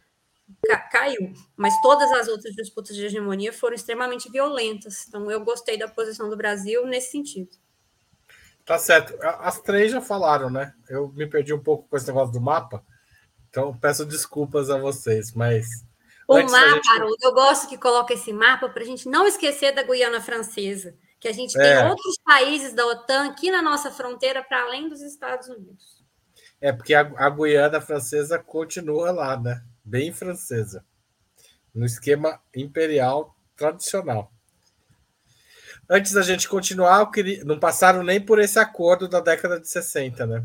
ca 0.66 0.78
caiu, 0.90 1.32
mas 1.56 1.72
todas 1.80 2.12
as 2.12 2.28
outras 2.28 2.54
disputas 2.54 2.94
de 2.94 3.06
hegemonia 3.06 3.50
foram 3.50 3.74
extremamente 3.74 4.30
violentas. 4.30 5.06
Então 5.08 5.30
eu 5.30 5.40
gostei 5.42 5.78
da 5.78 5.88
posição 5.88 6.28
do 6.28 6.36
Brasil 6.36 6.86
nesse 6.86 7.12
sentido. 7.12 7.48
Tá 8.64 8.78
certo. 8.78 9.14
As 9.40 9.60
três 9.60 9.92
já 9.92 10.00
falaram, 10.00 10.48
né? 10.48 10.72
Eu 10.88 11.08
me 11.12 11.26
perdi 11.26 11.52
um 11.52 11.62
pouco 11.62 11.86
com 11.88 11.96
esse 11.96 12.06
negócio 12.06 12.32
do 12.32 12.40
mapa. 12.40 12.84
Então 13.50 13.76
peço 13.78 14.06
desculpas 14.06 14.70
a 14.70 14.78
vocês, 14.78 15.32
mas. 15.34 15.66
O 16.26 16.34
mapa, 16.40 16.70
gente... 16.70 16.90
Haroldo, 16.90 17.16
eu 17.22 17.34
gosto 17.34 17.68
que 17.68 17.76
coloque 17.76 18.14
esse 18.14 18.32
mapa 18.32 18.68
para 18.68 18.82
a 18.82 18.86
gente 18.86 19.08
não 19.08 19.26
esquecer 19.26 19.74
da 19.74 19.82
Guiana 19.82 20.20
Francesa, 20.22 20.96
que 21.20 21.28
a 21.28 21.32
gente 21.32 21.58
é. 21.58 21.80
tem 21.80 21.90
outros 21.90 22.16
países 22.24 22.72
da 22.72 22.86
OTAN 22.86 23.26
aqui 23.28 23.50
na 23.50 23.60
nossa 23.60 23.90
fronteira 23.90 24.42
para 24.42 24.62
além 24.62 24.88
dos 24.88 25.02
Estados 25.02 25.48
Unidos. 25.48 26.02
É, 26.58 26.72
porque 26.72 26.94
a, 26.94 27.00
a 27.16 27.28
Guiana 27.28 27.78
Francesa 27.80 28.38
continua 28.38 29.12
lá, 29.12 29.38
né? 29.38 29.62
Bem 29.84 30.12
francesa. 30.12 30.82
No 31.74 31.84
esquema 31.84 32.40
imperial 32.56 33.36
tradicional. 33.54 34.33
Antes 35.88 36.12
da 36.12 36.22
gente 36.22 36.48
continuar, 36.48 37.10
queria... 37.10 37.44
não 37.44 37.58
passaram 37.58 38.02
nem 38.02 38.20
por 38.20 38.38
esse 38.38 38.58
acordo 38.58 39.08
da 39.08 39.20
década 39.20 39.60
de 39.60 39.68
60, 39.68 40.26
né? 40.26 40.44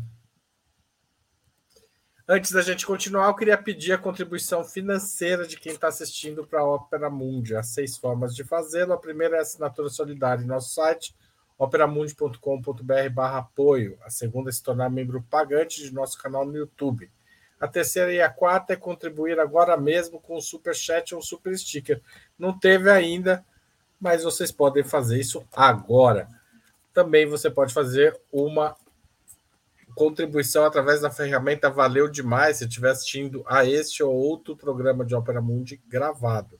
Antes 2.32 2.52
da 2.52 2.62
gente 2.62 2.86
continuar, 2.86 3.26
eu 3.26 3.34
queria 3.34 3.58
pedir 3.58 3.92
a 3.92 3.98
contribuição 3.98 4.62
financeira 4.62 5.48
de 5.48 5.58
quem 5.58 5.72
está 5.72 5.88
assistindo 5.88 6.46
para 6.46 6.60
a 6.60 6.74
Opera 6.74 7.10
Mundi. 7.10 7.56
Há 7.56 7.62
seis 7.62 7.96
formas 7.96 8.36
de 8.36 8.44
fazê-lo. 8.44 8.92
A 8.92 8.98
primeira 8.98 9.34
é 9.34 9.38
a 9.40 9.42
assinatura 9.42 9.88
solidária 9.88 10.40
em 10.40 10.46
nosso 10.46 10.72
site, 10.72 11.12
operamundi.com.br 11.58 13.20
apoio. 13.20 13.98
A 14.04 14.10
segunda 14.10 14.48
é 14.48 14.52
se 14.52 14.62
tornar 14.62 14.88
membro 14.90 15.26
pagante 15.28 15.82
de 15.82 15.92
nosso 15.92 16.16
canal 16.18 16.46
no 16.46 16.56
YouTube. 16.56 17.10
A 17.58 17.66
terceira 17.66 18.12
e 18.12 18.20
a 18.20 18.30
quarta 18.30 18.74
é 18.74 18.76
contribuir 18.76 19.40
agora 19.40 19.76
mesmo 19.76 20.20
com 20.20 20.36
o 20.36 20.40
Super 20.40 20.74
Chat 20.74 21.12
ou 21.12 21.20
Super 21.20 21.58
Sticker. 21.58 22.00
Não 22.38 22.56
teve 22.56 22.88
ainda, 22.88 23.44
mas 24.00 24.24
vocês 24.24 24.50
podem 24.50 24.82
fazer 24.82 25.20
isso 25.20 25.44
agora. 25.52 26.26
Também 26.92 27.26
você 27.26 27.50
pode 27.50 27.74
fazer 27.74 28.18
uma 28.32 28.74
contribuição 29.94 30.64
através 30.64 31.00
da 31.00 31.10
ferramenta 31.10 31.68
Valeu 31.68 32.08
Demais 32.08 32.56
se 32.56 32.64
estiver 32.64 32.90
assistindo 32.90 33.44
a 33.46 33.66
este 33.66 34.02
ou 34.02 34.14
outro 34.14 34.56
programa 34.56 35.04
de 35.04 35.14
Ópera 35.14 35.42
Mundi 35.42 35.80
gravado. 35.86 36.58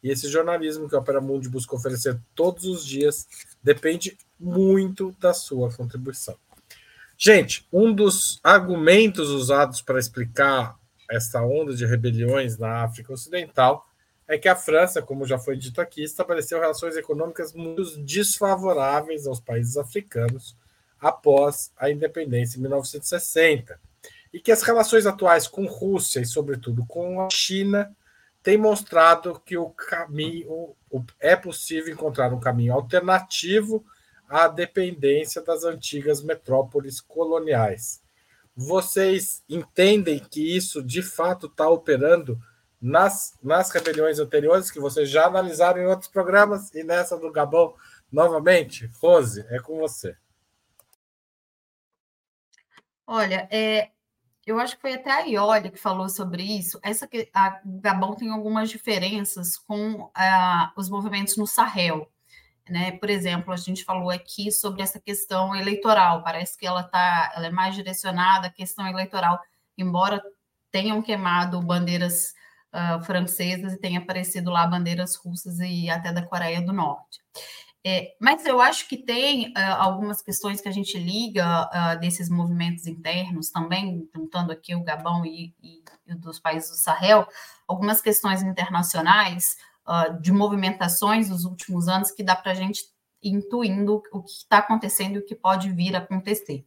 E 0.00 0.08
esse 0.08 0.28
jornalismo 0.28 0.88
que 0.88 0.94
a 0.94 1.00
Opera 1.00 1.20
Mundi 1.20 1.48
busca 1.48 1.74
oferecer 1.74 2.16
todos 2.32 2.64
os 2.64 2.86
dias 2.86 3.26
depende 3.60 4.16
muito 4.38 5.10
da 5.18 5.34
sua 5.34 5.72
contribuição. 5.72 6.36
Gente, 7.18 7.66
um 7.72 7.92
dos 7.92 8.38
argumentos 8.40 9.28
usados 9.30 9.82
para 9.82 9.98
explicar 9.98 10.78
essa 11.10 11.42
onda 11.42 11.74
de 11.74 11.84
rebeliões 11.84 12.56
na 12.56 12.84
África 12.84 13.12
Ocidental 13.12 13.84
é 14.28 14.38
que 14.38 14.48
a 14.48 14.54
França, 14.54 15.02
como 15.02 15.26
já 15.26 15.40
foi 15.40 15.56
dito 15.56 15.80
aqui, 15.80 16.04
estabeleceu 16.04 16.60
relações 16.60 16.96
econômicas 16.96 17.52
muito 17.52 17.98
desfavoráveis 17.98 19.26
aos 19.26 19.40
países 19.40 19.76
africanos 19.76 20.56
após 21.02 21.72
a 21.76 21.90
independência 21.90 22.56
em 22.56 22.62
1960. 22.62 23.78
E 24.32 24.40
que 24.40 24.52
as 24.52 24.62
relações 24.62 25.04
atuais 25.04 25.48
com 25.48 25.66
Rússia 25.66 26.20
e, 26.20 26.24
sobretudo, 26.24 26.86
com 26.86 27.20
a 27.20 27.28
China 27.30 27.94
têm 28.42 28.56
mostrado 28.56 29.40
que 29.44 29.56
o 29.56 29.68
caminho 29.70 30.74
é 31.20 31.34
possível 31.36 31.92
encontrar 31.92 32.32
um 32.32 32.40
caminho 32.40 32.72
alternativo 32.72 33.84
à 34.28 34.48
dependência 34.48 35.42
das 35.42 35.64
antigas 35.64 36.22
metrópoles 36.22 37.00
coloniais. 37.00 38.00
Vocês 38.54 39.42
entendem 39.48 40.18
que 40.18 40.56
isso 40.56 40.82
de 40.82 41.02
fato 41.02 41.46
está 41.46 41.68
operando 41.68 42.38
nas, 42.80 43.34
nas 43.42 43.70
rebeliões 43.70 44.18
anteriores, 44.18 44.70
que 44.70 44.80
vocês 44.80 45.08
já 45.08 45.26
analisaram 45.26 45.80
em 45.80 45.86
outros 45.86 46.08
programas, 46.08 46.74
e 46.74 46.82
nessa 46.82 47.16
do 47.16 47.30
Gabão 47.30 47.74
novamente? 48.10 48.90
Rose, 49.00 49.44
é 49.50 49.58
com 49.60 49.78
você. 49.78 50.16
Olha, 53.14 53.46
é, 53.50 53.90
eu 54.46 54.58
acho 54.58 54.74
que 54.76 54.80
foi 54.80 54.94
até 54.94 55.10
a 55.10 55.20
Ioli 55.20 55.70
que 55.70 55.78
falou 55.78 56.08
sobre 56.08 56.42
isso. 56.42 56.80
Essa 56.82 57.06
que 57.06 57.28
a 57.34 57.60
Gabão 57.62 58.14
tem 58.14 58.30
algumas 58.30 58.70
diferenças 58.70 59.58
com 59.58 60.10
ah, 60.14 60.72
os 60.78 60.88
movimentos 60.88 61.36
no 61.36 61.46
Sahel. 61.46 62.10
Né? 62.66 62.92
Por 62.92 63.10
exemplo, 63.10 63.52
a 63.52 63.56
gente 63.58 63.84
falou 63.84 64.08
aqui 64.08 64.50
sobre 64.50 64.80
essa 64.82 64.98
questão 64.98 65.54
eleitoral. 65.54 66.22
Parece 66.22 66.56
que 66.56 66.66
ela 66.66 66.82
tá, 66.82 67.30
ela 67.36 67.48
é 67.48 67.50
mais 67.50 67.74
direcionada 67.74 68.46
à 68.46 68.50
questão 68.50 68.86
eleitoral, 68.86 69.38
embora 69.76 70.22
tenham 70.70 71.02
queimado 71.02 71.60
bandeiras 71.60 72.32
uh, 72.72 73.04
francesas 73.04 73.74
e 73.74 73.78
tenha 73.78 73.98
aparecido 73.98 74.50
lá 74.50 74.66
bandeiras 74.66 75.16
russas 75.16 75.58
e 75.60 75.90
até 75.90 76.14
da 76.14 76.24
Coreia 76.24 76.62
do 76.62 76.72
Norte. 76.72 77.20
É, 77.84 78.14
mas 78.20 78.46
eu 78.46 78.60
acho 78.60 78.88
que 78.88 78.96
tem 78.96 79.48
uh, 79.48 79.74
algumas 79.78 80.22
questões 80.22 80.60
que 80.60 80.68
a 80.68 80.72
gente 80.72 80.96
liga 80.96 81.68
uh, 81.68 81.98
desses 81.98 82.28
movimentos 82.28 82.86
internos 82.86 83.50
também, 83.50 84.08
juntando 84.14 84.52
aqui 84.52 84.74
o 84.74 84.84
Gabão 84.84 85.26
e, 85.26 85.52
e, 85.60 85.82
e 86.06 86.14
dos 86.14 86.38
países 86.38 86.70
do 86.70 86.76
Sahel, 86.76 87.26
algumas 87.66 88.00
questões 88.00 88.40
internacionais 88.40 89.56
uh, 89.84 90.20
de 90.20 90.30
movimentações 90.30 91.28
dos 91.28 91.44
últimos 91.44 91.88
anos 91.88 92.12
que 92.12 92.22
dá 92.22 92.36
para 92.36 92.52
a 92.52 92.54
gente 92.54 92.84
intuindo 93.20 94.02
o 94.12 94.22
que 94.22 94.30
está 94.30 94.58
acontecendo 94.58 95.16
e 95.16 95.18
o 95.18 95.24
que 95.24 95.34
pode 95.34 95.72
vir 95.72 95.96
a 95.96 95.98
acontecer. 95.98 96.64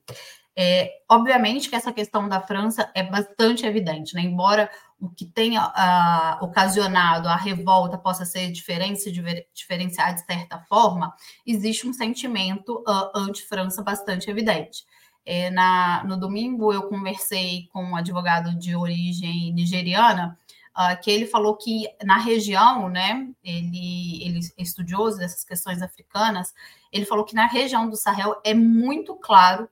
É, 0.57 1.01
obviamente 1.09 1.69
que 1.69 1.75
essa 1.75 1.91
questão 1.91 2.29
da 2.29 2.39
França 2.39 2.89
é 2.95 3.03
bastante 3.03 3.65
evidente, 3.65 4.15
né? 4.15 4.21
embora 4.21 4.69
o 4.99 5.09
que 5.09 5.25
tenha 5.25 5.67
uh, 5.67 6.45
ocasionado 6.45 7.27
a 7.27 7.35
revolta 7.35 7.97
possa 7.97 8.23
ser 8.23 8.51
diferente, 8.51 9.01
se 9.01 9.11
diferenciar 9.53 10.15
de 10.15 10.25
certa 10.25 10.59
forma, 10.59 11.13
existe 11.45 11.85
um 11.85 11.91
sentimento 11.91 12.83
uh, 12.87 13.11
anti-França 13.13 13.83
bastante 13.83 14.29
evidente. 14.29 14.85
É, 15.25 15.49
na, 15.49 16.03
no 16.05 16.17
domingo, 16.17 16.71
eu 16.71 16.83
conversei 16.83 17.67
com 17.73 17.83
um 17.83 17.95
advogado 17.95 18.57
de 18.57 18.75
origem 18.75 19.51
nigeriana 19.53 20.37
uh, 20.77 21.01
que 21.01 21.09
ele 21.09 21.25
falou 21.25 21.57
que 21.57 21.89
na 22.03 22.17
região, 22.17 22.87
né, 22.87 23.27
ele, 23.43 24.23
ele 24.23 24.39
é 24.57 24.61
estudioso 24.61 25.17
dessas 25.17 25.43
questões 25.43 25.81
africanas, 25.81 26.53
ele 26.91 27.05
falou 27.05 27.25
que 27.25 27.35
na 27.35 27.47
região 27.47 27.89
do 27.89 27.95
Sahel 27.95 28.39
é 28.43 28.53
muito 28.53 29.15
claro 29.15 29.67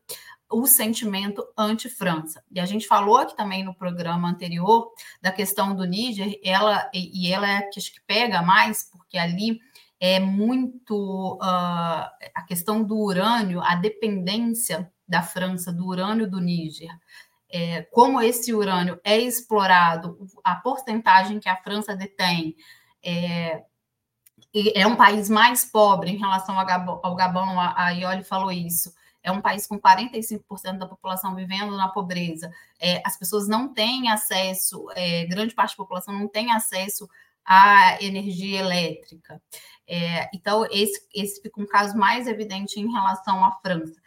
o 0.53 0.67
sentimento 0.67 1.45
anti-França. 1.57 2.43
E 2.51 2.59
a 2.59 2.65
gente 2.65 2.87
falou 2.87 3.17
aqui 3.17 3.35
também 3.35 3.63
no 3.63 3.73
programa 3.73 4.29
anterior 4.29 4.91
da 5.21 5.31
questão 5.31 5.75
do 5.75 5.83
Níger, 5.83 6.39
ela, 6.43 6.89
e 6.93 7.31
ela 7.31 7.49
é 7.49 7.61
que 7.63 7.79
acho 7.79 7.93
que 7.93 8.01
pega 8.05 8.41
mais, 8.41 8.89
porque 8.91 9.17
ali 9.17 9.59
é 9.99 10.19
muito 10.19 11.35
uh, 11.35 12.09
a 12.35 12.43
questão 12.47 12.83
do 12.83 12.97
urânio, 12.97 13.61
a 13.61 13.75
dependência 13.75 14.91
da 15.07 15.21
França 15.21 15.71
do 15.71 15.85
urânio 15.85 16.29
do 16.29 16.39
Níger. 16.39 16.91
É, 17.49 17.83
como 17.83 18.21
esse 18.21 18.53
urânio 18.53 18.99
é 19.03 19.17
explorado, 19.17 20.17
a 20.43 20.55
porcentagem 20.55 21.39
que 21.39 21.47
a 21.47 21.55
França 21.55 21.95
detém 21.95 22.55
é, 23.03 23.63
é 24.75 24.87
um 24.87 24.95
país 24.95 25.29
mais 25.29 25.63
pobre 25.63 26.11
em 26.11 26.17
relação 26.17 26.59
ao 26.59 26.65
Gabão, 26.65 26.99
ao 27.03 27.15
Gabão 27.15 27.59
a, 27.59 27.85
a 27.85 27.89
Ioli 27.91 28.23
falou 28.23 28.51
isso. 28.51 28.93
É 29.23 29.31
um 29.31 29.41
país 29.41 29.65
com 29.65 29.79
45% 29.79 30.77
da 30.77 30.85
população 30.85 31.33
vivendo 31.33 31.75
na 31.77 31.87
pobreza. 31.87 32.51
É, 32.79 33.01
as 33.05 33.17
pessoas 33.17 33.47
não 33.47 33.73
têm 33.73 34.09
acesso, 34.09 34.85
é, 34.95 35.25
grande 35.25 35.55
parte 35.55 35.71
da 35.71 35.77
população 35.77 36.13
não 36.13 36.27
tem 36.27 36.51
acesso 36.51 37.09
à 37.45 37.97
energia 38.03 38.59
elétrica. 38.59 39.41
É, 39.87 40.29
então, 40.33 40.65
esse, 40.69 41.07
esse 41.13 41.41
fica 41.41 41.61
um 41.61 41.65
caso 41.65 41.97
mais 41.97 42.27
evidente 42.27 42.79
em 42.79 42.91
relação 42.91 43.43
à 43.43 43.51
França. 43.61 44.01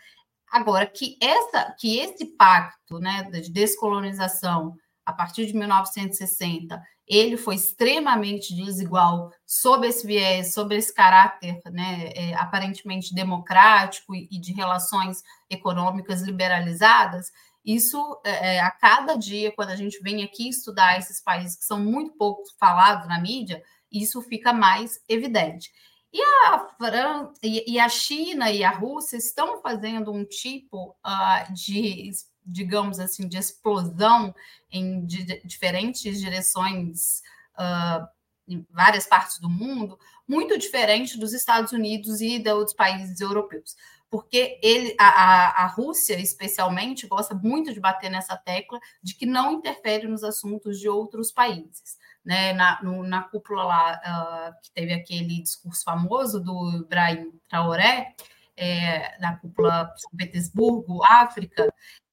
Agora, 0.51 0.87
que, 0.87 1.19
essa, 1.21 1.75
que 1.79 1.99
esse 1.99 2.25
pacto 2.25 2.99
né, 2.99 3.25
de 3.25 3.51
descolonização 3.51 4.77
a 5.05 5.12
partir 5.12 5.47
de 5.47 5.57
1960 5.57 6.83
ele 7.07 7.37
foi 7.37 7.55
extremamente 7.55 8.55
desigual 8.55 9.33
sob 9.47 9.87
esse 9.87 10.07
viés, 10.07 10.53
sobre 10.53 10.77
esse 10.77 10.93
caráter 10.93 11.61
né, 11.71 12.11
é, 12.15 12.35
aparentemente 12.35 13.15
democrático 13.15 14.15
e, 14.15 14.29
e, 14.31 14.41
de 14.41 14.53
relações 14.53 15.23
econômicas 15.49 16.23
liberalizadas, 16.23 17.31
isso 17.65 18.21
é, 18.25 18.57
é, 18.57 18.61
a 18.61 18.71
cada 18.71 19.17
dia, 19.17 19.53
quando 19.53 19.71
a 19.71 19.77
gente 19.77 20.01
vem 20.01 20.23
aqui 20.23 20.49
estudar 20.49 20.99
esses 20.99 21.21
países 21.21 21.57
que 21.57 21.65
são 21.65 21.81
muito 21.81 22.13
pouco 22.13 22.43
falados 22.59 23.09
na 23.09 23.21
mídia, 23.21 23.63
isso 23.91 24.21
fica 24.23 24.53
mais 24.53 25.01
evidente. 25.09 25.71
E 26.13 26.23
a, 26.23 26.69
Fran... 26.79 27.33
e 27.43 27.79
a 27.79 27.89
China 27.89 28.51
e 28.51 28.65
a 28.65 28.71
Rússia 28.71 29.17
estão 29.17 29.61
fazendo 29.61 30.13
um 30.13 30.25
tipo 30.25 30.97
uh, 31.05 31.53
de 31.53 32.11
digamos 32.47 33.01
assim, 33.01 33.29
de 33.29 33.37
explosão 33.37 34.35
em 34.71 35.05
di 35.05 35.43
diferentes 35.45 36.21
direções 36.21 37.23
uh, 37.59 38.07
em 38.49 38.65
várias 38.71 39.07
partes 39.07 39.41
do 39.41 39.51
mundo, 39.51 39.99
muito 40.27 40.57
diferente 40.57 41.19
dos 41.19 41.33
Estados 41.33 41.73
Unidos 41.73 42.21
e 42.21 42.39
de 42.39 42.51
outros 42.53 42.77
países 42.77 43.21
europeus. 43.21 43.75
Porque 44.09 44.61
ele, 44.63 44.95
a, 45.01 45.65
a 45.65 45.67
Rússia, 45.67 46.19
especialmente, 46.21 47.09
gosta 47.09 47.35
muito 47.35 47.75
de 47.75 47.81
bater 47.81 48.09
nessa 48.09 48.37
tecla 48.37 48.79
de 49.03 49.15
que 49.15 49.27
não 49.27 49.55
interfere 49.55 50.07
nos 50.07 50.23
assuntos 50.23 50.79
de 50.79 50.89
outros 50.89 51.33
países. 51.33 51.99
Né, 52.25 52.53
na, 52.53 52.83
no, 52.83 53.05
na 53.05 53.23
cúpula 53.23 53.63
lá, 53.63 54.01
uh, 54.05 54.61
que 54.61 54.73
teve 54.73 54.93
aquele 54.93 55.41
discurso 55.41 55.85
famoso 55.85 56.41
do 56.41 56.83
Ibrahim 56.85 57.31
Traoré, 57.49 58.17
é, 58.57 59.17
na 59.21 59.37
cúpula 59.37 59.93
São 59.97 60.11
Petersburgo, 60.17 61.05
África, 61.05 61.73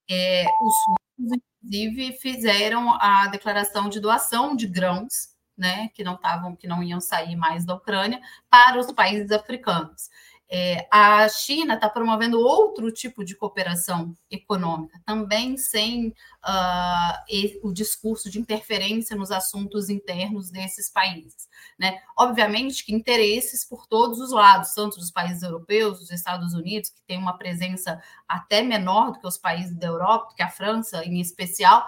é, 0.09 0.45
os 0.61 0.73
russos, 0.87 1.39
inclusive, 1.61 2.17
fizeram 2.19 2.89
a 2.99 3.27
declaração 3.27 3.89
de 3.89 3.99
doação 3.99 4.55
de 4.55 4.67
grãos, 4.67 5.33
né, 5.57 5.89
que 5.93 6.03
não 6.03 6.15
estavam, 6.15 6.55
que 6.55 6.67
não 6.67 6.81
iam 6.81 6.99
sair 6.99 7.35
mais 7.35 7.65
da 7.65 7.75
Ucrânia, 7.75 8.19
para 8.49 8.79
os 8.79 8.91
países 8.91 9.31
africanos. 9.31 10.09
É, 10.55 10.87
a 10.91 11.27
China 11.29 11.73
está 11.73 11.89
promovendo 11.89 12.39
outro 12.39 12.91
tipo 12.91 13.25
de 13.25 13.35
cooperação 13.35 14.15
econômica, 14.29 15.01
também 15.03 15.57
sem 15.57 16.09
uh, 16.09 17.67
o 17.67 17.73
discurso 17.73 18.29
de 18.29 18.39
interferência 18.39 19.15
nos 19.15 19.31
assuntos 19.31 19.89
internos 19.89 20.51
desses 20.51 20.91
países. 20.91 21.49
Né? 21.79 21.99
Obviamente 22.15 22.85
que 22.85 22.93
interesses 22.93 23.67
por 23.67 23.87
todos 23.87 24.19
os 24.19 24.31
lados, 24.31 24.75
tanto 24.75 24.97
dos 24.97 25.09
países 25.09 25.41
europeus, 25.41 25.97
dos 25.97 26.11
Estados 26.11 26.53
Unidos, 26.53 26.91
que 26.91 27.01
tem 27.01 27.17
uma 27.17 27.35
presença 27.35 27.99
até 28.27 28.61
menor 28.61 29.13
do 29.13 29.19
que 29.19 29.25
os 29.25 29.39
países 29.39 29.75
da 29.75 29.87
Europa, 29.87 30.35
que 30.35 30.43
a 30.43 30.51
França 30.51 31.03
em 31.03 31.19
especial, 31.19 31.83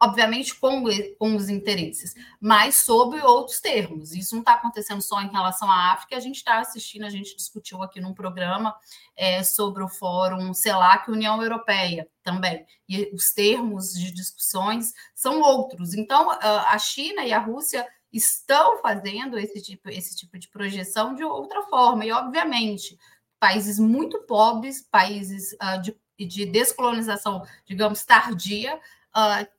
obviamente 0.00 0.54
com, 0.54 0.84
com 1.18 1.36
os 1.36 1.48
interesses, 1.48 2.14
mas 2.40 2.76
sob 2.76 3.20
outros 3.22 3.60
termos. 3.60 4.12
Isso 4.12 4.34
não 4.34 4.42
está 4.42 4.54
acontecendo 4.54 5.00
só 5.00 5.20
em 5.22 5.30
relação 5.30 5.70
à 5.70 5.92
África, 5.92 6.16
a 6.16 6.20
gente 6.20 6.36
está 6.36 6.58
assistindo, 6.58 7.04
a 7.04 7.10
gente 7.10 7.36
discutiu 7.36 7.82
aqui 7.82 8.00
num 8.00 8.12
programa 8.12 8.74
é, 9.16 9.42
sobre 9.42 9.82
o 9.82 9.88
Fórum 9.88 10.52
CELAC 10.52 11.10
União 11.10 11.42
Europeia 11.42 12.08
também, 12.22 12.66
e 12.88 13.10
os 13.14 13.32
termos 13.32 13.92
de 13.92 14.10
discussões 14.10 14.92
são 15.14 15.40
outros. 15.40 15.94
Então, 15.94 16.30
a 16.30 16.78
China 16.78 17.24
e 17.24 17.32
a 17.32 17.38
Rússia 17.38 17.86
estão 18.12 18.78
fazendo 18.78 19.38
esse 19.38 19.60
tipo, 19.62 19.88
esse 19.90 20.16
tipo 20.16 20.38
de 20.38 20.48
projeção 20.48 21.14
de 21.14 21.24
outra 21.24 21.62
forma, 21.62 22.04
e 22.04 22.12
obviamente, 22.12 22.98
países 23.38 23.78
muito 23.78 24.22
pobres, 24.22 24.82
países 24.82 25.52
uh, 25.54 25.80
de, 25.80 25.96
de 26.18 26.46
descolonização, 26.46 27.42
digamos, 27.64 28.04
tardia, 28.04 28.76
uh, 28.76 29.55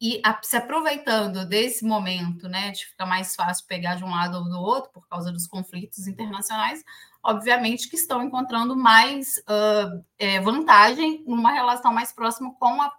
e 0.00 0.20
a, 0.24 0.38
se 0.42 0.56
aproveitando 0.56 1.46
desse 1.46 1.84
momento, 1.84 2.48
né, 2.48 2.70
de 2.70 2.86
ficar 2.86 3.06
mais 3.06 3.34
fácil 3.34 3.66
pegar 3.66 3.94
de 3.94 4.04
um 4.04 4.10
lado 4.10 4.38
ou 4.38 4.44
do 4.44 4.60
outro 4.60 4.90
por 4.92 5.08
causa 5.08 5.32
dos 5.32 5.46
conflitos 5.46 6.06
internacionais, 6.06 6.84
obviamente 7.22 7.88
que 7.88 7.96
estão 7.96 8.22
encontrando 8.22 8.76
mais 8.76 9.38
uh, 9.48 10.04
é, 10.18 10.40
vantagem 10.40 11.24
numa 11.26 11.52
relação 11.52 11.92
mais 11.92 12.12
próxima 12.12 12.54
com 12.54 12.82
a, 12.82 12.92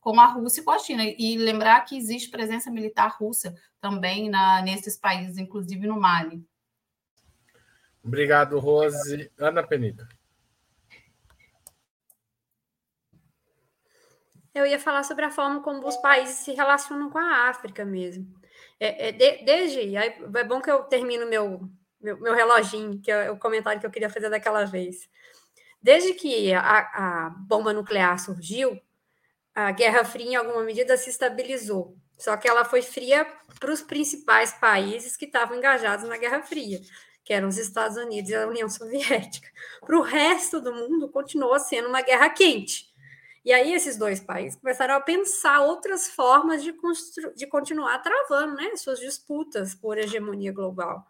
com 0.00 0.20
a 0.20 0.26
Rússia 0.26 0.60
e 0.60 0.64
com 0.64 0.70
a 0.70 0.78
China. 0.78 1.02
E 1.04 1.36
lembrar 1.36 1.80
que 1.84 1.96
existe 1.96 2.30
presença 2.30 2.70
militar 2.70 3.16
russa 3.18 3.54
também 3.80 4.30
na, 4.30 4.62
nesses 4.62 4.96
países, 4.96 5.38
inclusive 5.38 5.86
no 5.86 6.00
Mali. 6.00 6.46
Obrigado, 8.02 8.58
Rose. 8.58 9.30
Ana 9.38 9.62
Penida. 9.62 10.08
Eu 14.54 14.64
ia 14.64 14.78
falar 14.78 15.02
sobre 15.02 15.24
a 15.24 15.30
forma 15.30 15.60
como 15.60 15.86
os 15.86 15.96
países 15.96 16.36
se 16.36 16.52
relacionam 16.52 17.10
com 17.10 17.18
a 17.18 17.48
África 17.48 17.84
mesmo. 17.84 18.24
É, 18.78 19.08
é 19.08 19.12
de, 19.12 19.44
desde. 19.44 19.96
É 19.96 20.44
bom 20.44 20.60
que 20.60 20.70
eu 20.70 20.84
termino 20.84 21.26
meu, 21.26 21.68
meu, 22.00 22.20
meu 22.20 22.34
reloginho, 22.34 23.00
que 23.00 23.10
é 23.10 23.30
o 23.30 23.36
comentário 23.36 23.80
que 23.80 23.86
eu 23.86 23.90
queria 23.90 24.08
fazer 24.08 24.30
daquela 24.30 24.64
vez. 24.64 25.08
Desde 25.82 26.14
que 26.14 26.52
a, 26.54 26.78
a 26.78 27.30
bomba 27.30 27.72
nuclear 27.72 28.18
surgiu, 28.18 28.80
a 29.54 29.72
Guerra 29.72 30.04
Fria, 30.04 30.30
em 30.30 30.36
alguma 30.36 30.62
medida, 30.62 30.96
se 30.96 31.10
estabilizou. 31.10 31.96
Só 32.16 32.36
que 32.36 32.48
ela 32.48 32.64
foi 32.64 32.80
fria 32.80 33.26
para 33.58 33.72
os 33.72 33.82
principais 33.82 34.52
países 34.52 35.16
que 35.16 35.24
estavam 35.24 35.56
engajados 35.56 36.08
na 36.08 36.16
Guerra 36.16 36.42
Fria, 36.42 36.80
que 37.24 37.32
eram 37.32 37.48
os 37.48 37.58
Estados 37.58 37.96
Unidos 37.96 38.30
e 38.30 38.34
a 38.36 38.46
União 38.46 38.68
Soviética. 38.68 39.48
Para 39.84 39.98
o 39.98 40.02
resto 40.02 40.60
do 40.60 40.72
mundo, 40.72 41.08
continuou 41.08 41.58
sendo 41.58 41.88
uma 41.88 42.02
guerra 42.02 42.30
quente 42.30 42.93
e 43.44 43.52
aí 43.52 43.74
esses 43.74 43.96
dois 43.96 44.20
países 44.20 44.58
começaram 44.58 44.94
a 44.94 45.00
pensar 45.00 45.60
outras 45.60 46.08
formas 46.08 46.62
de, 46.62 46.74
de 47.36 47.46
continuar 47.46 47.98
travando 47.98 48.54
né, 48.54 48.74
suas 48.76 48.98
disputas 48.98 49.74
por 49.74 49.98
hegemonia 49.98 50.52
global. 50.52 51.06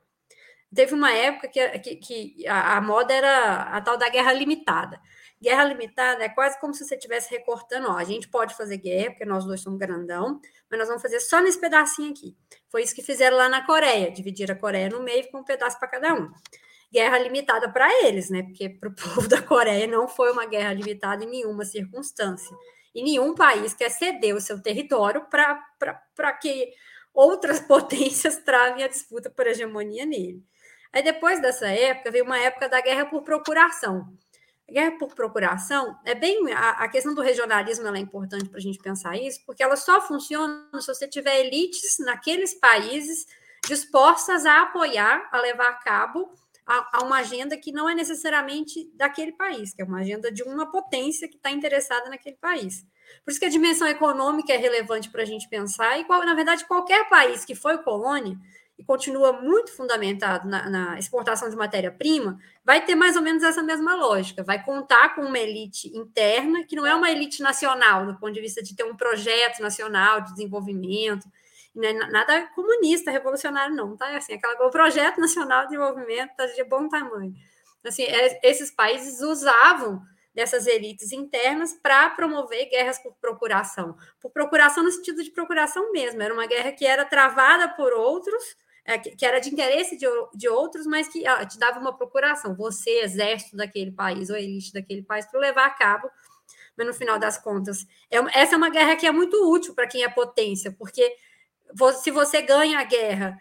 Teve 0.75 0.93
uma 0.93 1.13
época 1.13 1.47
que, 1.47 1.79
que, 1.79 1.97
que 1.97 2.49
a, 2.49 2.77
a, 2.77 2.81
moda 2.81 3.15
era 3.15 3.63
a 3.63 3.81
tal 3.81 3.97
da 3.97 4.09
guerra 4.09 4.33
limitada. 4.33 5.01
Guerra 5.41 5.65
limitada 5.65 6.25
é 6.25 6.29
quase 6.29 6.59
como 6.59 6.75
se 6.75 6.85
você 6.85 6.97
estivesse 6.97 7.31
recortando, 7.31 7.89
ó, 7.89 7.97
a 7.97 8.03
gente 8.03 8.29
pode 8.29 8.57
fazer 8.57 8.79
guerra, 8.79 9.11
porque 9.11 9.25
nós 9.25 9.45
dois 9.45 9.61
somos 9.61 9.79
grandão, 9.79 10.41
mas 10.69 10.79
nós 10.79 10.89
vamos 10.89 11.03
fazer 11.03 11.21
só 11.21 11.41
nesse 11.41 11.61
pedacinho 11.61 12.11
aqui. 12.11 12.37
Foi 12.69 12.83
isso 12.83 12.95
que 12.95 13.03
fizeram 13.03 13.37
lá 13.37 13.49
na 13.49 13.65
Coreia, 13.65 14.11
dividir 14.11 14.51
a 14.51 14.57
Coreia 14.57 14.89
no 14.89 15.01
meio 15.01 15.31
com 15.31 15.39
um 15.39 15.45
pedaço 15.45 15.79
para 15.79 15.87
cada 15.87 16.13
um 16.15 16.33
guerra 16.95 17.19
limitada 17.19 17.69
para 17.69 18.07
eles, 18.07 18.31
né? 18.31 18.45
Porque 18.45 18.69
para 18.69 18.89
o 18.89 18.95
povo 18.95 19.29
da 19.29 19.43
Coreia 19.43 19.87
não 19.89 20.07
foi 20.07 20.31
uma 20.31 20.47
guerra 20.47 20.73
limitada 20.73 21.25
em 21.25 21.29
nenhuma 21.29 21.65
circunstância. 21.65 22.57
E 22.95 23.03
nenhum 23.03 23.35
país 23.35 23.75
quer 23.75 23.91
ceder 23.91 24.37
o 24.37 24.41
seu 24.41 24.63
território 24.63 25.27
para 25.29 26.33
que 26.41 26.73
outras 27.13 27.59
potências 27.67 28.37
travem 28.37 28.85
a 28.85 28.89
disputa 28.89 29.29
por 29.29 29.47
hegemonia 29.49 30.07
nele. 30.07 30.41
Aí 30.93 31.03
depois 31.03 31.43
dessa 31.43 31.67
época 31.67 32.13
veio 32.13 32.25
uma 32.25 32.39
época 32.39 32.69
da 32.69 32.81
guerra 32.81 33.07
por 33.07 33.25
procuração. 33.25 34.07
A 34.69 34.73
guerra 34.73 34.93
por 34.93 35.13
procuração 35.13 35.99
é 36.05 36.15
bem 36.15 36.53
a, 36.53 36.71
a 36.71 36.89
questão 36.89 37.13
do 37.13 37.21
regionalismo 37.21 37.89
é 37.89 37.99
importante 37.99 38.49
para 38.49 38.59
a 38.59 38.63
gente 38.63 38.79
pensar 38.79 39.17
isso, 39.17 39.41
porque 39.45 39.63
ela 39.63 39.77
só 39.77 40.01
funciona 40.01 40.69
se 40.81 40.87
você 40.87 41.09
tiver 41.09 41.41
elites 41.41 41.97
naqueles 41.99 42.55
países 42.55 43.27
dispostas 43.67 44.47
a 44.47 44.63
apoiar, 44.63 45.29
a 45.33 45.41
levar 45.41 45.69
a 45.69 45.75
cabo 45.75 46.33
a, 46.67 46.99
a, 46.99 47.05
uma 47.05 47.19
agenda 47.19 47.57
que 47.57 47.73
não 47.73 47.89
é 47.89 47.95
necessariamente 47.95 48.91
daquele 48.95 49.33
país, 49.33 49.75
que 49.75 49.83
é 49.83 49.85
uma 49.85 50.01
agenda 50.01 50.33
de 50.33 50.43
uma 50.43 50.71
potência 50.71 51.29
que 51.29 51.37
está 51.37 51.51
interessada 51.51 52.09
naquele 52.09 52.37
país. 52.37 52.85
Por 53.25 53.31
isso 53.31 53.41
que 53.41 53.47
a 53.47 53.51
dimensão 53.51 53.87
econômica 53.87 54.53
é 54.53 54.57
relevante 54.57 55.11
para 55.11 55.23
a 55.23 55.27
gente 55.27 55.49
pensar, 55.49 55.99
e, 55.99 56.07
na 56.09 56.35
verdade, 56.35 56.67
qualquer 56.67 57.09
país 57.09 57.45
que 57.45 57.55
foi 57.55 57.79
colônia 57.79 58.39
e 58.79 58.85
continua 58.85 59.33
muito 59.41 59.73
fundamentado 59.73 60.49
na, 60.49 60.69
na 60.69 60.99
exportação 60.99 61.49
de 61.49 61.55
matéria-prima, 61.55 62.39
vai 62.65 62.85
ter 62.85 62.95
mais 62.97 63.15
ou 63.15 63.23
menos 63.23 63.43
essa 63.43 63.63
mesma 63.63 63.95
lógica. 63.95 64.43
Vai 64.43 64.65
contar 64.65 65.15
com 65.15 65.23
uma 65.23 65.39
elite 65.39 65.97
interna, 65.97 66.65
que 66.65 66.75
não 66.75 66.85
é 66.85 66.95
uma 66.95 67.11
elite 67.11 67.41
nacional, 67.41 68.05
do 68.05 68.19
ponto 68.19 68.33
de 68.33 68.41
vista 68.41 68.63
de 68.63 68.75
ter 68.75 68.85
um 68.85 68.97
projeto 68.97 69.61
nacional 69.61 70.23
de 70.23 70.33
desenvolvimento, 70.33 71.29
não 71.75 71.89
é 71.89 71.93
nada 71.93 72.47
comunista, 72.55 73.11
revolucionário, 73.11 73.75
não, 73.75 73.97
tá? 73.97 74.17
Assim, 74.17 74.35
aquela, 74.35 74.67
o 74.67 74.71
projeto 74.71 75.19
nacional 75.19 75.63
de 75.63 75.71
desenvolvimento 75.71 76.31
está 76.31 76.47
de 76.47 76.65
bom 76.65 76.89
tamanho. 76.89 77.35
Assim, 77.85 78.05
é, 78.05 78.41
esses 78.43 78.71
países 78.71 79.21
usavam 79.21 80.01
dessas 80.35 80.67
elites 80.67 81.13
internas 81.13 81.75
para 81.75 82.11
promover 82.11 82.69
guerras 82.69 82.99
por 82.99 83.15
procuração. 83.21 83.97
Por 84.21 84.31
procuração 84.31 84.83
no 84.83 84.91
sentido 84.91 85.23
de 85.23 85.31
procuração 85.31 85.93
mesmo, 85.93 86.23
era 86.23 86.35
uma 86.35 86.47
guerra 86.47 86.73
que 86.73 86.85
era 86.85 87.05
travada 87.05 87.69
por 87.69 87.93
outros, 87.93 88.57
é, 88.85 88.99
que, 88.99 89.25
era 89.25 89.39
de 89.39 89.51
interesse 89.51 89.97
de, 89.97 90.07
de 90.35 90.49
outros, 90.49 90.87
mas 90.87 91.09
que 91.09 91.27
ah, 91.27 91.47
te 91.47 91.59
dava 91.59 91.79
uma 91.79 91.97
procuração, 91.97 92.55
você, 92.55 93.01
exército 93.01 93.57
daquele 93.57 93.93
país, 93.93 94.29
ou 94.29 94.37
elite 94.37 94.73
daquele 94.73 95.03
país, 95.03 95.27
para 95.27 95.41
levar 95.41 95.67
a 95.67 95.71
cabo. 95.71 96.11
Mas 96.77 96.87
no 96.87 96.95
final 96.95 97.19
das 97.19 97.39
contas, 97.39 97.87
é, 98.11 98.19
essa 98.39 98.55
é 98.55 98.59
uma 98.59 98.71
guerra 98.71 98.97
que 98.97 99.07
é 99.07 99.13
muito 99.13 99.37
útil 99.51 99.75
para 99.75 99.87
quem 99.87 100.03
é 100.03 100.09
potência, 100.09 100.73
porque 100.73 101.17
se 102.03 102.11
você 102.11 102.43
ganha 102.43 102.79
a 102.79 102.85
guerra, 102.85 103.39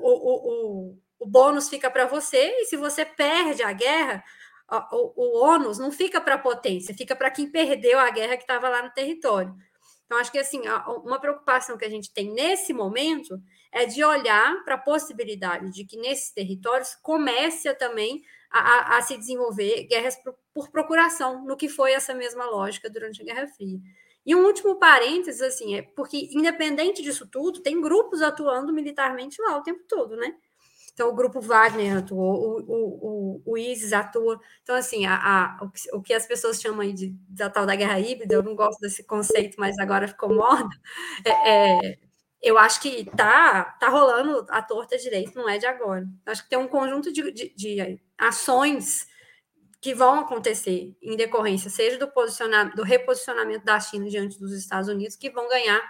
o, 0.00 0.10
o, 0.10 0.90
o, 0.90 0.98
o 1.20 1.26
bônus 1.26 1.68
fica 1.68 1.90
para 1.90 2.06
você, 2.06 2.60
e 2.60 2.64
se 2.66 2.76
você 2.76 3.04
perde 3.04 3.62
a 3.62 3.72
guerra, 3.72 4.22
o, 4.90 5.12
o 5.16 5.44
ônus 5.44 5.78
não 5.78 5.90
fica 5.90 6.20
para 6.20 6.34
a 6.34 6.38
potência, 6.38 6.94
fica 6.94 7.14
para 7.14 7.30
quem 7.30 7.50
perdeu 7.50 7.98
a 7.98 8.10
guerra 8.10 8.36
que 8.36 8.44
estava 8.44 8.68
lá 8.68 8.82
no 8.82 8.90
território. 8.90 9.54
Então, 10.06 10.20
acho 10.20 10.30
que 10.30 10.38
assim, 10.38 10.62
uma 11.04 11.18
preocupação 11.18 11.78
que 11.78 11.86
a 11.86 11.90
gente 11.90 12.12
tem 12.12 12.32
nesse 12.34 12.74
momento 12.74 13.40
é 13.72 13.86
de 13.86 14.04
olhar 14.04 14.62
para 14.62 14.74
a 14.74 14.78
possibilidade 14.78 15.70
de 15.70 15.86
que 15.86 15.96
nesses 15.96 16.30
territórios 16.32 16.94
comece 16.96 17.68
a, 17.68 17.74
também 17.74 18.22
a, 18.50 18.58
a, 18.58 18.98
a, 18.98 19.02
se 19.02 19.16
desenvolver 19.16 19.84
guerras 19.84 20.16
por, 20.16 20.34
por, 20.52 20.70
procuração, 20.70 21.42
no 21.46 21.56
que 21.56 21.66
foi 21.66 21.92
essa 21.92 22.12
mesma 22.12 22.44
lógica 22.44 22.90
durante 22.90 23.22
a 23.22 23.24
Guerra 23.24 23.46
Fria. 23.46 23.78
E 24.24 24.34
um 24.36 24.44
último 24.46 24.76
parênteses, 24.78 25.40
assim, 25.42 25.76
é 25.76 25.82
porque, 25.82 26.28
independente 26.32 27.02
disso 27.02 27.26
tudo, 27.26 27.60
tem 27.60 27.80
grupos 27.80 28.22
atuando 28.22 28.72
militarmente 28.72 29.40
lá 29.42 29.56
o 29.58 29.62
tempo 29.62 29.82
todo, 29.88 30.16
né? 30.16 30.34
Então, 30.92 31.08
o 31.08 31.14
grupo 31.14 31.40
Wagner 31.40 31.98
atuou, 31.98 32.60
o, 32.60 32.64
o, 32.68 33.42
o, 33.46 33.52
o 33.52 33.58
ISIS 33.58 33.92
atua. 33.94 34.38
Então, 34.62 34.76
assim, 34.76 35.06
a, 35.06 35.16
a, 35.16 35.68
o, 35.94 36.02
que 36.02 36.12
as 36.12 36.26
pessoas 36.26 36.60
chamam 36.60 36.92
de, 36.92 37.14
da 37.28 37.48
tal 37.48 37.64
da 37.64 37.74
guerra 37.74 37.98
híbrida, 37.98 38.34
eu 38.34 38.42
não 38.42 38.54
gosto 38.54 38.78
desse 38.80 39.02
conceito, 39.04 39.56
mas 39.58 39.78
agora 39.78 40.08
ficou 40.08 40.34
moda. 40.34 40.68
É, 41.24 41.90
é, 41.94 41.98
eu 42.42 42.58
acho 42.58 42.80
que 42.80 43.04
tá, 43.16 43.64
tá 43.80 43.88
rolando 43.88 44.44
a 44.50 44.60
torta 44.62 44.98
direito, 44.98 45.34
não 45.36 45.48
é 45.48 45.58
de 45.58 45.66
agora. 45.66 46.06
Acho 46.26 46.42
que 46.44 46.50
tem 46.50 46.58
um 46.58 46.68
conjunto 46.68 47.12
de, 47.12 47.30
de, 47.32 47.54
de 47.54 48.00
ações 48.18 49.06
que 49.82 49.92
vão 49.92 50.20
acontecer 50.20 50.96
em 51.02 51.16
decorrência, 51.16 51.68
seja 51.68 51.98
do, 51.98 52.06
posicionamento, 52.06 52.76
do 52.76 52.84
reposicionamento 52.84 53.64
da 53.64 53.80
China 53.80 54.08
diante 54.08 54.38
dos 54.38 54.52
Estados 54.52 54.88
Unidos, 54.88 55.16
que 55.16 55.28
vão 55.28 55.48
ganhar 55.48 55.82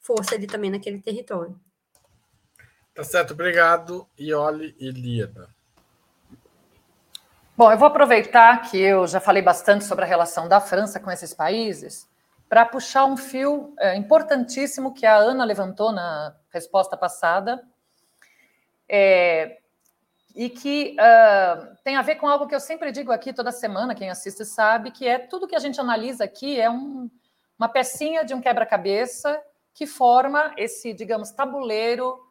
força 0.00 0.34
ali 0.34 0.46
também 0.46 0.70
naquele 0.70 1.02
território. 1.02 1.60
Tá 2.94 3.04
certo, 3.04 3.34
obrigado, 3.34 4.08
Ioli 4.18 4.74
e 4.80 4.90
Líada. 4.90 5.54
Bom, 7.54 7.70
eu 7.70 7.76
vou 7.76 7.88
aproveitar 7.88 8.70
que 8.70 8.78
eu 8.78 9.06
já 9.06 9.20
falei 9.20 9.42
bastante 9.42 9.84
sobre 9.84 10.06
a 10.06 10.08
relação 10.08 10.48
da 10.48 10.58
França 10.58 10.98
com 10.98 11.10
esses 11.10 11.34
países 11.34 12.08
para 12.48 12.64
puxar 12.64 13.04
um 13.04 13.18
fio 13.18 13.74
é, 13.78 13.96
importantíssimo 13.96 14.94
que 14.94 15.04
a 15.04 15.14
Ana 15.14 15.44
levantou 15.44 15.92
na 15.92 16.34
resposta 16.50 16.96
passada 16.96 17.62
é, 18.88 19.58
e 20.36 20.50
que 20.50 20.94
uh, 21.00 21.74
tem 21.82 21.96
a 21.96 22.02
ver 22.02 22.16
com 22.16 22.28
algo 22.28 22.46
que 22.46 22.54
eu 22.54 22.60
sempre 22.60 22.92
digo 22.92 23.10
aqui 23.10 23.32
toda 23.32 23.50
semana, 23.50 23.94
quem 23.94 24.10
assiste 24.10 24.44
sabe, 24.44 24.90
que 24.90 25.08
é 25.08 25.18
tudo 25.18 25.48
que 25.48 25.56
a 25.56 25.58
gente 25.58 25.80
analisa 25.80 26.24
aqui 26.24 26.60
é 26.60 26.68
um, 26.68 27.10
uma 27.58 27.70
pecinha 27.70 28.22
de 28.22 28.34
um 28.34 28.40
quebra-cabeça 28.40 29.42
que 29.72 29.86
forma 29.86 30.52
esse, 30.58 30.92
digamos, 30.92 31.30
tabuleiro 31.30 32.22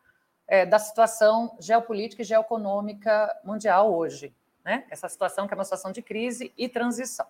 é, 0.47 0.68
da 0.68 0.78
situação 0.78 1.58
geopolítica 1.60 2.22
e 2.22 2.26
geoeconômica 2.26 3.36
mundial 3.43 3.91
hoje. 3.91 4.32
Né? 4.64 4.86
Essa 4.91 5.10
situação 5.10 5.47
que 5.47 5.56
é 5.56 5.58
uma 5.58 5.64
situação 5.64 5.91
de 5.91 6.03
crise 6.03 6.53
e 6.56 6.70
transição. 6.70 7.26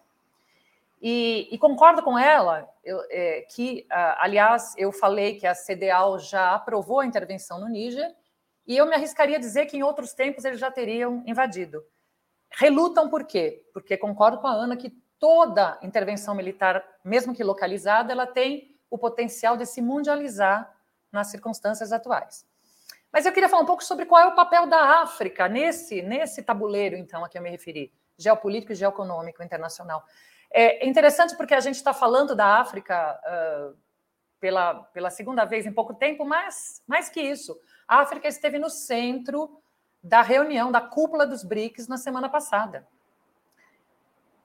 E, 1.01 1.47
e 1.51 1.57
concordo 1.57 2.03
com 2.03 2.19
ela 2.19 2.69
eu, 2.83 3.01
é, 3.09 3.45
que, 3.49 3.85
aliás, 3.89 4.73
eu 4.77 4.91
falei 4.91 5.35
que 5.35 5.47
a 5.47 5.53
CDAO 5.53 6.19
já 6.19 6.53
aprovou 6.53 6.99
a 6.99 7.05
intervenção 7.05 7.59
no 7.59 7.69
Níger, 7.69 8.13
e 8.65 8.77
eu 8.77 8.85
me 8.85 8.95
arriscaria 8.95 9.37
a 9.37 9.39
dizer 9.39 9.65
que 9.65 9.77
em 9.77 9.83
outros 9.83 10.13
tempos 10.13 10.45
eles 10.45 10.59
já 10.59 10.71
teriam 10.71 11.23
invadido. 11.25 11.83
Relutam 12.51 13.09
por 13.09 13.25
quê? 13.25 13.63
Porque 13.73 13.97
concordo 13.97 14.39
com 14.39 14.47
a 14.47 14.53
Ana 14.53 14.77
que 14.77 14.89
toda 15.19 15.77
intervenção 15.81 16.33
militar, 16.33 16.83
mesmo 17.03 17.33
que 17.33 17.43
localizada, 17.43 18.11
ela 18.11 18.25
tem 18.27 18.75
o 18.89 18.97
potencial 18.97 19.57
de 19.57 19.65
se 19.65 19.81
mundializar 19.81 20.73
nas 21.11 21.27
circunstâncias 21.27 21.91
atuais. 21.91 22.45
Mas 23.11 23.25
eu 23.25 23.31
queria 23.31 23.47
falar 23.47 23.63
um 23.63 23.65
pouco 23.65 23.83
sobre 23.83 24.05
qual 24.05 24.21
é 24.21 24.27
o 24.27 24.35
papel 24.35 24.67
da 24.67 25.01
África 25.01 25.47
nesse, 25.47 26.01
nesse 26.01 26.43
tabuleiro, 26.43 26.97
então, 26.97 27.23
a 27.23 27.29
que 27.29 27.37
eu 27.37 27.41
me 27.41 27.49
referi, 27.49 27.93
geopolítico 28.17 28.73
e 28.73 28.75
geoeconômico 28.75 29.41
internacional. 29.41 30.03
É 30.51 30.85
interessante 30.85 31.35
porque 31.35 31.53
a 31.53 31.59
gente 31.59 31.75
está 31.75 31.93
falando 31.93 32.35
da 32.35 32.59
África 32.59 33.19
uh, 33.25 33.77
pela, 34.39 34.83
pela 34.85 35.09
segunda 35.09 35.45
vez 35.45 35.65
em 35.65 35.73
pouco 35.73 35.93
tempo, 35.93 36.25
mas 36.25 36.81
mais 36.87 37.09
que 37.09 37.21
isso, 37.21 37.59
a 37.87 37.99
África 37.99 38.27
esteve 38.27 38.59
no 38.59 38.69
centro 38.69 39.61
da 40.03 40.21
reunião 40.21 40.71
da 40.71 40.81
cúpula 40.81 41.25
dos 41.25 41.43
BRICS 41.43 41.87
na 41.87 41.97
semana 41.97 42.29
passada. 42.29 42.87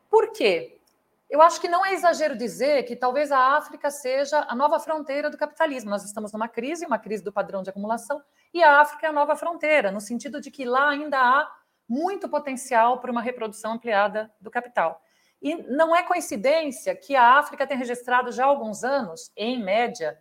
Por 0.08 0.32
quê? 0.32 0.80
Eu 1.28 1.40
acho 1.40 1.60
que 1.60 1.68
não 1.68 1.86
é 1.86 1.92
exagero 1.92 2.36
dizer 2.36 2.82
que 2.82 2.96
talvez 2.96 3.30
a 3.30 3.56
África 3.56 3.88
seja 3.88 4.44
a 4.48 4.54
nova 4.56 4.80
fronteira 4.80 5.30
do 5.30 5.38
capitalismo. 5.38 5.88
Nós 5.88 6.04
estamos 6.04 6.32
numa 6.32 6.48
crise, 6.48 6.84
uma 6.84 6.98
crise 6.98 7.22
do 7.22 7.32
padrão 7.32 7.62
de 7.62 7.70
acumulação, 7.70 8.20
e 8.52 8.62
a 8.64 8.80
África 8.80 9.06
é 9.06 9.10
a 9.10 9.12
nova 9.12 9.36
fronteira, 9.36 9.92
no 9.92 10.00
sentido 10.00 10.40
de 10.40 10.50
que 10.50 10.64
lá 10.64 10.90
ainda 10.90 11.20
há 11.20 11.48
muito 11.88 12.28
potencial 12.28 13.00
para 13.00 13.12
uma 13.12 13.22
reprodução 13.22 13.74
ampliada 13.74 14.32
do 14.40 14.50
capital. 14.50 15.00
E 15.42 15.54
não 15.54 15.94
é 15.94 16.02
coincidência 16.02 16.94
que 16.94 17.16
a 17.16 17.38
África 17.38 17.66
tem 17.66 17.76
registrado 17.76 18.30
já 18.30 18.44
há 18.44 18.48
alguns 18.48 18.84
anos, 18.84 19.32
em 19.36 19.62
média, 19.62 20.20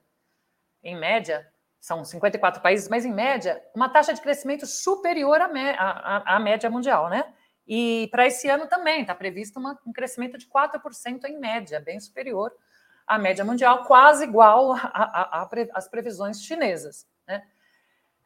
em 0.82 0.98
média, 0.98 1.46
são 1.80 2.04
54 2.04 2.62
países, 2.62 2.88
mas 2.90 3.06
em 3.06 3.14
média, 3.14 3.62
uma 3.76 3.90
taxa 3.90 4.14
de 4.14 4.22
crescimento 4.22 4.66
superior 4.66 5.42
à, 5.42 5.46
à, 5.48 6.36
à 6.36 6.40
média 6.40 6.70
mundial, 6.70 7.10
né? 7.10 7.34
E 7.68 8.08
para 8.12 8.26
esse 8.26 8.50
ano 8.50 8.68
também 8.68 9.02
está 9.02 9.14
previsto 9.14 9.60
uma, 9.60 9.80
um 9.86 9.94
crescimento 9.94 10.38
de 10.38 10.48
4% 10.48 11.26
em 11.26 11.40
média, 11.40 11.80
bem 11.80 12.00
superior 12.00 12.52
à 13.06 13.20
média 13.20 13.46
mundial, 13.46 13.86
quase 13.86 14.24
igual 14.24 14.76
às 15.74 15.88
previsões 15.88 16.42
chinesas. 16.42 17.08
Né? 17.28 17.44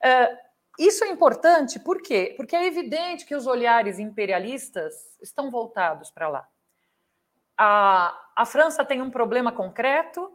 Uh, 0.03 0.37
isso 0.79 1.03
é 1.03 1.09
importante 1.09 1.79
por 1.79 2.01
quê? 2.01 2.33
Porque 2.37 2.55
é 2.55 2.65
evidente 2.65 3.25
que 3.25 3.35
os 3.35 3.45
olhares 3.45 3.99
imperialistas 3.99 4.93
estão 5.21 5.51
voltados 5.51 6.09
para 6.09 6.29
lá. 6.29 6.47
A, 7.57 8.17
a 8.35 8.45
França 8.45 8.83
tem 8.83 9.01
um 9.01 9.11
problema 9.11 9.51
concreto, 9.51 10.31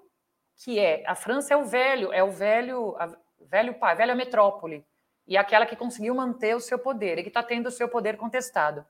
que 0.57 0.79
é 0.79 1.05
a 1.07 1.15
França 1.15 1.55
é 1.55 1.57
o 1.57 1.65
velho, 1.65 2.13
é 2.13 2.23
o 2.23 2.31
velho, 2.31 2.97
a, 2.99 3.09
velho 3.41 3.75
pai, 3.75 3.95
velha 3.95 4.15
metrópole, 4.15 4.85
e 5.27 5.37
aquela 5.37 5.67
que 5.67 5.77
conseguiu 5.77 6.15
manter 6.15 6.55
o 6.57 6.61
seu 6.61 6.79
poder 6.79 7.19
e 7.19 7.23
que 7.23 7.29
está 7.29 7.43
tendo 7.43 7.67
o 7.67 7.73
seu 7.73 7.89
poder 7.89 8.17
contestado. 8.17 8.85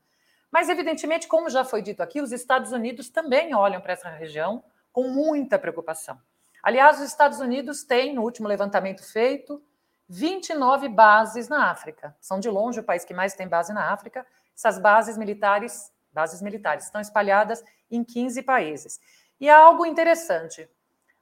Mas, 0.51 0.67
evidentemente, 0.69 1.27
como 1.27 1.49
já 1.49 1.63
foi 1.63 1.81
dito 1.81 2.01
aqui, 2.01 2.21
os 2.21 2.31
Estados 2.31 2.71
Unidos 2.71 3.09
também 3.09 3.53
olham 3.53 3.81
para 3.81 3.93
essa 3.93 4.09
região 4.09 4.63
com 4.91 5.07
muita 5.09 5.59
preocupação. 5.59 6.19
Aliás, 6.63 6.99
os 6.99 7.05
Estados 7.05 7.39
Unidos 7.39 7.83
têm, 7.83 8.13
no 8.13 8.23
último 8.23 8.47
levantamento 8.47 9.03
feito, 9.03 9.61
29 10.07 10.89
bases 10.89 11.47
na 11.47 11.69
África. 11.69 12.15
São 12.19 12.39
de 12.39 12.49
longe 12.49 12.79
o 12.79 12.83
país 12.83 13.05
que 13.05 13.13
mais 13.13 13.35
tem 13.35 13.47
base 13.47 13.71
na 13.71 13.91
África. 13.91 14.25
Essas 14.55 14.79
bases 14.79 15.17
militares, 15.17 15.91
bases 16.11 16.41
militares, 16.41 16.85
estão 16.85 17.01
espalhadas 17.01 17.63
em 17.89 18.03
15 18.03 18.43
países. 18.43 18.99
E 19.39 19.49
há 19.49 19.57
algo 19.57 19.85
interessante. 19.85 20.69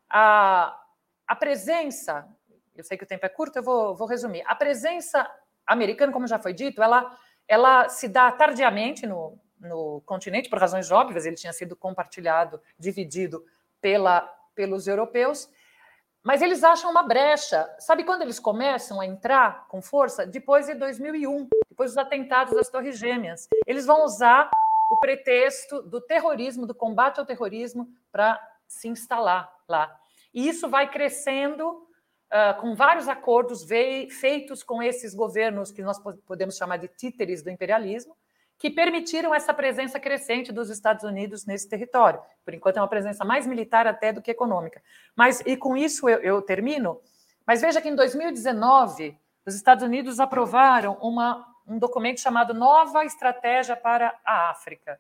A, 0.10 0.80
a 1.28 1.36
presença, 1.36 2.28
eu 2.76 2.84
sei 2.84 2.98
que 2.98 3.04
o 3.04 3.08
tempo 3.08 3.26
é 3.26 3.30
curto, 3.30 3.58
eu 3.58 3.64
vou, 3.64 3.96
vou 3.96 4.08
resumir. 4.08 4.44
A 4.48 4.56
presença 4.56 5.30
americana, 5.66 6.12
como 6.12 6.28
já 6.28 6.40
foi 6.40 6.54
dito, 6.54 6.82
ela 6.82 7.18
ela 7.48 7.88
se 7.88 8.08
dá 8.08 8.32
tardiamente 8.32 9.08
no, 9.08 9.40
no 9.60 10.02
continente, 10.06 10.50
por 10.50 10.60
razões 10.60 10.92
óbvias, 10.92 11.26
ele 11.26 11.36
tinha 11.36 11.54
sido 11.54 11.76
compartilhado, 11.76 12.62
dividido 12.78 13.46
pela, 13.80 14.22
pelos 14.54 14.88
europeus, 14.88 15.50
mas 16.22 16.42
eles 16.42 16.64
acham 16.64 16.92
uma 16.92 17.04
brecha. 17.04 17.74
Sabe 17.80 18.04
quando 18.04 18.22
eles 18.22 18.38
começam 18.38 19.00
a 19.00 19.06
entrar 19.06 19.66
com 19.70 19.82
força? 19.82 20.26
Depois 20.26 20.66
de 20.66 20.74
2001, 20.74 21.48
depois 21.70 21.92
dos 21.92 21.98
atentados 21.98 22.54
das 22.54 22.70
Torres 22.70 22.98
Gêmeas. 22.98 23.48
Eles 23.66 23.86
vão 23.86 24.04
usar 24.04 24.50
o 24.90 24.98
pretexto 24.98 25.82
do 25.82 26.00
terrorismo, 26.00 26.66
do 26.66 26.76
combate 26.76 27.20
ao 27.20 27.26
terrorismo, 27.26 27.88
para 28.12 28.40
se 28.68 28.88
instalar 28.88 29.52
lá. 29.68 29.94
E 30.34 30.48
isso 30.48 30.70
vai 30.70 30.90
crescendo 30.90 31.68
uh, 31.68 32.60
com 32.62 32.76
vários 32.76 33.08
acordos 33.08 33.66
feitos 34.10 34.64
com 34.64 34.82
esses 34.82 35.14
governos 35.14 35.72
que 35.72 35.82
nós 35.82 36.00
podemos 36.26 36.58
chamar 36.58 36.78
de 36.78 36.88
títeres 36.88 37.42
do 37.42 37.50
imperialismo, 37.50 38.16
que 38.58 38.70
permitiram 38.72 39.36
essa 39.36 39.54
presença 39.54 40.00
crescente 40.00 40.52
dos 40.52 40.70
Estados 40.70 41.04
Unidos 41.04 41.46
nesse 41.46 41.70
território. 41.70 42.20
Por 42.44 42.54
enquanto 42.54 42.78
é 42.78 42.82
uma 42.82 42.88
presença 42.88 43.24
mais 43.24 43.46
militar 43.46 43.86
até 43.86 44.12
do 44.12 44.22
que 44.22 44.32
econômica. 44.32 44.82
Mas 45.16 45.42
e 45.46 45.56
com 45.56 45.78
isso 45.78 46.10
eu, 46.10 46.20
eu 46.20 46.42
termino. 46.42 47.00
Mas 47.46 47.62
veja 47.62 47.80
que 47.80 47.88
em 47.88 47.96
2019 47.96 49.18
os 49.46 49.56
Estados 49.56 49.84
Unidos 49.84 50.20
aprovaram 50.20 50.98
uma, 51.02 51.46
um 51.68 51.78
documento 51.78 52.22
chamado 52.22 52.54
Nova 52.54 53.04
Estratégia 53.04 53.76
para 53.76 54.18
a 54.24 54.50
África. 54.50 55.00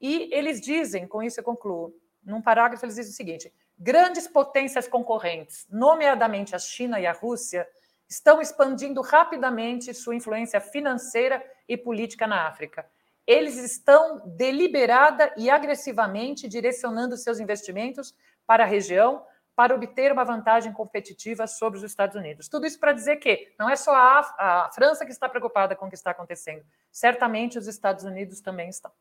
E 0.00 0.28
eles 0.32 0.60
dizem, 0.60 1.06
com 1.08 1.22
isso 1.22 1.40
eu 1.40 1.44
concluo, 1.44 1.94
num 2.22 2.42
parágrafo 2.42 2.84
eles 2.84 2.96
dizem 2.96 3.12
o 3.12 3.16
seguinte: 3.16 3.52
grandes 3.78 4.28
potências 4.28 4.86
concorrentes, 4.86 5.66
nomeadamente 5.70 6.54
a 6.54 6.58
China 6.58 7.00
e 7.00 7.06
a 7.06 7.12
Rússia, 7.12 7.66
estão 8.08 8.40
expandindo 8.40 9.00
rapidamente 9.00 9.92
sua 9.94 10.14
influência 10.14 10.60
financeira 10.60 11.42
e 11.68 11.76
política 11.76 12.26
na 12.26 12.46
África. 12.46 12.86
Eles 13.26 13.56
estão 13.56 14.22
deliberada 14.24 15.32
e 15.36 15.50
agressivamente 15.50 16.46
direcionando 16.46 17.16
seus 17.16 17.40
investimentos 17.40 18.14
para 18.46 18.62
a 18.62 18.66
região 18.66 19.24
para 19.56 19.74
obter 19.74 20.12
uma 20.12 20.22
vantagem 20.22 20.70
competitiva 20.70 21.46
sobre 21.46 21.78
os 21.78 21.82
Estados 21.82 22.14
Unidos. 22.14 22.46
Tudo 22.46 22.66
isso 22.66 22.78
para 22.78 22.92
dizer 22.92 23.16
que 23.16 23.54
não 23.58 23.70
é 23.70 23.74
só 23.74 23.94
a, 23.94 24.18
a 24.38 24.70
França 24.74 25.06
que 25.06 25.10
está 25.10 25.30
preocupada 25.30 25.74
com 25.74 25.86
o 25.86 25.88
que 25.88 25.94
está 25.94 26.10
acontecendo. 26.10 26.62
Certamente 26.92 27.58
os 27.58 27.66
Estados 27.66 28.04
Unidos 28.04 28.40
também 28.42 28.68
estão. 28.68 28.92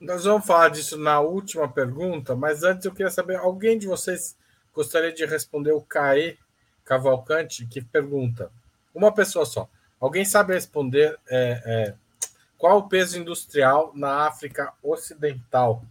Nós 0.00 0.24
vamos 0.24 0.46
falar 0.46 0.68
disso 0.68 0.96
na 0.96 1.20
última 1.20 1.68
pergunta, 1.68 2.36
mas 2.36 2.62
antes 2.62 2.84
eu 2.84 2.92
queria 2.92 3.10
saber: 3.10 3.36
alguém 3.36 3.76
de 3.76 3.88
vocês 3.88 4.36
gostaria 4.72 5.12
de 5.12 5.26
responder 5.26 5.72
o 5.72 5.82
CAE 5.82 6.38
Cavalcante, 6.84 7.66
que 7.66 7.80
pergunta: 7.80 8.50
uma 8.94 9.12
pessoa 9.12 9.44
só. 9.44 9.68
Alguém 10.00 10.24
sabe 10.24 10.54
responder 10.54 11.18
é, 11.28 11.62
é, 11.64 11.94
qual 12.56 12.78
o 12.78 12.88
peso 12.88 13.18
industrial 13.18 13.92
na 13.94 14.26
África 14.26 14.72
Ocidental? 14.82 15.82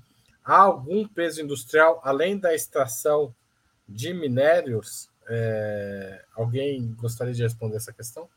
Há 0.43 0.61
algum 0.61 1.05
peso 1.05 1.41
industrial 1.41 2.01
além 2.03 2.37
da 2.37 2.53
extração 2.53 3.33
de 3.91 4.13
minérios? 4.13 5.09
É, 5.29 6.25
alguém 6.35 6.93
gostaria 6.95 7.33
de 7.33 7.43
responder 7.43 7.77
essa 7.77 7.93
questão? 7.93 8.27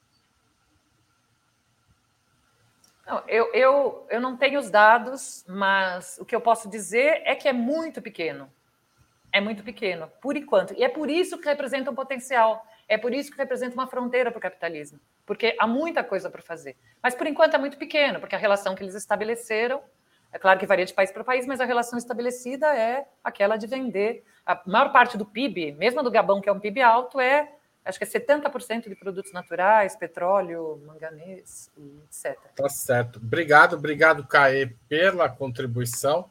Não, 3.06 3.22
eu, 3.28 3.52
eu, 3.52 4.06
eu 4.10 4.20
não 4.20 4.36
tenho 4.36 4.58
os 4.58 4.70
dados, 4.70 5.44
mas 5.46 6.18
o 6.18 6.24
que 6.24 6.34
eu 6.34 6.40
posso 6.40 6.68
dizer 6.70 7.22
é 7.24 7.34
que 7.34 7.48
é 7.48 7.52
muito 7.52 8.00
pequeno 8.00 8.50
é 9.34 9.40
muito 9.40 9.64
pequeno, 9.64 10.08
por 10.22 10.36
enquanto. 10.36 10.72
E 10.74 10.84
é 10.84 10.88
por 10.88 11.10
isso 11.10 11.36
que 11.38 11.48
representa 11.48 11.90
um 11.90 11.94
potencial, 11.94 12.64
é 12.88 12.96
por 12.96 13.12
isso 13.12 13.32
que 13.32 13.36
representa 13.36 13.74
uma 13.74 13.88
fronteira 13.88 14.30
para 14.30 14.38
o 14.38 14.40
capitalismo, 14.40 15.00
porque 15.26 15.56
há 15.58 15.66
muita 15.66 16.04
coisa 16.04 16.30
para 16.30 16.40
fazer. 16.40 16.76
Mas 17.02 17.16
por 17.16 17.26
enquanto 17.26 17.54
é 17.54 17.58
muito 17.58 17.76
pequeno, 17.76 18.20
porque 18.20 18.36
a 18.36 18.38
relação 18.38 18.76
que 18.76 18.84
eles 18.84 18.94
estabeleceram, 18.94 19.82
é 20.34 20.38
claro 20.38 20.58
que 20.58 20.66
varia 20.66 20.84
de 20.84 20.92
país 20.92 21.10
para 21.10 21.24
país, 21.24 21.46
mas 21.46 21.60
a 21.60 21.64
relação 21.64 21.98
estabelecida 21.98 22.66
é 22.76 23.06
aquela 23.22 23.56
de 23.56 23.66
vender. 23.66 24.24
A 24.44 24.60
maior 24.66 24.92
parte 24.92 25.16
do 25.16 25.24
PIB, 25.24 25.72
mesmo 25.72 26.02
do 26.02 26.10
Gabão, 26.10 26.40
que 26.40 26.48
é 26.48 26.52
um 26.52 26.60
PIB 26.60 26.82
alto, 26.82 27.18
é 27.20 27.50
acho 27.84 27.98
que 27.98 28.04
é 28.04 28.08
70% 28.08 28.88
de 28.88 28.96
produtos 28.96 29.32
naturais, 29.32 29.94
petróleo, 29.94 30.82
manganês, 30.86 31.70
etc. 32.04 32.36
Tá 32.56 32.68
certo. 32.68 33.18
Obrigado, 33.18 33.76
obrigado, 33.76 34.26
Caê, 34.26 34.74
pela 34.88 35.28
contribuição 35.28 36.28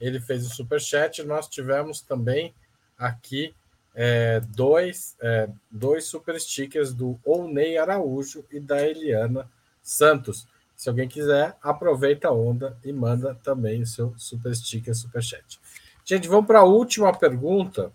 ele 0.00 0.20
fez 0.20 0.46
o 0.46 0.54
superchat. 0.54 1.22
Nós 1.24 1.48
tivemos 1.48 2.00
também 2.00 2.54
aqui 2.98 3.54
é, 3.94 4.40
dois, 4.40 5.16
é, 5.20 5.48
dois 5.70 6.04
super 6.04 6.38
stickers 6.40 6.92
do 6.92 7.18
Ounei 7.24 7.78
Araújo 7.78 8.44
e 8.50 8.60
da 8.60 8.86
Eliana 8.86 9.50
Santos. 9.82 10.46
Se 10.76 10.88
alguém 10.88 11.08
quiser, 11.08 11.56
aproveita 11.62 12.28
a 12.28 12.32
onda 12.32 12.76
e 12.84 12.92
manda 12.92 13.34
também 13.42 13.82
o 13.82 13.86
seu 13.86 14.14
super 14.18 14.54
sticker, 14.54 14.94
superchat. 14.94 15.58
Gente, 16.04 16.28
vamos 16.28 16.46
para 16.46 16.60
a 16.60 16.64
última 16.64 17.12
pergunta, 17.12 17.90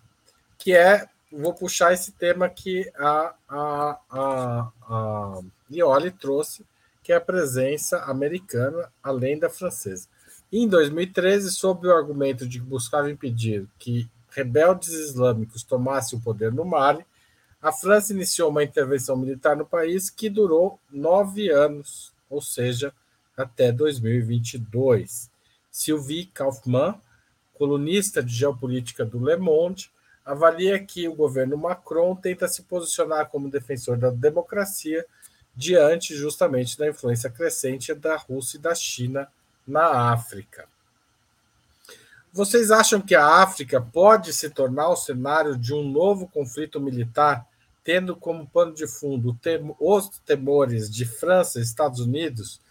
que 0.57 0.73
é, 0.73 1.07
vou 1.31 1.53
puxar 1.53 1.93
esse 1.93 2.11
tema 2.11 2.49
que 2.49 2.91
a, 2.97 3.33
a, 3.47 3.99
a, 4.09 4.71
a 4.81 5.41
Lioli 5.69 6.11
trouxe, 6.11 6.65
que 7.03 7.13
é 7.13 7.15
a 7.15 7.21
presença 7.21 7.99
americana, 8.03 8.91
além 9.01 9.39
da 9.39 9.49
francesa. 9.49 10.07
Em 10.51 10.67
2013, 10.67 11.51
sob 11.51 11.87
o 11.87 11.95
argumento 11.95 12.47
de 12.47 12.59
que 12.59 12.65
buscava 12.65 13.09
impedir 13.09 13.65
que 13.79 14.09
rebeldes 14.29 14.89
islâmicos 14.89 15.63
tomassem 15.63 16.19
o 16.19 16.21
poder 16.21 16.51
no 16.51 16.65
Mali, 16.65 17.05
a 17.61 17.71
França 17.71 18.11
iniciou 18.11 18.49
uma 18.49 18.63
intervenção 18.63 19.15
militar 19.15 19.55
no 19.55 19.65
país 19.65 20.09
que 20.09 20.29
durou 20.29 20.79
nove 20.91 21.49
anos, 21.49 22.10
ou 22.31 22.41
seja, 22.41 22.93
até 23.37 23.71
2022. 23.71 25.29
Sylvie 25.69 26.25
Kaufmann, 26.27 26.99
colunista 27.53 28.23
de 28.23 28.33
geopolítica 28.33 29.05
do 29.05 29.23
Le 29.23 29.37
Monde, 29.37 29.91
avalia 30.25 30.83
que 30.83 31.07
o 31.07 31.15
governo 31.15 31.57
Macron 31.57 32.15
tenta 32.15 32.47
se 32.47 32.63
posicionar 32.63 33.29
como 33.29 33.49
defensor 33.49 33.97
da 33.97 34.09
democracia 34.09 35.05
diante 35.55 36.15
justamente 36.15 36.77
da 36.77 36.87
influência 36.87 37.29
crescente 37.29 37.93
da 37.93 38.15
Rússia 38.15 38.57
e 38.57 38.61
da 38.61 38.73
China 38.73 39.27
na 39.67 40.11
África. 40.11 40.67
Vocês 42.33 42.71
acham 42.71 43.01
que 43.01 43.13
a 43.13 43.41
África 43.43 43.81
pode 43.81 44.31
se 44.31 44.49
tornar 44.49 44.87
o 44.89 44.95
cenário 44.95 45.57
de 45.57 45.73
um 45.73 45.83
novo 45.83 46.27
conflito 46.29 46.79
militar, 46.79 47.45
tendo 47.83 48.15
como 48.15 48.47
pano 48.47 48.73
de 48.73 48.87
fundo 48.87 49.37
os 49.79 50.09
temores 50.19 50.89
de 50.89 51.05
França 51.05 51.59
Estados 51.59 51.99
Unidos 51.99 52.61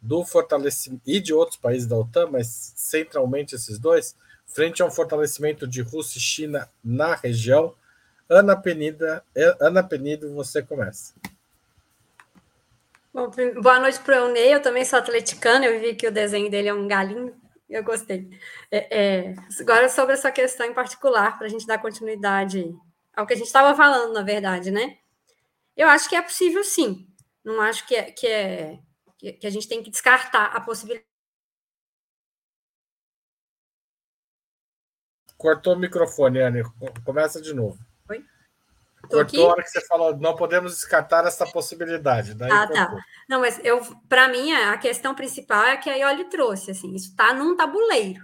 do 0.00 0.24
fortalecimento 0.24 1.02
e 1.06 1.20
de 1.20 1.32
outros 1.32 1.58
países 1.58 1.86
da 1.86 1.96
OTAN, 1.96 2.28
mas 2.30 2.72
centralmente 2.76 3.54
esses 3.54 3.78
dois, 3.78 4.16
frente 4.46 4.82
a 4.82 4.86
um 4.86 4.90
fortalecimento 4.90 5.66
de 5.66 5.82
Rússia 5.82 6.18
e 6.18 6.22
China 6.22 6.68
na 6.82 7.14
região? 7.14 7.74
Ana 8.28 8.56
Penida, 8.56 9.24
Ana 9.60 9.82
Penido, 9.82 10.32
você 10.34 10.62
começa. 10.62 11.14
Bom, 13.12 13.30
boa 13.62 13.80
noite 13.80 13.98
para 14.00 14.22
o 14.22 14.26
Eunei, 14.26 14.52
eu 14.52 14.60
também 14.60 14.84
sou 14.84 14.98
atleticana, 14.98 15.64
eu 15.64 15.80
vi 15.80 15.94
que 15.94 16.06
o 16.06 16.12
desenho 16.12 16.50
dele 16.50 16.68
é 16.68 16.74
um 16.74 16.86
galinho, 16.86 17.34
eu 17.68 17.82
gostei. 17.82 18.28
É, 18.70 18.98
é, 19.30 19.34
agora, 19.60 19.88
sobre 19.88 20.14
essa 20.14 20.30
questão 20.30 20.66
em 20.66 20.74
particular, 20.74 21.38
para 21.38 21.46
a 21.46 21.50
gente 21.50 21.66
dar 21.66 21.78
continuidade 21.78 22.76
ao 23.16 23.26
que 23.26 23.32
a 23.32 23.36
gente 23.36 23.46
estava 23.46 23.74
falando, 23.74 24.12
na 24.12 24.22
verdade, 24.22 24.70
né? 24.70 24.98
Eu 25.74 25.88
acho 25.88 26.08
que 26.08 26.14
é 26.14 26.22
possível, 26.22 26.62
sim. 26.62 27.08
Não 27.42 27.60
acho 27.60 27.86
que 27.86 27.96
é, 27.96 28.12
que, 28.12 28.26
é, 28.26 28.78
que 29.18 29.46
a 29.46 29.50
gente 29.50 29.66
tem 29.66 29.82
que 29.82 29.90
descartar 29.90 30.54
a 30.54 30.60
possibilidade. 30.60 31.06
Cortou 35.36 35.74
o 35.74 35.78
microfone, 35.78 36.40
Anne. 36.40 36.62
Começa 37.04 37.40
de 37.40 37.54
novo. 37.54 37.78
Cortou 39.08 39.46
a 39.46 39.52
hora 39.52 39.62
que 39.62 39.70
você 39.70 39.80
falou, 39.86 40.16
não 40.16 40.34
podemos 40.34 40.72
descartar 40.72 41.24
essa 41.26 41.46
possibilidade. 41.46 42.34
Daí 42.34 42.50
ah, 42.50 42.66
tá. 42.66 42.92
Não, 43.28 43.40
mas 43.40 43.64
eu, 43.64 43.80
para 44.08 44.28
mim, 44.28 44.52
a 44.52 44.76
questão 44.78 45.14
principal 45.14 45.64
é 45.64 45.76
que 45.76 45.88
a 45.88 45.94
Ioli 45.94 46.24
trouxe, 46.24 46.72
assim, 46.72 46.94
isso 46.94 47.10
está 47.10 47.32
num 47.32 47.56
tabuleiro. 47.56 48.20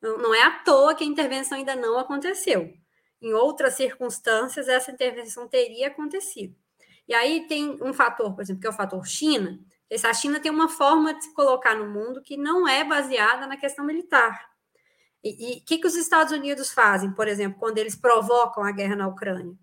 Não, 0.00 0.18
não 0.18 0.34
é 0.34 0.42
à 0.42 0.50
toa 0.60 0.94
que 0.94 1.02
a 1.02 1.06
intervenção 1.06 1.58
ainda 1.58 1.74
não 1.74 1.98
aconteceu. 1.98 2.72
Em 3.20 3.32
outras 3.32 3.74
circunstâncias, 3.74 4.68
essa 4.68 4.90
intervenção 4.90 5.48
teria 5.48 5.88
acontecido. 5.88 6.54
E 7.06 7.14
aí 7.14 7.46
tem 7.48 7.82
um 7.82 7.92
fator, 7.92 8.34
por 8.34 8.42
exemplo, 8.42 8.60
que 8.60 8.66
é 8.66 8.70
o 8.70 8.74
fator 8.74 9.06
China. 9.06 9.58
Essa 9.90 10.12
China 10.12 10.38
tem 10.38 10.52
uma 10.52 10.68
forma 10.68 11.14
de 11.14 11.24
se 11.24 11.34
colocar 11.34 11.74
no 11.74 11.88
mundo 11.88 12.22
que 12.22 12.36
não 12.36 12.68
é 12.68 12.84
baseada 12.84 13.46
na 13.46 13.56
questão 13.56 13.84
militar. 13.84 14.48
E 15.24 15.58
o 15.58 15.64
que, 15.64 15.78
que 15.78 15.86
os 15.86 15.96
Estados 15.96 16.32
Unidos 16.32 16.70
fazem, 16.70 17.10
por 17.10 17.26
exemplo, 17.26 17.58
quando 17.58 17.78
eles 17.78 17.96
provocam 17.96 18.62
a 18.62 18.70
guerra 18.70 18.94
na 18.94 19.08
Ucrânia? 19.08 19.56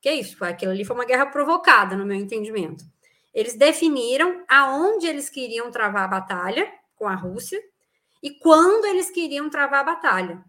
Que 0.00 0.08
é 0.08 0.14
isso? 0.14 0.42
Aquilo 0.44 0.72
ali 0.72 0.84
foi 0.84 0.96
uma 0.96 1.04
guerra 1.04 1.26
provocada, 1.26 1.96
no 1.96 2.06
meu 2.06 2.16
entendimento. 2.16 2.84
Eles 3.34 3.56
definiram 3.56 4.44
aonde 4.48 5.06
eles 5.06 5.28
queriam 5.28 5.70
travar 5.70 6.04
a 6.04 6.08
batalha 6.08 6.72
com 6.94 7.06
a 7.06 7.14
Rússia 7.14 7.60
e 8.22 8.38
quando 8.38 8.84
eles 8.86 9.10
queriam 9.10 9.50
travar 9.50 9.80
a 9.80 9.84
batalha. 9.84 10.44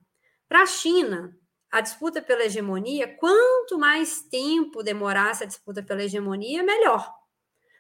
Para 0.47 0.63
a 0.63 0.65
China, 0.65 1.35
a 1.73 1.81
disputa 1.81 2.21
pela 2.21 2.43
hegemonia, 2.43 3.17
quanto 3.17 3.79
mais 3.79 4.21
tempo 4.21 4.83
demorasse 4.83 5.43
a 5.43 5.47
disputa 5.47 5.81
pela 5.81 6.03
hegemonia, 6.03 6.61
melhor. 6.61 7.11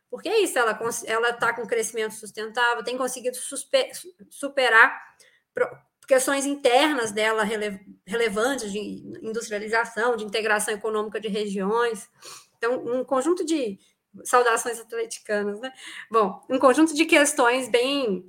Porque 0.09 0.27
é 0.27 0.41
isso, 0.41 0.57
ela 0.57 1.29
está 1.29 1.53
com 1.53 1.67
crescimento 1.67 2.15
sustentável, 2.15 2.83
tem 2.83 2.97
conseguido 2.97 3.37
superar 4.31 4.99
questões 6.07 6.47
internas 6.47 7.11
dela 7.11 7.43
rele, 7.43 7.79
relevantes 8.03 8.71
de 8.71 8.79
industrialização, 9.21 10.15
de 10.15 10.25
integração 10.25 10.73
econômica 10.73 11.19
de 11.19 11.27
regiões. 11.27 12.09
Então, 12.57 12.83
um 12.83 13.03
conjunto 13.03 13.45
de 13.45 13.77
saudações 14.23 14.79
atleticanas, 14.79 15.59
né? 15.59 15.71
Bom, 16.09 16.43
um 16.49 16.57
conjunto 16.57 16.95
de 16.95 17.05
questões 17.05 17.69
bem 17.69 18.27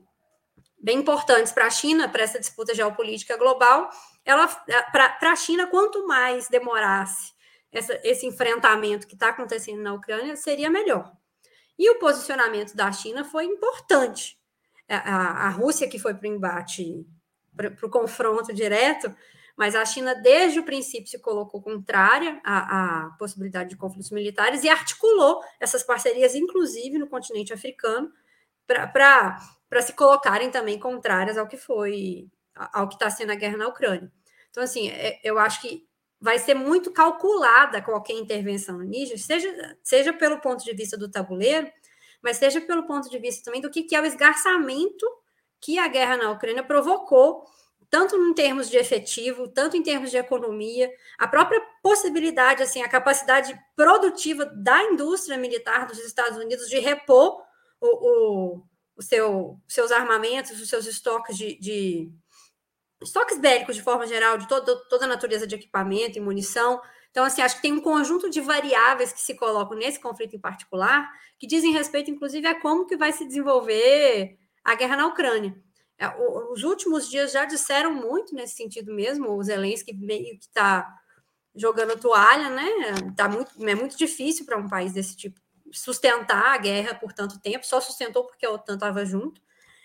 bem 0.79 0.99
importantes 0.99 1.51
para 1.51 1.65
a 1.65 1.71
China, 1.71 2.07
para 2.07 2.23
essa 2.23 2.39
disputa 2.39 2.75
geopolítica 2.75 3.39
global, 3.39 3.89
ela 4.25 4.47
para 4.49 5.33
a 5.33 5.37
China, 5.37 5.67
quanto 5.67 6.07
mais 6.07 6.49
demorasse 6.49 7.33
essa, 7.71 8.01
esse 8.05 8.27
enfrentamento 8.27 9.07
que 9.07 9.15
está 9.15 9.31
acontecendo 9.31 9.83
na 9.83 9.93
Ucrânia, 9.93 10.37
seria 10.37 10.71
melhor. 10.71 11.13
E 11.79 11.91
o 11.91 11.99
posicionamento 11.99 12.75
da 12.75 12.91
China 12.93 13.25
foi 13.25 13.45
importante. 13.45 14.39
A, 14.89 14.97
a, 14.97 15.47
a 15.47 15.49
Rússia, 15.49 15.89
que 15.89 15.99
foi 15.99 16.15
para 16.15 16.29
o 16.29 16.33
embate, 16.33 17.05
para 17.57 17.87
o 17.87 17.91
confronto 17.91 18.53
direto, 18.53 19.15
mas 19.57 19.75
a 19.75 19.85
China, 19.85 20.15
desde 20.15 20.59
o 20.59 20.65
princípio, 20.65 21.09
se 21.09 21.19
colocou 21.19 21.63
contrária 21.63 22.41
à, 22.45 23.07
à 23.07 23.11
possibilidade 23.19 23.71
de 23.71 23.77
conflitos 23.77 24.11
militares 24.11 24.65
e 24.65 24.69
articulou 24.69 25.43
essas 25.61 25.83
parcerias, 25.83 26.35
inclusive 26.35 26.99
no 26.99 27.09
continente 27.09 27.53
africano, 27.53 28.13
para 28.67 29.83
se 29.83 29.93
colocarem 29.93 30.51
também 30.51 30.79
contrárias 30.79 31.39
ao 31.39 31.47
que 31.47 31.57
foi, 31.57 32.29
ao 32.55 32.89
que 32.89 32.95
está 32.95 33.11
sendo 33.11 33.33
a 33.33 33.35
guerra 33.35 33.57
na 33.57 33.69
Ucrânia. 33.69 34.11
Então, 34.51 34.63
assim, 34.63 34.89
é, 34.89 35.21
eu 35.25 35.39
acho 35.39 35.61
que 35.61 35.87
vai 36.21 36.39
ser 36.39 36.55
muito 36.55 36.91
calculada 36.91 37.83
qualquer 37.83 38.15
intervenção 38.15 38.79
no 38.79 38.85
Níger, 38.85 39.19
seja, 39.19 39.77
seja 39.83 40.13
pelo 40.13 40.41
ponto 40.41 40.65
de 40.65 40.73
vista 40.73 40.97
do 40.97 41.11
tabuleiro, 41.11 41.71
mas 42.23 42.39
seja 42.39 42.61
pelo 42.61 42.87
ponto 42.87 43.11
de 43.11 43.19
vista 43.19 43.45
também 43.45 43.61
do 43.61 43.71
que, 43.71 43.83
que 43.83 43.95
é 43.95 44.01
o 44.01 44.07
esgarçamento 44.07 45.07
que 45.61 45.79
a 45.79 45.89
guerra 45.89 46.17
na 46.17 46.31
Ucrânia 46.31 46.63
provocou 46.63 47.45
tanto 47.91 48.17
em 48.17 48.35
termos 48.35 48.69
de 48.69 48.77
efetivo, 48.77 49.47
tanto 49.47 49.77
em 49.77 49.83
termos 49.83 50.11
de 50.11 50.17
economia, 50.17 50.91
a 51.17 51.29
própria 51.29 51.61
possibilidade, 51.81 52.61
assim, 52.61 52.83
a 52.83 52.89
capacidade 52.89 53.57
produtiva 53.77 54.47
da 54.47 54.83
indústria 54.83 55.39
militar 55.39 55.87
dos 55.87 56.01
Estados 56.01 56.37
Unidos 56.39 56.69
de 56.69 56.81
repor 56.81 57.41
o, 57.81 57.87
o, 57.87 58.63
o 58.97 59.03
seu, 59.03 59.61
seus 59.69 59.93
armamentos, 59.93 60.61
os 60.61 60.69
seus 60.69 60.87
estoques 60.87 61.37
de, 61.37 61.57
de 61.61 62.11
estoques 63.05 63.39
bélicos 63.39 63.77
de 63.77 63.83
forma 63.83 64.07
geral, 64.07 64.39
de 64.39 64.49
todo, 64.49 64.77
toda 64.89 65.05
a 65.05 65.09
natureza 65.09 65.47
de 65.47 65.55
equipamento 65.55 66.19
e 66.19 66.21
munição. 66.21 66.81
Então, 67.11 67.25
assim, 67.25 67.43
acho 67.43 67.57
que 67.57 67.63
tem 67.63 67.73
um 67.73 67.81
conjunto 67.81 68.29
de 68.29 68.41
variáveis 68.41 69.13
que 69.13 69.21
se 69.21 69.35
colocam 69.35 69.77
nesse 69.77 70.01
conflito 70.01 70.35
em 70.35 70.41
particular, 70.41 71.09
que 71.39 71.47
dizem 71.47 71.73
respeito, 71.73 72.11
inclusive, 72.11 72.47
a 72.47 72.61
como 72.61 72.87
que 72.87 72.97
vai 72.97 73.13
se 73.13 73.25
desenvolver 73.25 74.37
a 74.65 74.75
guerra 74.75 74.97
na 74.97 75.07
Ucrânia. 75.07 75.55
É, 75.97 76.09
os 76.51 76.65
últimos 76.65 77.09
dias 77.09 77.31
já 77.31 77.45
disseram 77.45 77.93
muito 77.93 78.35
nesse 78.35 78.57
sentido 78.57 78.93
mesmo. 78.93 79.31
O 79.31 79.43
Zelensky 79.43 79.95
meio 79.95 80.39
que 80.39 80.47
está 80.47 80.93
jogando 81.55 81.99
toalha, 81.99 82.51
né? 82.51 82.69
Tá 83.17 83.29
muito, 83.29 83.53
é 83.65 83.75
muito 83.75 83.97
difícil 83.97 84.45
para 84.45 84.59
um 84.59 84.69
país 84.69 84.93
desse 84.93 85.17
tipo 85.17 85.41
sustentar 85.73 86.55
a 86.55 86.57
guerra 86.57 86.95
por 86.95 87.13
tanto 87.13 87.41
tempo. 87.41 87.67
Só 87.67 87.81
sustentou 87.81 88.25
porque 88.25 88.47
a 88.47 88.51
OTAN 88.51 88.75
estava 88.75 89.05
junto. 89.05 89.41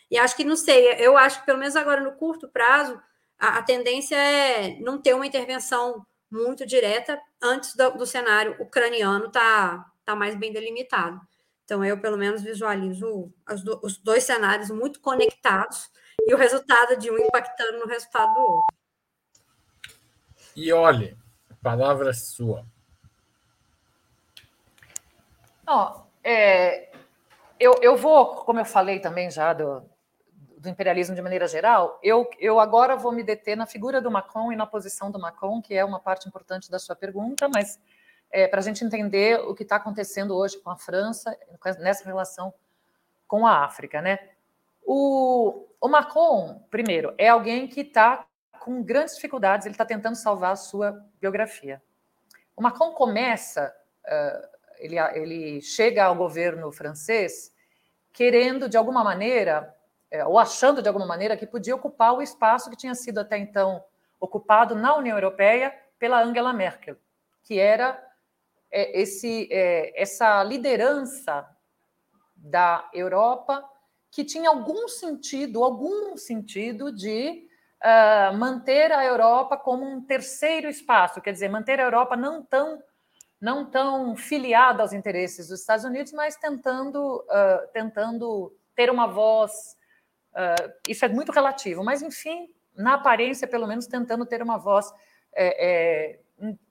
E 0.09 0.17
acho 0.17 0.35
que 0.35 0.43
não 0.43 0.55
sei. 0.55 0.95
Eu 0.97 1.17
acho 1.17 1.39
que 1.39 1.45
pelo 1.45 1.59
menos 1.59 1.75
agora 1.75 2.01
no 2.01 2.13
curto 2.13 2.47
prazo 2.49 2.99
a, 3.39 3.59
a 3.59 3.63
tendência 3.63 4.15
é 4.15 4.79
não 4.79 5.01
ter 5.01 5.13
uma 5.13 5.25
intervenção 5.25 6.05
muito 6.29 6.65
direta 6.65 7.19
antes 7.41 7.75
do, 7.75 7.91
do 7.91 8.05
cenário 8.05 8.55
ucraniano 8.61 9.31
tá 9.31 9.89
tá 10.09 10.15
mais 10.15 10.35
bem 10.35 10.51
delimitado. 10.51 11.21
Então, 11.63 11.85
eu, 11.85 12.01
pelo 12.01 12.17
menos, 12.17 12.41
visualizo 12.41 13.31
do, 13.63 13.79
os 13.83 13.97
dois 13.97 14.23
cenários 14.23 14.71
muito 14.71 14.99
conectados 14.99 15.91
e 16.25 16.33
o 16.33 16.37
resultado 16.37 16.97
de 16.97 17.11
um 17.11 17.17
impactando 17.19 17.77
no 17.77 17.85
resultado 17.85 18.33
do 18.33 18.41
outro. 18.41 18.75
E 20.55 20.73
olhe, 20.73 21.15
a 21.47 21.53
palavra 21.61 22.09
é 22.09 22.13
sua. 22.13 22.65
Oh, 25.67 26.01
é, 26.23 26.91
eu, 27.59 27.75
eu 27.83 27.95
vou, 27.95 28.37
como 28.37 28.59
eu 28.59 28.65
falei 28.65 28.99
também 28.99 29.29
já 29.29 29.53
do, 29.53 29.87
do 30.59 30.67
imperialismo 30.67 31.15
de 31.15 31.21
maneira 31.21 31.47
geral, 31.47 31.97
eu, 32.03 32.29
eu 32.37 32.59
agora 32.59 32.97
vou 32.97 33.13
me 33.13 33.23
deter 33.23 33.55
na 33.55 33.65
figura 33.65 34.01
do 34.01 34.11
Macron 34.11 34.51
e 34.51 34.57
na 34.57 34.67
posição 34.67 35.09
do 35.09 35.17
Macron, 35.17 35.61
que 35.61 35.73
é 35.73 35.85
uma 35.85 36.01
parte 36.01 36.27
importante 36.27 36.69
da 36.69 36.77
sua 36.77 36.97
pergunta, 36.97 37.47
mas 37.47 37.79
é, 38.29 38.45
para 38.45 38.59
a 38.59 38.63
gente 38.63 38.83
entender 38.83 39.39
o 39.39 39.55
que 39.55 39.63
está 39.63 39.77
acontecendo 39.77 40.35
hoje 40.35 40.59
com 40.59 40.69
a 40.69 40.75
França 40.75 41.35
nessa 41.79 42.03
relação 42.03 42.53
com 43.25 43.47
a 43.47 43.63
África, 43.63 44.01
né? 44.01 44.19
O, 44.83 45.65
o 45.79 45.87
Macron, 45.87 46.61
primeiro, 46.69 47.13
é 47.17 47.29
alguém 47.29 47.65
que 47.67 47.81
está 47.81 48.25
com 48.59 48.83
grandes 48.83 49.15
dificuldades, 49.15 49.65
ele 49.65 49.73
está 49.73 49.85
tentando 49.85 50.15
salvar 50.15 50.51
a 50.51 50.57
sua 50.57 51.05
biografia. 51.21 51.81
O 52.53 52.61
Macron 52.61 52.91
começa, 52.91 53.73
uh, 54.05 54.47
ele, 54.77 54.99
ele 54.99 55.61
chega 55.61 56.03
ao 56.03 56.15
governo 56.15 56.69
francês 56.69 57.53
querendo, 58.11 58.67
de 58.67 58.75
alguma 58.75 59.03
maneira, 59.03 59.73
é, 60.11 60.25
ou 60.25 60.39
achando 60.39 60.81
de 60.81 60.87
alguma 60.87 61.05
maneira 61.05 61.37
que 61.37 61.45
podia 61.45 61.75
ocupar 61.75 62.13
o 62.13 62.21
espaço 62.21 62.69
que 62.69 62.77
tinha 62.77 62.95
sido 62.95 63.19
até 63.19 63.37
então 63.37 63.83
ocupado 64.19 64.75
na 64.75 64.95
União 64.95 65.17
Europeia 65.17 65.73
pela 65.97 66.21
Angela 66.21 66.53
Merkel, 66.53 66.95
que 67.43 67.59
era 67.59 68.01
é, 68.71 68.99
esse, 69.01 69.47
é, 69.51 70.01
essa 70.01 70.43
liderança 70.43 71.47
da 72.35 72.89
Europa 72.93 73.63
que 74.11 74.23
tinha 74.23 74.49
algum 74.49 74.87
sentido, 74.87 75.63
algum 75.63 76.17
sentido 76.17 76.91
de 76.91 77.47
uh, 77.83 78.35
manter 78.37 78.91
a 78.91 79.05
Europa 79.05 79.57
como 79.57 79.85
um 79.85 80.01
terceiro 80.01 80.67
espaço, 80.67 81.21
quer 81.21 81.31
dizer, 81.31 81.49
manter 81.49 81.79
a 81.79 81.83
Europa 81.83 82.15
não 82.15 82.43
tão 82.43 82.81
não 83.41 83.65
tão 83.65 84.17
filiada 84.17 84.81
aos 84.83 84.91
interesses 84.91 85.47
dos 85.47 85.61
Estados 85.61 85.85
Unidos, 85.85 86.11
mas 86.11 86.35
tentando 86.35 87.17
uh, 87.17 87.67
tentando 87.71 88.53
ter 88.75 88.89
uma 88.89 89.07
voz. 89.07 89.77
Uh, 90.33 90.71
isso 90.87 91.03
é 91.05 91.07
muito 91.07 91.31
relativo, 91.31 91.83
mas 91.83 92.01
enfim, 92.01 92.49
na 92.75 92.93
aparência, 92.93 93.47
pelo 93.47 93.67
menos, 93.67 93.87
tentando 93.87 94.25
ter 94.25 94.41
uma 94.41 94.57
voz 94.57 94.93
é, 95.33 96.17
é, 96.17 96.19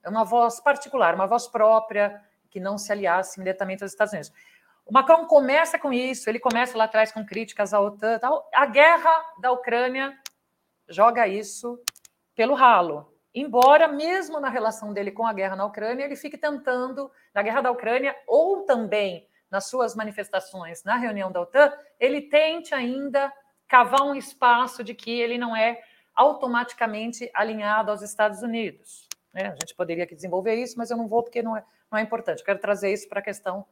uma 0.07 0.25
voz 0.25 0.61
particular, 0.61 1.15
uma 1.15 1.27
voz 1.27 1.47
própria, 1.47 2.21
que 2.51 2.61
não 2.61 2.79
se 2.79 2.91
aliasse 2.91 3.39
imediatamente 3.39 3.83
aos 3.83 3.93
Estados 3.93 4.13
Unidos. 4.13 4.33
O 4.87 4.93
Macron 4.93 5.27
começa 5.27 5.79
com 5.79 5.93
isso, 5.93 6.31
ele 6.31 6.39
começa 6.39 6.77
lá 6.77 6.85
atrás 6.85 7.13
com 7.13 7.25
críticas 7.25 7.75
à 7.75 7.81
OTAN. 7.81 8.19
Tal. 8.19 8.49
A 8.55 8.65
guerra 8.65 9.11
da 9.41 9.53
Ucrânia 9.53 10.19
joga 10.89 11.29
isso 11.29 11.79
pelo 12.35 12.55
ralo. 12.55 13.13
Embora, 13.35 13.87
mesmo 13.87 14.41
na 14.41 14.49
relação 14.49 14.95
dele 14.95 15.13
com 15.13 15.27
a 15.27 15.33
guerra 15.35 15.55
na 15.55 15.67
Ucrânia, 15.67 16.05
ele 16.05 16.17
fique 16.17 16.39
tentando, 16.39 17.11
na 17.35 17.43
guerra 17.43 17.61
da 17.61 17.71
Ucrânia, 17.71 18.17
ou 18.27 18.63
também 18.65 19.29
nas 19.51 19.67
suas 19.67 19.95
manifestações 19.95 20.83
na 20.85 20.97
reunião 20.97 21.31
da 21.31 21.43
OTAN, 21.43 21.73
ele 22.01 22.23
tente 22.23 22.75
ainda 22.75 23.33
cavar 23.69 24.03
um 24.03 24.15
espaço 24.15 24.83
de 24.83 24.95
que 24.95 25.11
ele 25.11 25.39
não 25.39 25.55
é 25.55 25.81
automaticamente 26.15 27.31
alinhado 27.33 27.91
aos 27.91 28.03
Estados 28.03 28.43
Unidos. 28.43 29.07
Né? 29.33 29.49
A 29.49 29.57
gente 29.61 29.75
poderia 29.77 30.05
aqui 30.05 30.15
desenvolver 30.15 30.55
isso, 30.57 30.77
mas 30.77 30.91
eu 30.91 30.97
não 30.97 31.07
vou 31.07 31.23
porque 31.23 31.43
não 31.43 31.57
é, 31.57 31.63
não 31.91 31.99
é 31.99 32.03
importante. 32.03 32.41
Eu 32.41 32.45
quero 32.45 32.59
trazer 32.59 32.93
isso 32.93 33.09
para 33.09 33.21
a 33.21 33.23
questão 33.23 33.65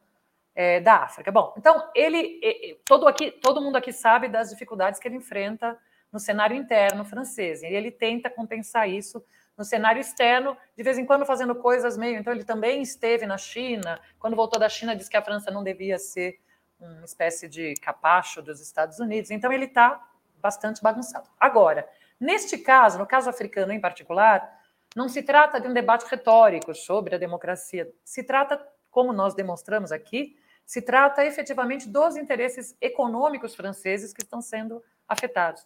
é, 0.55 0.79
da 0.79 0.97
África. 0.97 1.31
Bom, 1.31 1.53
então 1.57 1.89
ele, 1.93 2.79
todo 2.85 3.07
aqui, 3.07 3.31
todo 3.31 3.61
mundo 3.61 3.75
aqui 3.75 3.91
sabe 3.91 4.29
das 4.29 4.49
dificuldades 4.49 4.99
que 4.99 5.07
ele 5.07 5.17
enfrenta 5.17 5.77
no 6.11 6.19
cenário 6.19 6.55
interno 6.55 7.03
francês. 7.03 7.61
E 7.63 7.65
ele 7.65 7.91
tenta 7.91 8.29
compensar 8.29 8.89
isso 8.89 9.23
no 9.57 9.65
cenário 9.65 9.99
externo, 9.99 10.55
de 10.75 10.83
vez 10.83 10.97
em 10.97 11.05
quando 11.05 11.25
fazendo 11.25 11.55
coisas 11.55 11.97
meio. 11.97 12.17
Então 12.17 12.31
ele 12.31 12.43
também 12.43 12.81
esteve 12.81 13.25
na 13.25 13.37
China. 13.37 13.99
Quando 14.19 14.35
voltou 14.35 14.59
da 14.59 14.69
China, 14.69 14.95
disse 14.95 15.09
que 15.09 15.17
a 15.17 15.21
França 15.21 15.51
não 15.51 15.63
devia 15.63 15.97
ser 15.97 16.39
uma 16.79 17.05
espécie 17.05 17.47
de 17.47 17.73
capacho 17.75 18.41
dos 18.41 18.61
Estados 18.61 18.99
Unidos. 18.99 19.31
Então 19.31 19.51
ele 19.51 19.65
está 19.65 20.01
bastante 20.41 20.81
bagunçado. 20.81 21.29
Agora, 21.39 21.87
neste 22.19 22.57
caso, 22.57 22.97
no 22.99 23.05
caso 23.05 23.29
africano 23.29 23.71
em 23.71 23.81
particular, 23.81 24.57
não 24.95 25.09
se 25.09 25.21
trata 25.21 25.59
de 25.59 25.67
um 25.67 25.73
debate 25.73 26.05
retórico 26.09 26.73
sobre 26.73 27.15
a 27.15 27.17
democracia, 27.17 27.91
se 28.03 28.23
trata, 28.23 28.65
como 28.89 29.11
nós 29.13 29.33
demonstramos 29.33 29.91
aqui, 29.91 30.37
se 30.65 30.81
trata 30.81 31.25
efetivamente 31.25 31.87
dos 31.87 32.17
interesses 32.17 32.75
econômicos 32.81 33.55
franceses 33.55 34.13
que 34.13 34.21
estão 34.21 34.41
sendo 34.41 34.83
afetados. 35.07 35.65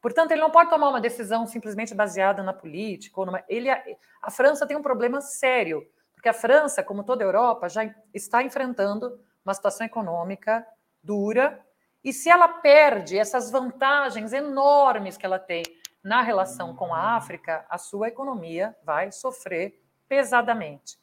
Portanto, 0.00 0.30
ele 0.32 0.40
não 0.40 0.50
pode 0.50 0.70
tomar 0.70 0.90
uma 0.90 1.00
decisão 1.00 1.46
simplesmente 1.46 1.94
baseada 1.94 2.42
na 2.42 2.52
política. 2.52 3.24
Numa... 3.24 3.42
ele, 3.48 3.70
a 3.70 4.30
França 4.30 4.66
tem 4.66 4.76
um 4.76 4.82
problema 4.82 5.20
sério, 5.20 5.88
porque 6.14 6.28
a 6.28 6.34
França, 6.34 6.82
como 6.82 7.02
toda 7.02 7.24
a 7.24 7.26
Europa, 7.26 7.68
já 7.68 7.92
está 8.12 8.42
enfrentando 8.42 9.18
uma 9.46 9.54
situação 9.54 9.86
econômica 9.86 10.66
dura, 11.02 11.64
e 12.02 12.12
se 12.12 12.28
ela 12.28 12.48
perde 12.48 13.16
essas 13.16 13.50
vantagens 13.50 14.32
enormes 14.32 15.16
que 15.16 15.24
ela 15.24 15.38
tem 15.38 15.62
na 16.02 16.20
relação 16.20 16.74
com 16.74 16.92
a 16.92 17.16
África, 17.16 17.64
a 17.68 17.78
sua 17.78 18.08
economia 18.08 18.76
vai 18.82 19.10
sofrer 19.10 19.82
pesadamente. 20.08 20.98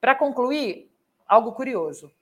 Para 0.00 0.14
concluir, 0.14 0.92
algo 1.26 1.52
curioso. 1.52 2.12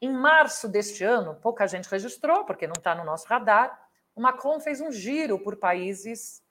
Em 0.00 0.12
março 0.12 0.68
deste 0.68 1.02
ano, 1.04 1.34
pouca 1.36 1.66
gente 1.66 1.88
registrou, 1.88 2.44
porque 2.44 2.66
não 2.66 2.74
está 2.76 2.94
no 2.94 3.04
nosso 3.04 3.26
radar, 3.26 3.88
o 4.14 4.20
Macron 4.20 4.60
fez 4.60 4.80
um 4.80 4.92
giro 4.92 5.38
por 5.38 5.56
países 5.56 6.42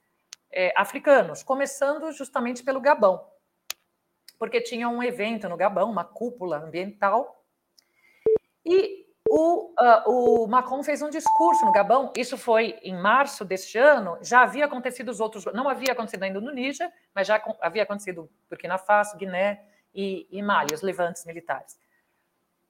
é, 0.50 0.72
africanos, 0.76 1.42
começando 1.42 2.10
justamente 2.12 2.62
pelo 2.62 2.80
Gabão, 2.80 3.26
porque 4.38 4.60
tinha 4.60 4.88
um 4.88 5.02
evento 5.02 5.48
no 5.48 5.56
Gabão, 5.56 5.90
uma 5.90 6.04
cúpula 6.04 6.58
ambiental, 6.58 7.43
e 8.64 9.04
o, 9.28 9.70
uh, 9.70 10.10
o, 10.44 10.46
Macron 10.46 10.82
fez 10.82 11.00
um 11.00 11.08
discurso 11.08 11.64
no 11.64 11.72
Gabão, 11.72 12.12
isso 12.16 12.36
foi 12.36 12.78
em 12.82 12.94
março 12.94 13.44
deste 13.44 13.78
ano, 13.78 14.18
já 14.20 14.42
havia 14.42 14.66
acontecido 14.66 15.08
os 15.08 15.18
outros, 15.18 15.44
não 15.46 15.68
havia 15.68 15.92
acontecido 15.92 16.22
ainda 16.22 16.40
no 16.40 16.52
Níger, 16.52 16.90
mas 17.14 17.26
já 17.26 17.42
havia 17.60 17.82
acontecido 17.82 18.30
Burkina 18.48 18.76
Faso, 18.76 19.16
Guiné 19.16 19.64
e, 19.94 20.28
e 20.30 20.42
Mali, 20.42 20.74
os 20.74 20.82
levantes 20.82 21.24
militares. 21.24 21.78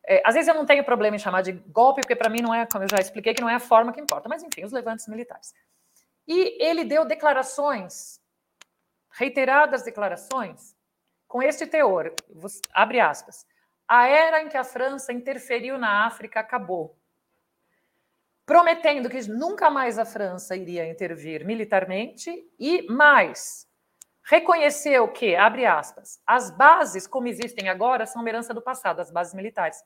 É, 0.07 0.23
às 0.25 0.35
vezes 0.35 0.49
eu 0.49 0.55
não 0.55 0.67
tenho 0.67 0.85
problema 0.85 1.17
em 1.17 1.19
chamar 1.19 1.43
de 1.43 1.53
golpe, 1.53 2.03
porque 2.03 2.15
para 2.15 2.31
mim 2.31 2.41
não 2.41 2.55
é, 2.55 2.67
como 2.67 2.85
eu 2.85 2.89
já 2.89 2.99
expliquei, 2.99 3.35
que 3.35 3.41
não 3.41 3.49
é 3.49 3.55
a 3.55 3.61
forma 3.61 3.93
que 3.93 4.01
importa, 4.01 4.29
mas 4.29 4.43
enfim, 4.43 4.65
os 4.65 4.73
levantes 4.73 5.09
militares. 5.09 5.55
E 6.27 6.63
ele 6.63 6.85
deu 6.85 7.05
declarações, 7.05 8.21
reiteradas 9.11 9.83
declarações, 9.83 10.77
com 11.27 11.43
este 11.43 11.67
teor, 11.67 12.15
abre 12.73 13.01
aspas, 13.01 13.47
a 13.89 14.07
era 14.07 14.43
em 14.43 14.49
que 14.49 14.57
a 14.57 14.65
França 14.65 15.13
interferiu 15.13 15.79
na 15.79 16.07
África 16.07 16.41
acabou. 16.41 16.97
Prometendo 18.47 19.09
que 19.09 19.27
nunca 19.29 19.71
mais 19.71 19.99
a 19.99 20.05
França 20.05 20.55
iria 20.55 20.87
intervir 20.87 21.47
militarmente 21.47 22.31
e 22.59 22.87
mais, 22.91 23.67
reconheceu 24.23 25.09
que, 25.09 25.35
abre 25.35 25.65
aspas, 25.65 26.21
as 26.27 26.51
bases 26.51 27.07
como 27.07 27.29
existem 27.29 27.69
agora 27.69 28.05
são 28.05 28.21
uma 28.21 28.29
herança 28.29 28.53
do 28.53 28.61
passado, 28.61 29.01
as 29.01 29.11
bases 29.11 29.35
militares, 29.35 29.83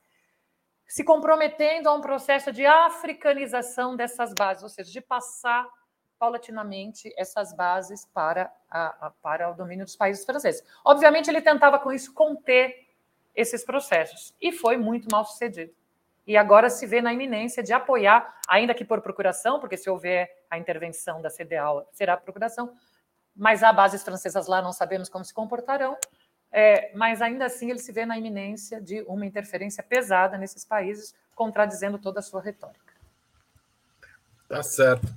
se 0.85 1.03
comprometendo 1.03 1.87
a 1.87 1.93
um 1.93 2.01
processo 2.01 2.51
de 2.51 2.65
africanização 2.65 3.95
dessas 3.95 4.33
bases, 4.33 4.63
ou 4.63 4.69
seja, 4.69 4.91
de 4.91 5.01
passar 5.01 5.67
paulatinamente 6.17 7.13
essas 7.15 7.53
bases 7.55 8.05
para, 8.05 8.51
a, 8.69 9.07
a, 9.07 9.11
para 9.21 9.51
o 9.51 9.53
domínio 9.53 9.85
dos 9.85 9.95
países 9.95 10.25
franceses. 10.25 10.61
Obviamente, 10.83 11.29
ele 11.29 11.41
tentava 11.41 11.79
com 11.79 11.91
isso 11.91 12.13
conter 12.13 12.88
esses 13.35 13.63
processos. 13.63 14.33
E 14.41 14.51
foi 14.51 14.77
muito 14.77 15.07
mal 15.11 15.25
sucedido. 15.25 15.73
E 16.25 16.37
agora 16.37 16.69
se 16.69 16.85
vê 16.85 17.01
na 17.01 17.11
iminência 17.11 17.63
de 17.63 17.73
apoiar, 17.73 18.37
ainda 18.47 18.73
que 18.73 18.85
por 18.85 19.01
procuração, 19.01 19.59
porque 19.59 19.75
se 19.75 19.89
houver 19.89 20.43
a 20.49 20.57
intervenção 20.57 21.21
da 21.21 21.29
CDAO, 21.29 21.87
será 21.91 22.15
procuração, 22.15 22.71
mas 23.35 23.63
há 23.63 23.73
bases 23.73 24.03
francesas 24.03 24.45
lá, 24.47 24.61
não 24.61 24.71
sabemos 24.71 25.09
como 25.09 25.25
se 25.25 25.33
comportarão, 25.33 25.97
é, 26.51 26.91
mas 26.95 27.21
ainda 27.21 27.45
assim 27.45 27.69
ele 27.69 27.79
se 27.79 27.91
vê 27.91 28.05
na 28.05 28.17
iminência 28.17 28.81
de 28.81 29.01
uma 29.07 29.25
interferência 29.25 29.81
pesada 29.81 30.37
nesses 30.37 30.65
países, 30.65 31.15
contradizendo 31.33 31.97
toda 31.97 32.19
a 32.19 32.23
sua 32.23 32.41
retórica. 32.41 32.93
Tá 34.47 34.61
certo. 34.61 35.07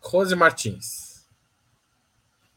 Rose 0.00 0.34
Martins. 0.34 1.13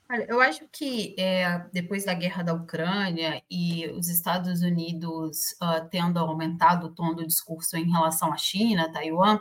Olha, 0.10 0.26
eu 0.30 0.40
acho 0.40 0.66
que 0.72 1.14
é, 1.20 1.66
depois 1.74 2.06
da 2.06 2.14
guerra 2.14 2.42
da 2.42 2.54
Ucrânia 2.54 3.44
e 3.52 3.88
os 3.88 4.08
Estados 4.08 4.62
Unidos 4.62 5.52
uh, 5.62 5.86
tendo 5.92 6.18
aumentado 6.18 6.88
o 6.88 6.96
tom 6.96 7.14
do 7.14 7.28
discurso 7.28 7.76
em 7.76 7.92
relação 7.92 8.32
à 8.32 8.38
China, 8.38 8.90
Taiwan, 8.90 9.38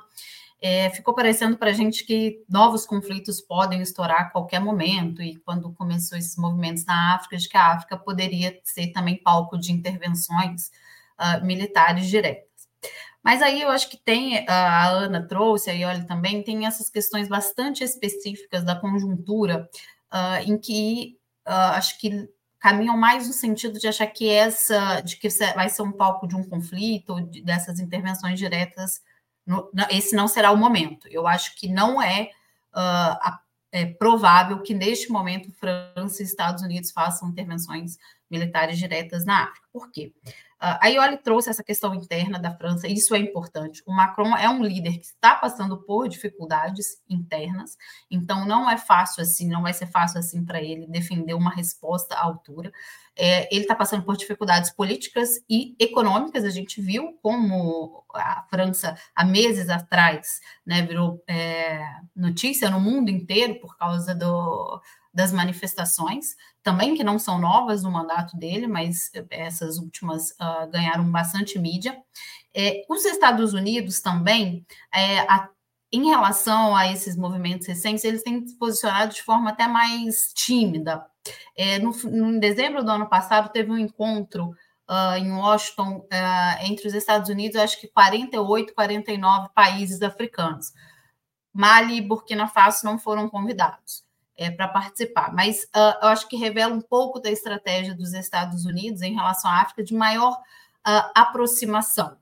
é, 0.61 0.91
ficou 0.91 1.15
parecendo 1.15 1.57
para 1.57 1.71
a 1.71 1.73
gente 1.73 2.05
que 2.05 2.43
novos 2.49 2.85
conflitos 2.85 3.41
podem 3.41 3.81
estourar 3.81 4.23
a 4.23 4.31
qualquer 4.31 4.59
momento. 4.59 5.23
E 5.23 5.37
quando 5.37 5.73
começou 5.73 6.19
esses 6.19 6.37
movimentos 6.37 6.85
na 6.85 7.15
África, 7.15 7.37
de 7.37 7.49
que 7.49 7.57
a 7.57 7.73
África 7.75 7.97
poderia 7.97 8.59
ser 8.65 8.89
também 8.89 9.23
palco 9.23 9.57
de 9.57 9.71
intervenções 9.71 10.73
uh, 11.21 11.45
militares 11.45 12.09
diretas. 12.09 12.47
Mas 13.23 13.43
aí 13.43 13.63
eu 13.63 13.71
acho 13.71 13.91
que 13.91 13.97
tem, 13.97 14.47
a 14.49 14.89
Ana 14.89 15.21
trouxe, 15.27 15.69
aí 15.69 15.85
olha 15.85 16.05
também, 16.05 16.45
tem 16.45 16.65
essas 16.65 16.89
questões 16.89 17.29
bastante 17.29 17.83
específicas 17.83 18.65
da 18.65 18.77
conjuntura 18.77 19.69
uh, 20.13 20.43
em 20.51 20.59
que 20.59 21.19
uh, 21.47 21.75
acho 21.75 21.99
que 21.99 22.29
caminham 22.59 22.97
mais 22.97 23.27
no 23.27 23.33
sentido 23.33 23.79
de 23.79 23.87
achar 23.87 24.07
que 24.07 24.29
essa, 24.29 25.01
de 25.01 25.17
que 25.17 25.29
vai 25.55 25.69
ser 25.69 25.83
um 25.83 25.93
palco 25.93 26.27
de 26.27 26.35
um 26.35 26.43
conflito, 26.43 27.21
de, 27.23 27.43
dessas 27.43 27.79
intervenções 27.79 28.39
diretas, 28.39 29.01
no, 29.47 29.71
esse 29.91 30.17
não 30.17 30.27
será 30.27 30.51
o 30.51 30.57
momento. 30.57 31.07
Eu 31.09 31.27
acho 31.27 31.55
que 31.55 31.69
não 31.69 32.03
é, 32.03 32.31
uh, 32.75 33.39
é 33.71 33.87
provável 33.87 34.63
que 34.63 34.75
neste 34.75 35.11
momento 35.11 35.53
França 35.53 36.23
e 36.23 36.25
Estados 36.25 36.63
Unidos 36.63 36.91
façam 36.91 37.29
intervenções 37.29 37.97
militares 38.31 38.79
diretas 38.79 39.25
na 39.25 39.45
África. 39.45 39.67
Por 39.73 39.91
quê? 39.93 40.13
A 40.59 40.89
Ioli 40.89 41.19
trouxe 41.19 41.51
essa 41.51 41.63
questão 41.63 41.95
interna 41.95 42.39
da 42.39 42.51
França, 42.57 42.89
isso 42.89 43.15
é 43.15 43.19
importante. 43.19 43.83
O 43.87 43.93
Macron 43.93 44.35
é 44.37 44.49
um 44.49 44.63
líder 44.63 44.99
que 44.99 45.05
está 45.05 45.35
passando 45.35 45.83
por 45.83 46.09
dificuldades 46.09 47.03
internas, 47.09 47.77
então 48.11 48.47
não 48.47 48.69
é 48.69 48.79
fácil 48.79 49.23
assim, 49.23 49.49
não 49.49 49.63
vai 49.63 49.75
ser 49.75 49.87
fácil 49.87 50.19
assim 50.19 50.45
para 50.45 50.63
ele 50.63 50.87
defender 50.87 51.35
uma 51.35 51.51
resposta 51.51 52.15
à 52.15 52.23
altura. 52.23 52.73
É, 53.17 53.49
ele 53.55 53.63
está 53.63 53.75
passando 53.75 54.05
por 54.05 54.17
dificuldades 54.17 54.71
políticas 54.71 55.41
e 55.49 55.75
econômicas. 55.79 56.45
A 56.45 56.51
gente 56.51 56.81
viu 56.81 57.19
como 57.23 58.05
a 58.15 58.45
França, 58.51 58.97
há 59.15 59.25
meses 59.25 59.71
atrás, 59.71 60.41
né, 60.65 60.83
virou 60.83 61.23
é, 61.27 61.83
notícia 62.15 62.71
no 62.71 62.79
mundo 62.79 63.11
inteiro 63.11 63.59
por 63.61 63.77
causa 63.79 64.15
do, 64.15 64.81
das 65.17 65.33
manifestações, 65.33 66.37
também 66.63 66.95
que 66.95 67.03
não 67.03 67.19
são 67.19 67.39
novas 67.39 67.83
no 67.83 67.91
mandato 67.91 68.37
dele, 68.37 68.67
mas 68.67 69.11
essas 69.31 69.79
últimas 69.79 70.31
uh, 70.33 70.71
ganharam 70.71 71.11
bastante 71.11 71.59
mídia. 71.59 71.97
É, 72.55 72.85
os 72.89 73.05
Estados 73.05 73.55
Unidos 73.55 74.01
também, 74.01 74.67
é, 74.95 75.21
em 75.93 76.09
relação 76.09 76.75
a 76.75 76.91
esses 76.91 77.17
movimentos 77.17 77.67
recentes, 77.67 78.05
eles 78.05 78.23
têm 78.23 78.47
se 78.47 78.57
posicionado 78.59 79.15
de 79.15 79.23
forma 79.23 79.51
até 79.51 79.69
mais 79.69 80.33
tímida. 80.35 81.07
É, 81.57 81.79
no, 81.79 81.93
em 82.05 82.39
dezembro 82.39 82.85
do 82.85 82.91
ano 82.91 83.09
passado, 83.09 83.51
teve 83.51 83.71
um 83.71 83.79
encontro 83.79 84.55
uh, 84.89 85.17
em 85.17 85.33
Washington 85.33 85.99
uh, 85.99 86.65
entre 86.65 86.89
os 86.89 86.95
Estados 86.95 87.29
Unidos, 87.29 87.57
acho 87.57 87.81
que 87.81 87.89
48, 87.89 88.75
49 88.75 89.49
países 89.55 90.03
africanos. 90.03 90.73
Mali 91.53 91.97
e 91.97 92.01
Burkina 92.03 92.47
Faso 92.47 92.85
não 92.85 92.99
foram 92.99 93.29
convidados 93.29 94.05
é, 94.37 94.51
para 94.51 94.69
participar. 94.69 95.33
Mas 95.33 95.65
uh, 95.65 95.99
eu 96.03 96.09
acho 96.09 96.29
que 96.29 96.37
revela 96.37 96.75
um 96.75 96.81
pouco 96.81 97.21
da 97.21 97.31
estratégia 97.31 97.95
dos 97.95 98.13
Estados 98.13 98.65
Unidos 98.65 99.03
em 99.03 99.15
relação 99.15 99.51
à 99.51 99.63
África 99.63 99.83
de 99.83 99.95
maior 99.95 100.37
aproximação. 101.17 102.17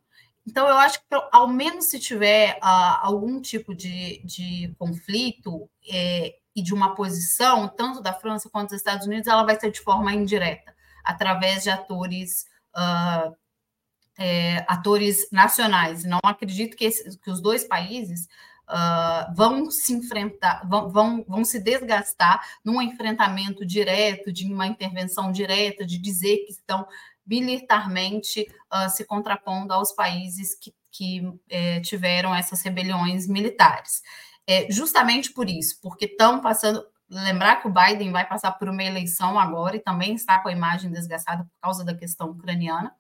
Então, 0.46 0.68
eu 0.68 0.76
acho 0.76 0.98
que, 0.98 1.06
ao 1.32 1.48
menos 1.48 1.86
se 1.86 1.98
tiver 1.98 2.58
uh, 2.58 2.98
algum 3.00 3.40
tipo 3.40 3.74
de, 3.74 4.22
de 4.24 4.74
conflito 4.78 5.68
é, 5.90 6.36
e 6.54 6.62
de 6.62 6.74
uma 6.74 6.94
posição, 6.94 7.66
tanto 7.68 8.00
da 8.00 8.12
França 8.12 8.50
quanto 8.50 8.70
dos 8.70 8.78
Estados 8.78 9.06
Unidos, 9.06 9.26
ela 9.26 9.44
vai 9.44 9.58
ser 9.58 9.70
de 9.70 9.80
forma 9.80 10.12
indireta, 10.12 10.74
através 11.02 11.62
de 11.62 11.70
atores. 11.70 12.46
É, 14.16 14.64
atores 14.68 15.28
nacionais. 15.32 16.04
Não 16.04 16.20
acredito 16.22 16.76
que, 16.76 16.84
esse, 16.84 17.18
que 17.18 17.28
os 17.28 17.40
dois 17.40 17.64
países 17.64 18.28
uh, 18.68 19.34
vão 19.34 19.70
se 19.70 19.92
enfrentar, 19.92 20.66
vão, 20.68 20.88
vão, 20.90 21.24
vão 21.26 21.44
se 21.44 21.58
desgastar 21.58 22.40
num 22.64 22.80
enfrentamento 22.80 23.64
direto, 23.64 24.32
de 24.32 24.46
uma 24.46 24.66
intervenção 24.66 25.30
direta, 25.32 25.84
de 25.84 25.98
dizer 25.98 26.38
que 26.38 26.52
estão 26.52 26.86
militarmente 27.26 28.46
uh, 28.72 28.88
se 28.90 29.04
contrapondo 29.04 29.72
aos 29.72 29.92
países 29.92 30.54
que, 30.54 30.74
que 30.90 31.22
eh, 31.50 31.80
tiveram 31.80 32.34
essas 32.34 32.62
rebeliões 32.62 33.26
militares. 33.26 34.02
É, 34.46 34.70
justamente 34.70 35.32
por 35.32 35.48
isso, 35.48 35.80
porque 35.82 36.04
estão 36.04 36.40
passando. 36.40 36.84
Lembrar 37.08 37.56
que 37.56 37.68
o 37.68 37.72
Biden 37.72 38.10
vai 38.10 38.26
passar 38.26 38.52
por 38.52 38.68
uma 38.68 38.82
eleição 38.82 39.38
agora 39.38 39.76
e 39.76 39.80
também 39.80 40.14
está 40.14 40.38
com 40.38 40.48
a 40.48 40.52
imagem 40.52 40.90
desgastada 40.90 41.44
por 41.44 41.60
causa 41.60 41.84
da 41.84 41.94
questão 41.94 42.30
ucraniana. 42.30 42.92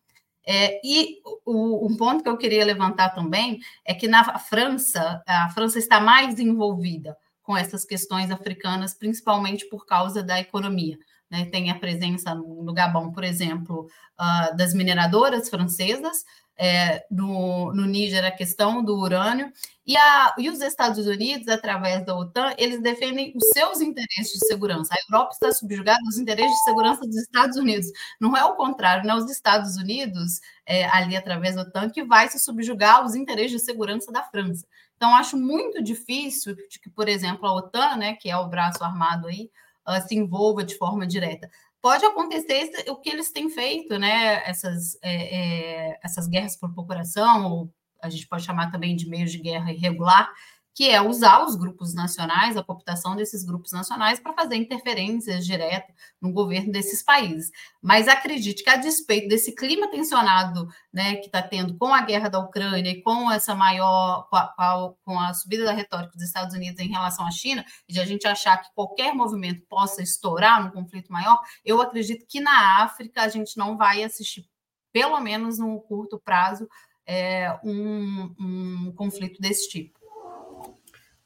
É, 0.46 0.78
e 0.84 1.20
o, 1.44 1.86
um 1.86 1.96
ponto 1.96 2.22
que 2.22 2.28
eu 2.28 2.36
queria 2.36 2.64
levantar 2.64 3.10
também 3.10 3.60
é 3.84 3.94
que 3.94 4.06
na 4.06 4.38
França, 4.38 5.22
a 5.26 5.48
França 5.50 5.78
está 5.78 6.00
mais 6.00 6.38
envolvida 6.38 7.16
com 7.42 7.56
essas 7.56 7.84
questões 7.84 8.30
africanas, 8.30 8.94
principalmente 8.94 9.66
por 9.68 9.86
causa 9.86 10.22
da 10.22 10.38
economia. 10.38 10.98
Né? 11.34 11.46
Tem 11.46 11.68
a 11.68 11.74
presença 11.74 12.32
no 12.32 12.72
Gabão, 12.72 13.10
por 13.10 13.24
exemplo, 13.24 13.88
uh, 14.20 14.56
das 14.56 14.72
mineradoras 14.72 15.48
francesas, 15.48 16.24
é, 16.56 17.04
no, 17.10 17.74
no 17.74 17.84
Níger 17.86 18.24
a 18.24 18.30
questão 18.30 18.84
do 18.84 18.96
urânio, 18.96 19.52
e, 19.84 19.96
a, 19.96 20.32
e 20.38 20.48
os 20.48 20.60
Estados 20.60 21.04
Unidos, 21.08 21.48
através 21.48 22.06
da 22.06 22.16
OTAN, 22.16 22.54
eles 22.56 22.80
defendem 22.80 23.32
os 23.34 23.48
seus 23.48 23.80
interesses 23.80 24.38
de 24.38 24.46
segurança. 24.46 24.94
A 24.94 25.12
Europa 25.12 25.32
está 25.32 25.50
subjugada 25.50 25.98
aos 26.06 26.18
interesses 26.18 26.54
de 26.54 26.62
segurança 26.62 27.00
dos 27.00 27.16
Estados 27.16 27.56
Unidos. 27.56 27.88
Não 28.20 28.36
é 28.36 28.44
o 28.44 28.54
contrário, 28.54 29.04
não 29.04 29.16
é 29.16 29.18
os 29.18 29.28
Estados 29.28 29.76
Unidos, 29.76 30.40
é, 30.64 30.84
ali 30.86 31.16
através 31.16 31.56
da 31.56 31.62
OTAN, 31.62 31.90
que 31.90 32.04
vai 32.04 32.28
se 32.28 32.38
subjugar 32.38 32.98
aos 32.98 33.16
interesses 33.16 33.50
de 33.50 33.58
segurança 33.58 34.12
da 34.12 34.22
França. 34.22 34.64
Então, 34.96 35.16
acho 35.16 35.36
muito 35.36 35.82
difícil 35.82 36.54
de 36.54 36.78
que, 36.78 36.88
por 36.88 37.08
exemplo, 37.08 37.44
a 37.44 37.52
OTAN, 37.52 37.96
né, 37.96 38.14
que 38.14 38.30
é 38.30 38.36
o 38.36 38.46
braço 38.46 38.84
armado 38.84 39.26
aí, 39.26 39.50
uh, 39.86 40.06
se 40.06 40.14
envolva 40.14 40.64
de 40.64 40.76
forma 40.76 41.06
direta 41.06 41.48
pode 41.84 42.02
acontecer 42.06 42.70
o 42.88 42.96
que 42.96 43.10
eles 43.10 43.30
têm 43.30 43.50
feito, 43.50 43.98
né? 43.98 44.42
Essas, 44.48 44.96
é, 45.02 45.90
é, 45.90 46.00
essas 46.02 46.26
guerras 46.26 46.56
por 46.56 46.72
procuração, 46.72 47.52
ou 47.52 47.74
a 48.02 48.08
gente 48.08 48.26
pode 48.26 48.42
chamar 48.42 48.70
também 48.70 48.96
de 48.96 49.06
meios 49.06 49.30
de 49.30 49.38
guerra 49.38 49.70
irregular, 49.70 50.32
que 50.74 50.90
é 50.90 51.00
usar 51.00 51.44
os 51.44 51.54
grupos 51.54 51.94
nacionais, 51.94 52.56
a 52.56 52.62
cooptação 52.62 53.14
desses 53.14 53.44
grupos 53.44 53.70
nacionais, 53.70 54.18
para 54.18 54.32
fazer 54.32 54.56
interferências 54.56 55.46
diretas 55.46 55.94
no 56.20 56.32
governo 56.32 56.72
desses 56.72 57.00
países. 57.00 57.52
Mas 57.80 58.08
acredite 58.08 58.64
que, 58.64 58.68
a 58.68 58.76
despeito 58.76 59.28
desse 59.28 59.54
clima 59.54 59.88
tensionado 59.88 60.68
né, 60.92 61.14
que 61.16 61.26
está 61.26 61.40
tendo 61.40 61.78
com 61.78 61.94
a 61.94 62.00
guerra 62.00 62.28
da 62.28 62.40
Ucrânia 62.40 62.90
e 62.90 63.00
com 63.02 63.30
essa 63.30 63.54
maior, 63.54 64.28
com 64.28 64.36
a, 64.36 64.94
com 65.04 65.20
a 65.20 65.32
subida 65.32 65.64
da 65.64 65.72
retórica 65.72 66.12
dos 66.12 66.24
Estados 66.24 66.54
Unidos 66.56 66.80
em 66.80 66.88
relação 66.88 67.24
à 67.24 67.30
China, 67.30 67.64
e 67.88 67.92
de 67.92 68.00
a 68.00 68.04
gente 68.04 68.26
achar 68.26 68.56
que 68.56 68.74
qualquer 68.74 69.14
movimento 69.14 69.64
possa 69.68 70.02
estourar 70.02 70.62
num 70.62 70.70
conflito 70.70 71.12
maior, 71.12 71.40
eu 71.64 71.80
acredito 71.80 72.26
que 72.28 72.40
na 72.40 72.82
África 72.82 73.22
a 73.22 73.28
gente 73.28 73.56
não 73.56 73.76
vai 73.76 74.02
assistir, 74.02 74.44
pelo 74.92 75.20
menos 75.20 75.56
no 75.58 75.80
curto 75.82 76.18
prazo, 76.18 76.68
é, 77.06 77.56
um, 77.62 78.34
um 78.40 78.92
conflito 78.96 79.40
desse 79.40 79.68
tipo. 79.68 80.03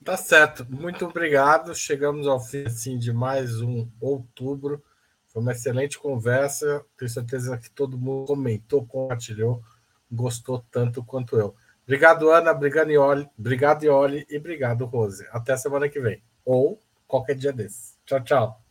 Tá 0.09 0.17
certo. 0.17 0.67
Muito 0.71 1.05
obrigado. 1.05 1.75
Chegamos 1.75 2.27
ao 2.27 2.41
fim 2.41 2.65
assim, 2.65 2.97
de 2.97 3.13
mais 3.13 3.61
um 3.61 3.87
outubro. 4.01 4.83
Foi 5.27 5.43
uma 5.43 5.53
excelente 5.53 5.99
conversa. 5.99 6.83
Tenho 6.97 7.11
certeza 7.11 7.59
que 7.59 7.71
todo 7.71 7.99
mundo 7.99 8.25
comentou, 8.25 8.87
compartilhou, 8.87 9.63
gostou 10.11 10.65
tanto 10.71 11.05
quanto 11.05 11.37
eu. 11.37 11.55
Obrigado, 11.85 12.31
Ana. 12.31 12.53
Obrigado, 12.53 12.91
Ioli. 12.91 13.29
Obrigado, 13.39 13.85
Ioli. 13.85 14.27
E 14.31 14.39
obrigado, 14.39 14.87
Rose. 14.87 15.29
Até 15.31 15.55
semana 15.59 15.91
que 15.91 16.01
vem. 16.01 16.23
Ou 16.43 16.81
qualquer 17.07 17.35
dia 17.35 17.53
desses. 17.53 17.99
Tchau, 18.07 18.25
tchau. 18.25 18.68